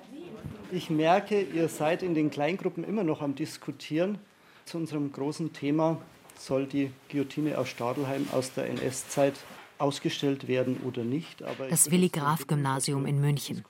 ich 0.72 0.90
merke, 0.90 1.42
ihr 1.42 1.68
seid 1.68 2.04
in 2.04 2.14
den 2.14 2.30
Kleingruppen 2.30 2.84
immer 2.84 3.04
noch 3.04 3.22
am 3.22 3.36
Diskutieren. 3.36 4.18
Zu 4.66 4.78
unserem 4.78 5.12
großen 5.12 5.54
Thema 5.54 6.02
soll 6.38 6.66
die 6.66 6.92
Guillotine 7.10 7.58
aus 7.58 7.70
Stadelheim 7.70 8.28
aus 8.32 8.54
der 8.54 8.70
NS-Zeit 8.70 9.36
ausgestellt 9.78 10.48
werden 10.48 10.78
oder 10.86 11.04
nicht. 11.04 11.44
Aber 11.44 11.68
das 11.68 11.90
Willi 11.92 12.10
Graf 12.10 12.48
Gymnasium 12.48 13.06
in 13.06 13.20
München. 13.20 13.64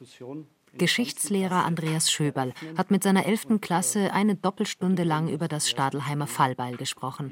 Geschichtslehrer 0.78 1.66
Andreas 1.66 2.12
Schöberl 2.12 2.54
hat 2.78 2.92
mit 2.92 3.04
seiner 3.04 3.26
11. 3.26 3.60
Klasse 3.62 4.14
eine 4.14 4.36
Doppelstunde 4.36 5.04
lang 5.04 5.28
über 5.28 5.48
das 5.48 5.70
Stadelheimer 5.70 6.28
Fallbeil 6.28 6.78
gesprochen. 6.78 7.32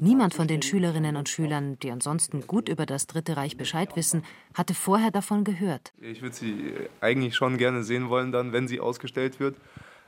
Niemand 0.00 0.34
von 0.34 0.48
den 0.48 0.62
Schülerinnen 0.62 1.16
und 1.16 1.28
Schülern, 1.28 1.78
die 1.78 1.90
ansonsten 1.90 2.46
gut 2.46 2.68
über 2.68 2.86
das 2.86 3.06
Dritte 3.06 3.36
Reich 3.36 3.56
Bescheid 3.56 3.94
wissen, 3.96 4.24
hatte 4.54 4.74
vorher 4.74 5.10
davon 5.10 5.44
gehört. 5.44 5.92
Ich 6.00 6.20
würde 6.22 6.34
sie 6.34 6.74
eigentlich 7.00 7.36
schon 7.36 7.58
gerne 7.58 7.84
sehen 7.84 8.08
wollen, 8.08 8.32
dann, 8.32 8.52
wenn 8.52 8.66
sie 8.66 8.80
ausgestellt 8.80 9.40
wird 9.40 9.56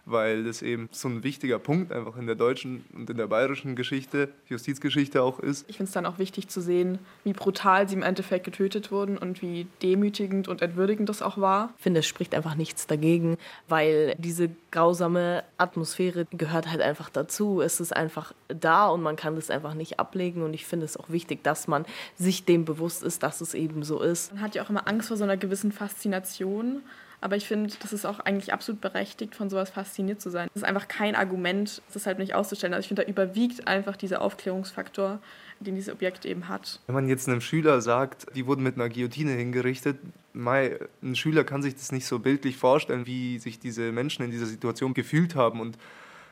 weil 0.05 0.44
das 0.44 0.62
eben 0.62 0.88
so 0.90 1.09
ein 1.09 1.22
wichtiger 1.22 1.59
Punkt 1.59 1.92
einfach 1.92 2.16
in 2.16 2.26
der 2.26 2.34
deutschen 2.34 2.84
und 2.92 3.09
in 3.09 3.16
der 3.16 3.28
bayerischen 3.28 3.76
Geschichte, 3.76 4.30
Justizgeschichte 4.48 5.22
auch 5.22 5.38
ist. 5.38 5.68
Ich 5.68 5.76
finde 5.76 5.88
es 5.88 5.92
dann 5.92 6.07
auch 6.07 6.18
wichtig 6.18 6.48
zu 6.48 6.61
sehen, 6.61 6.98
wie 7.24 7.32
brutal 7.32 7.88
sie 7.88 7.94
im 7.94 8.03
Endeffekt 8.03 8.44
getötet 8.44 8.90
wurden 8.90 9.16
und 9.16 9.42
wie 9.42 9.66
demütigend 9.82 10.48
und 10.48 10.61
entwürdigend 10.61 11.09
das 11.09 11.22
auch 11.22 11.38
war. 11.38 11.72
Ich 11.76 11.82
finde, 11.82 12.00
es 12.00 12.07
spricht 12.07 12.34
einfach 12.34 12.57
nichts 12.57 12.86
dagegen, 12.86 13.36
weil 13.68 14.14
diese 14.18 14.50
grausame 14.72 15.44
Atmosphäre 15.57 16.26
gehört 16.32 16.68
halt 16.68 16.80
einfach 16.80 17.09
dazu. 17.09 17.61
Es 17.61 17.78
ist 17.78 17.94
einfach 17.94 18.34
da 18.48 18.88
und 18.88 19.03
man 19.03 19.16
kann 19.16 19.36
das 19.36 19.50
einfach 19.50 19.74
nicht 19.74 20.00
ablegen 20.00 20.42
und 20.42 20.55
ich 20.55 20.66
finde 20.66 20.86
es 20.86 20.96
auch 20.96 21.11
wichtig, 21.11 21.44
dass 21.44 21.68
man 21.68 21.84
sich 22.16 22.44
dem 22.44 22.64
bewusst 22.64 23.03
ist, 23.05 23.22
dass 23.22 23.40
es 23.40 23.55
eben 23.55 23.84
so 23.84 24.00
ist. 24.00 24.32
Man 24.32 24.42
hat 24.42 24.55
ja 24.55 24.64
auch 24.64 24.70
immer 24.70 24.88
Angst 24.88 25.09
vor 25.09 25.16
so 25.16 25.24
einer 25.24 25.36
gewissen 25.36 25.70
Faszination 25.70 26.82
aber 27.23 27.37
ich 27.37 27.47
finde, 27.47 27.73
das 27.81 27.93
ist 27.93 28.05
auch 28.05 28.18
eigentlich 28.18 28.53
absolut 28.53 28.81
berechtigt, 28.81 29.37
von 29.37 29.49
sowas 29.49 29.70
fasziniert 29.70 30.20
zu 30.20 30.29
sein. 30.29 30.49
Das 30.53 30.62
ist 30.62 30.68
einfach 30.68 30.89
kein 30.89 31.14
Argument, 31.14 31.81
das 31.95 32.05
halt 32.05 32.18
nicht 32.18 32.35
auszustellen. 32.35 32.75
Also 32.75 32.83
ich 32.83 32.89
finde, 32.89 33.05
da 33.05 33.09
überwiegt 33.09 33.68
einfach 33.68 33.97
dieser 33.97 34.20
Aufklärungsfaktor, 34.20 35.20
den 35.61 35.77
dieses 35.77 35.93
Objekt 35.95 36.25
eben 36.25 36.49
hat. 36.49 36.81
Wenn 36.87 36.97
man 36.97 37.09
jetzt 37.09 37.29
einem 37.29 37.41
Schüler 37.41 37.81
sagt, 37.81 38.27
die 38.35 38.47
wurden 38.47 38.64
mit 38.64 38.75
einer 38.75 38.89
Guillotine 38.89 39.33
hingerichtet, 39.33 39.99
Mai, 40.33 40.79
ein 41.01 41.14
Schüler 41.14 41.45
kann 41.45 41.62
sich 41.62 41.77
das 41.77 41.93
nicht 41.93 42.07
so 42.07 42.18
bildlich 42.18 42.57
vorstellen, 42.57 43.07
wie 43.07 43.39
sich 43.39 43.61
diese 43.61 43.93
Menschen 43.93 44.25
in 44.25 44.33
dieser 44.33 44.47
Situation 44.47 44.93
gefühlt 44.93 45.37
haben. 45.37 45.61
Und 45.61 45.79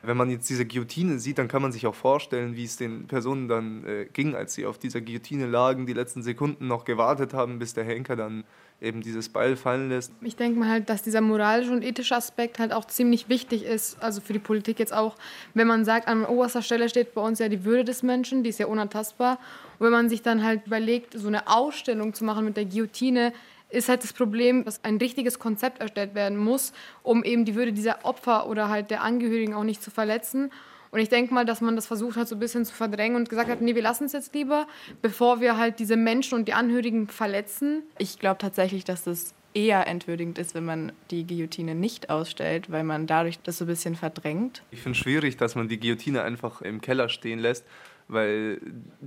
wenn 0.03 0.17
man 0.17 0.29
jetzt 0.29 0.49
diese 0.49 0.65
Guillotine 0.65 1.19
sieht, 1.19 1.37
dann 1.37 1.47
kann 1.47 1.61
man 1.61 1.71
sich 1.71 1.87
auch 1.87 1.95
vorstellen, 1.95 2.57
wie 2.57 2.65
es 2.65 2.75
den 2.75 3.07
Personen 3.07 3.47
dann 3.47 3.85
äh, 3.85 4.05
ging, 4.11 4.35
als 4.35 4.55
sie 4.55 4.65
auf 4.65 4.77
dieser 4.77 4.99
Guillotine 4.99 5.45
lagen, 5.45 5.85
die 5.85 5.93
letzten 5.93 6.21
Sekunden 6.21 6.67
noch 6.67 6.83
gewartet 6.83 7.33
haben, 7.33 7.59
bis 7.59 7.73
der 7.73 7.85
Henker 7.85 8.17
dann 8.17 8.43
eben 8.81 9.01
dieses 9.01 9.29
Beil 9.29 9.55
fallen 9.55 9.89
lässt. 9.89 10.11
Ich 10.21 10.35
denke 10.35 10.59
mal 10.59 10.67
halt, 10.67 10.89
dass 10.89 11.03
dieser 11.03 11.21
moralische 11.21 11.71
und 11.71 11.83
ethische 11.83 12.15
Aspekt 12.15 12.57
halt 12.57 12.73
auch 12.73 12.85
ziemlich 12.85 13.29
wichtig 13.29 13.63
ist, 13.63 14.01
also 14.01 14.21
für 14.21 14.33
die 14.33 14.39
Politik 14.39 14.79
jetzt 14.79 14.93
auch, 14.93 15.15
wenn 15.53 15.67
man 15.67 15.85
sagt, 15.85 16.07
an 16.07 16.25
oberster 16.25 16.63
Stelle 16.63 16.89
steht 16.89 17.13
bei 17.13 17.21
uns 17.21 17.39
ja 17.39 17.47
die 17.47 17.63
Würde 17.63 17.85
des 17.85 18.01
Menschen, 18.01 18.43
die 18.43 18.49
ist 18.49 18.59
ja 18.59 18.65
unantastbar. 18.65 19.39
Und 19.77 19.85
wenn 19.85 19.91
man 19.91 20.09
sich 20.09 20.23
dann 20.23 20.43
halt 20.43 20.65
überlegt, 20.65 21.13
so 21.13 21.27
eine 21.27 21.47
Ausstellung 21.47 22.13
zu 22.13 22.25
machen 22.25 22.43
mit 22.43 22.57
der 22.57 22.65
Guillotine, 22.65 23.33
ist 23.69 23.87
halt 23.87 24.03
das 24.03 24.13
Problem, 24.13 24.65
dass 24.65 24.83
ein 24.83 24.97
richtiges 24.97 25.39
Konzept 25.39 25.79
erstellt 25.79 26.13
werden 26.13 26.37
muss, 26.37 26.73
um 27.03 27.23
eben 27.23 27.45
die 27.45 27.55
Würde 27.55 27.71
dieser 27.71 28.03
Opfer 28.03 28.47
oder 28.47 28.67
halt 28.67 28.91
der 28.91 29.01
Angehörigen 29.01 29.53
auch 29.53 29.63
nicht 29.63 29.81
zu 29.81 29.91
verletzen. 29.91 30.51
Und 30.91 30.99
ich 30.99 31.09
denke 31.09 31.33
mal, 31.33 31.45
dass 31.45 31.61
man 31.61 31.75
das 31.75 31.87
versucht 31.87 32.17
hat, 32.17 32.27
so 32.27 32.35
ein 32.35 32.39
bisschen 32.39 32.65
zu 32.65 32.73
verdrängen 32.73 33.15
und 33.15 33.29
gesagt 33.29 33.49
hat, 33.49 33.61
nee, 33.61 33.75
wir 33.75 33.81
lassen 33.81 34.05
es 34.05 34.11
jetzt 34.11 34.35
lieber, 34.35 34.67
bevor 35.01 35.39
wir 35.39 35.57
halt 35.57 35.79
diese 35.79 35.95
Menschen 35.95 36.37
und 36.37 36.47
die 36.47 36.53
Angehörigen 36.53 37.07
verletzen. 37.07 37.83
Ich 37.97 38.19
glaube 38.19 38.37
tatsächlich, 38.39 38.83
dass 38.83 39.05
das 39.05 39.33
eher 39.53 39.87
entwürdigend 39.87 40.37
ist, 40.37 40.55
wenn 40.55 40.65
man 40.65 40.91
die 41.09 41.25
Guillotine 41.25 41.75
nicht 41.75 42.09
ausstellt, 42.09 42.71
weil 42.71 42.83
man 42.83 43.07
dadurch 43.07 43.39
das 43.39 43.57
so 43.57 43.65
ein 43.65 43.67
bisschen 43.67 43.95
verdrängt. 43.95 44.63
Ich 44.71 44.81
finde 44.81 44.97
es 44.97 45.03
schwierig, 45.03 45.37
dass 45.37 45.55
man 45.55 45.67
die 45.67 45.79
Guillotine 45.79 46.23
einfach 46.23 46.61
im 46.61 46.81
Keller 46.81 47.09
stehen 47.09 47.39
lässt, 47.39 47.65
weil 48.11 48.59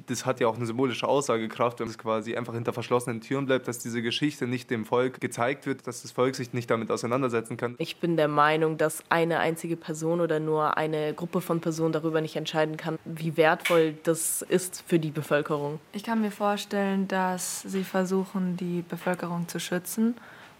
das 0.07 0.26
hat 0.26 0.40
ja 0.40 0.48
auch 0.48 0.57
eine 0.57 0.66
symbolische 0.66 1.07
Aussagekraft, 1.07 1.80
wenn 1.80 1.88
es 1.88 1.98
quasi 1.98 2.36
einfach 2.36 2.55
hinter 2.55 2.72
verschlossenen 2.72 3.20
Türen 3.20 3.46
bleibt, 3.46 3.68
dass 3.68 3.78
diese 3.78 4.02
Geschichte 4.02 4.46
nicht 4.46 4.70
dem 4.70 4.84
Volk 4.84 5.20
gezeigt 5.20 5.66
wird, 5.66 5.86
dass 5.86 6.02
das 6.02 6.12
Volk 6.12 6.34
sich 6.34 6.52
nicht 6.52 6.70
damit 6.70 6.90
auseinandersetzen 6.90 7.57
kann. 7.57 7.74
Ich 7.78 7.98
bin 7.98 8.16
der 8.16 8.28
Meinung, 8.28 8.78
dass 8.78 9.02
eine 9.11 9.38
einzige 9.38 9.76
Person 9.76 10.20
oder 10.20 10.40
nur 10.40 10.76
eine 10.76 11.12
Gruppe 11.14 11.40
von 11.40 11.61
Personen 11.61 11.92
darüber 11.92 12.20
nicht 12.20 12.36
entscheiden 12.36 12.76
kann, 12.76 12.98
wie 13.05 13.36
wertvoll 13.36 13.94
das 14.02 14.42
ist 14.42 14.82
für 14.86 14.98
die 14.98 15.11
Bevölkerung. 15.11 15.80
Ich 15.92 16.02
kann 16.02 16.20
mir 16.20 16.30
vorstellen, 16.30 17.07
dass 17.09 17.62
sie 17.62 17.84
versuchen, 17.84 18.57
die 18.57 18.82
Bevölkerung 18.82 19.48
zu 19.48 19.61
schützen 19.61 20.14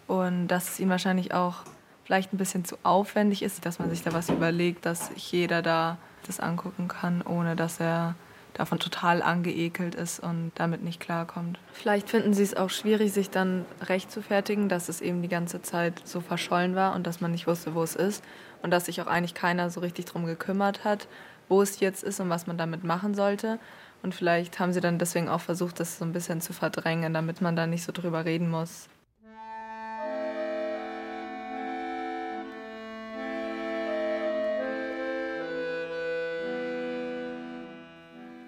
und 0.07 0.49
dass 0.49 0.73
es 0.73 0.81
ihnen 0.81 0.91
wahrscheinlich 0.91 1.33
auch 1.33 1.63
vielleicht 2.05 2.33
ein 2.33 2.37
bisschen 2.37 2.65
zu 2.65 2.77
aufwendig 2.83 3.43
ist, 3.43 3.65
dass 3.65 3.79
man 3.79 3.89
sich 3.89 4.03
da 4.03 4.13
was 4.13 4.29
überlegt, 4.29 4.85
dass 4.85 5.11
jeder 5.17 5.63
da 5.63 5.97
das 6.27 6.41
angucken 6.41 6.89
kann, 6.89 7.23
ohne 7.23 7.57
dass 7.57 7.81
er 7.81 8.15
davon 8.55 8.79
total 8.79 9.23
angeekelt 9.23 9.95
ist 9.95 10.21
und 10.21 10.53
damit 10.55 10.83
nicht 10.83 11.01
klarkommt. 11.01 11.59
Vielleicht 11.73 12.09
finden 12.09 12.33
sie 12.33 12.43
es 12.43 12.57
auch 12.57 12.71
schwierig, 12.71 13.13
sich 13.13 13.31
dann 13.31 13.67
recht 13.83 14.11
zu 14.11 14.23
fertigen, 14.23 14.69
dass 14.69 14.89
es 14.89 15.01
eben 15.01 15.23
die 15.23 15.29
ganze 15.29 15.61
Zeit 15.61 16.01
so 16.05 16.21
verschollen 16.21 16.75
war 16.75 16.95
und 16.95 17.07
dass 17.07 17.21
man 17.21 17.33
nicht 17.33 17.47
wusste, 17.47 17.75
wo 17.75 17.83
es 17.83 17.97
ist 17.97 18.25
und 18.63 18.71
dass 18.71 18.87
sich 18.87 19.03
auch 19.03 19.07
eigentlich 19.07 19.35
keiner 19.35 19.71
so 19.71 19.81
richtig 19.81 20.07
darum 20.07 20.25
gekümmert 20.25 20.85
hat, 20.85 21.09
wo 21.49 21.61
es 21.61 21.81
jetzt 21.81 22.03
ist 22.03 22.21
und 22.21 22.31
was 22.31 22.47
man 22.47 22.57
damit 22.57 22.85
machen 22.85 23.15
sollte. 23.15 23.59
Und 24.03 24.15
vielleicht 24.15 24.59
haben 24.59 24.73
sie 24.73 24.81
dann 24.81 24.99
deswegen 24.99 25.29
auch 25.29 25.41
versucht, 25.41 25.81
das 25.81 25.99
so 25.99 26.05
ein 26.05 26.13
bisschen 26.13 26.41
zu 26.41 26.53
verdrängen, 26.53 27.13
damit 27.13 27.41
man 27.41 27.57
da 27.57 27.67
nicht 27.67 27.85
so 27.85 27.93
drüber 27.93 28.25
reden 28.25 28.51
muss. 28.51 28.89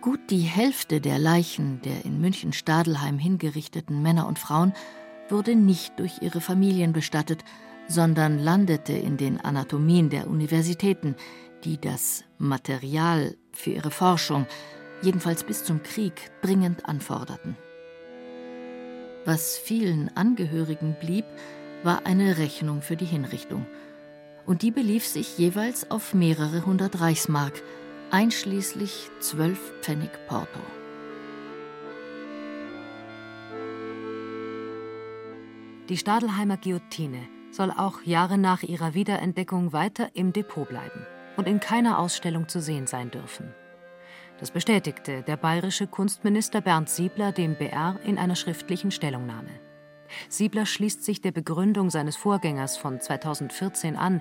Gut 0.07 0.30
die 0.30 0.42
Hälfte 0.42 1.00
der 1.00 1.18
Leichen 1.18 1.80
der 1.82 2.04
in 2.04 2.20
München-Stadelheim 2.20 3.18
hingerichteten 3.18 4.02
Männer 4.02 4.28
und 4.28 4.38
Frauen 4.38 4.72
wurde 5.28 5.57
nicht 5.57 5.98
durch 5.98 6.22
ihre 6.22 6.40
Familien 6.40 6.92
bestattet, 6.92 7.42
sondern 7.88 8.38
landete 8.38 8.92
in 8.92 9.16
den 9.16 9.40
Anatomien 9.40 10.09
der 10.09 10.28
Universitäten, 10.28 11.16
die 11.64 11.80
das 11.80 12.22
Material 12.38 13.36
für 13.50 13.70
ihre 13.70 13.90
Forschung, 13.90 14.46
jedenfalls 15.02 15.42
bis 15.42 15.64
zum 15.64 15.82
Krieg, 15.82 16.30
dringend 16.40 16.88
anforderten. 16.88 17.57
Was 19.24 19.59
vielen 19.59 20.16
Angehörigen 20.16 20.94
blieb, 21.00 21.24
war 21.82 22.07
eine 22.07 22.38
Rechnung 22.38 22.80
für 22.80 22.94
die 22.94 23.07
Hinrichtung. 23.07 23.66
Und 24.46 24.62
die 24.62 24.70
belief 24.70 25.04
sich 25.04 25.36
jeweils 25.36 25.90
auf 25.90 26.14
mehrere 26.14 26.64
hundert 26.64 27.00
Reichsmark, 27.00 27.61
einschließlich 28.11 29.11
zwölf 29.20 29.72
Pfennig 29.80 30.11
Porto. 30.28 30.61
Die 35.88 35.96
Stadelheimer 35.96 36.57
Guillotine 36.57 37.28
soll 37.50 37.70
auch 37.70 38.02
Jahre 38.02 38.38
nach 38.38 38.62
ihrer 38.62 38.94
Wiederentdeckung 38.94 39.72
weiter 39.72 40.11
im 40.14 40.32
Depot 40.32 40.68
bleiben 40.68 41.07
und 41.36 41.48
in 41.48 41.61
keiner 41.61 41.98
Ausstellung 41.98 42.48
zu 42.48 42.61
sehen 42.61 42.86
sein 42.86 43.11
dürfen. 43.11 43.54
Das 44.38 44.50
bestätigte 44.50 45.22
der 45.22 45.36
bayerische 45.36 45.86
Kunstminister 45.86 46.61
Bernd 46.61 46.88
Siebler 46.88 47.32
dem 47.32 47.57
BR 47.57 47.98
in 48.04 48.18
einer 48.18 48.36
schriftlichen 48.36 48.90
Stellungnahme. 48.90 49.50
Siebler 50.28 50.66
schließt 50.66 51.04
sich 51.04 51.20
der 51.20 51.32
Begründung 51.32 51.90
seines 51.90 52.16
Vorgängers 52.16 52.76
von 52.76 53.00
2014 53.00 53.96
an, 53.96 54.20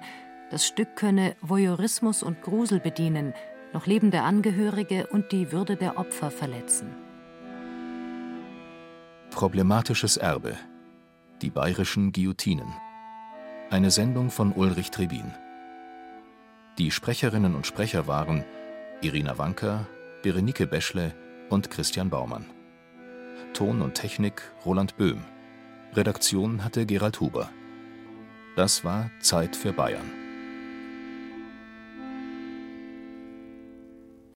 das 0.49 0.65
Stück 0.65 0.95
könne 0.95 1.36
Voyeurismus 1.41 2.23
und 2.23 2.41
Grusel 2.41 2.79
bedienen, 2.79 3.33
noch 3.76 3.88
lebende 3.88 4.21
Angehörige 4.21 5.05
und 5.07 5.34
die 5.34 5.51
Würde 5.51 5.76
der 5.76 5.97
Opfer 5.97 6.32
verletzen. 6.32 6.95
Problematisches 9.32 10.15
Erbe. 10.15 10.57
Die 11.41 11.49
bayerischen 11.49 12.13
Guillotinen. 12.13 12.73
Eine 13.69 13.91
Sendung 13.91 14.32
von 14.32 14.53
Ulrich 14.53 14.91
Trebin. 14.91 15.30
Die 16.78 16.89
Sprecherinnen 16.89 17.53
und 17.53 17.67
Sprecher 17.67 18.07
waren 18.07 18.45
Irina 19.01 19.38
Wanker, 19.38 19.86
Berenike 20.23 20.67
Beschle 20.67 21.13
und 21.49 21.69
Christian 21.69 22.09
Baumann. 22.09 22.45
Ton 23.53 23.82
und 23.82 23.95
Technik 23.95 24.41
Roland 24.65 24.95
Böhm. 24.95 25.21
Redaktion 25.93 26.63
hatte 26.63 26.86
Gerald 26.86 27.19
Huber. 27.19 27.49
Das 28.55 28.86
war 28.86 29.11
Zeit 29.19 29.53
für 29.53 29.73
Bayern. 29.73 30.24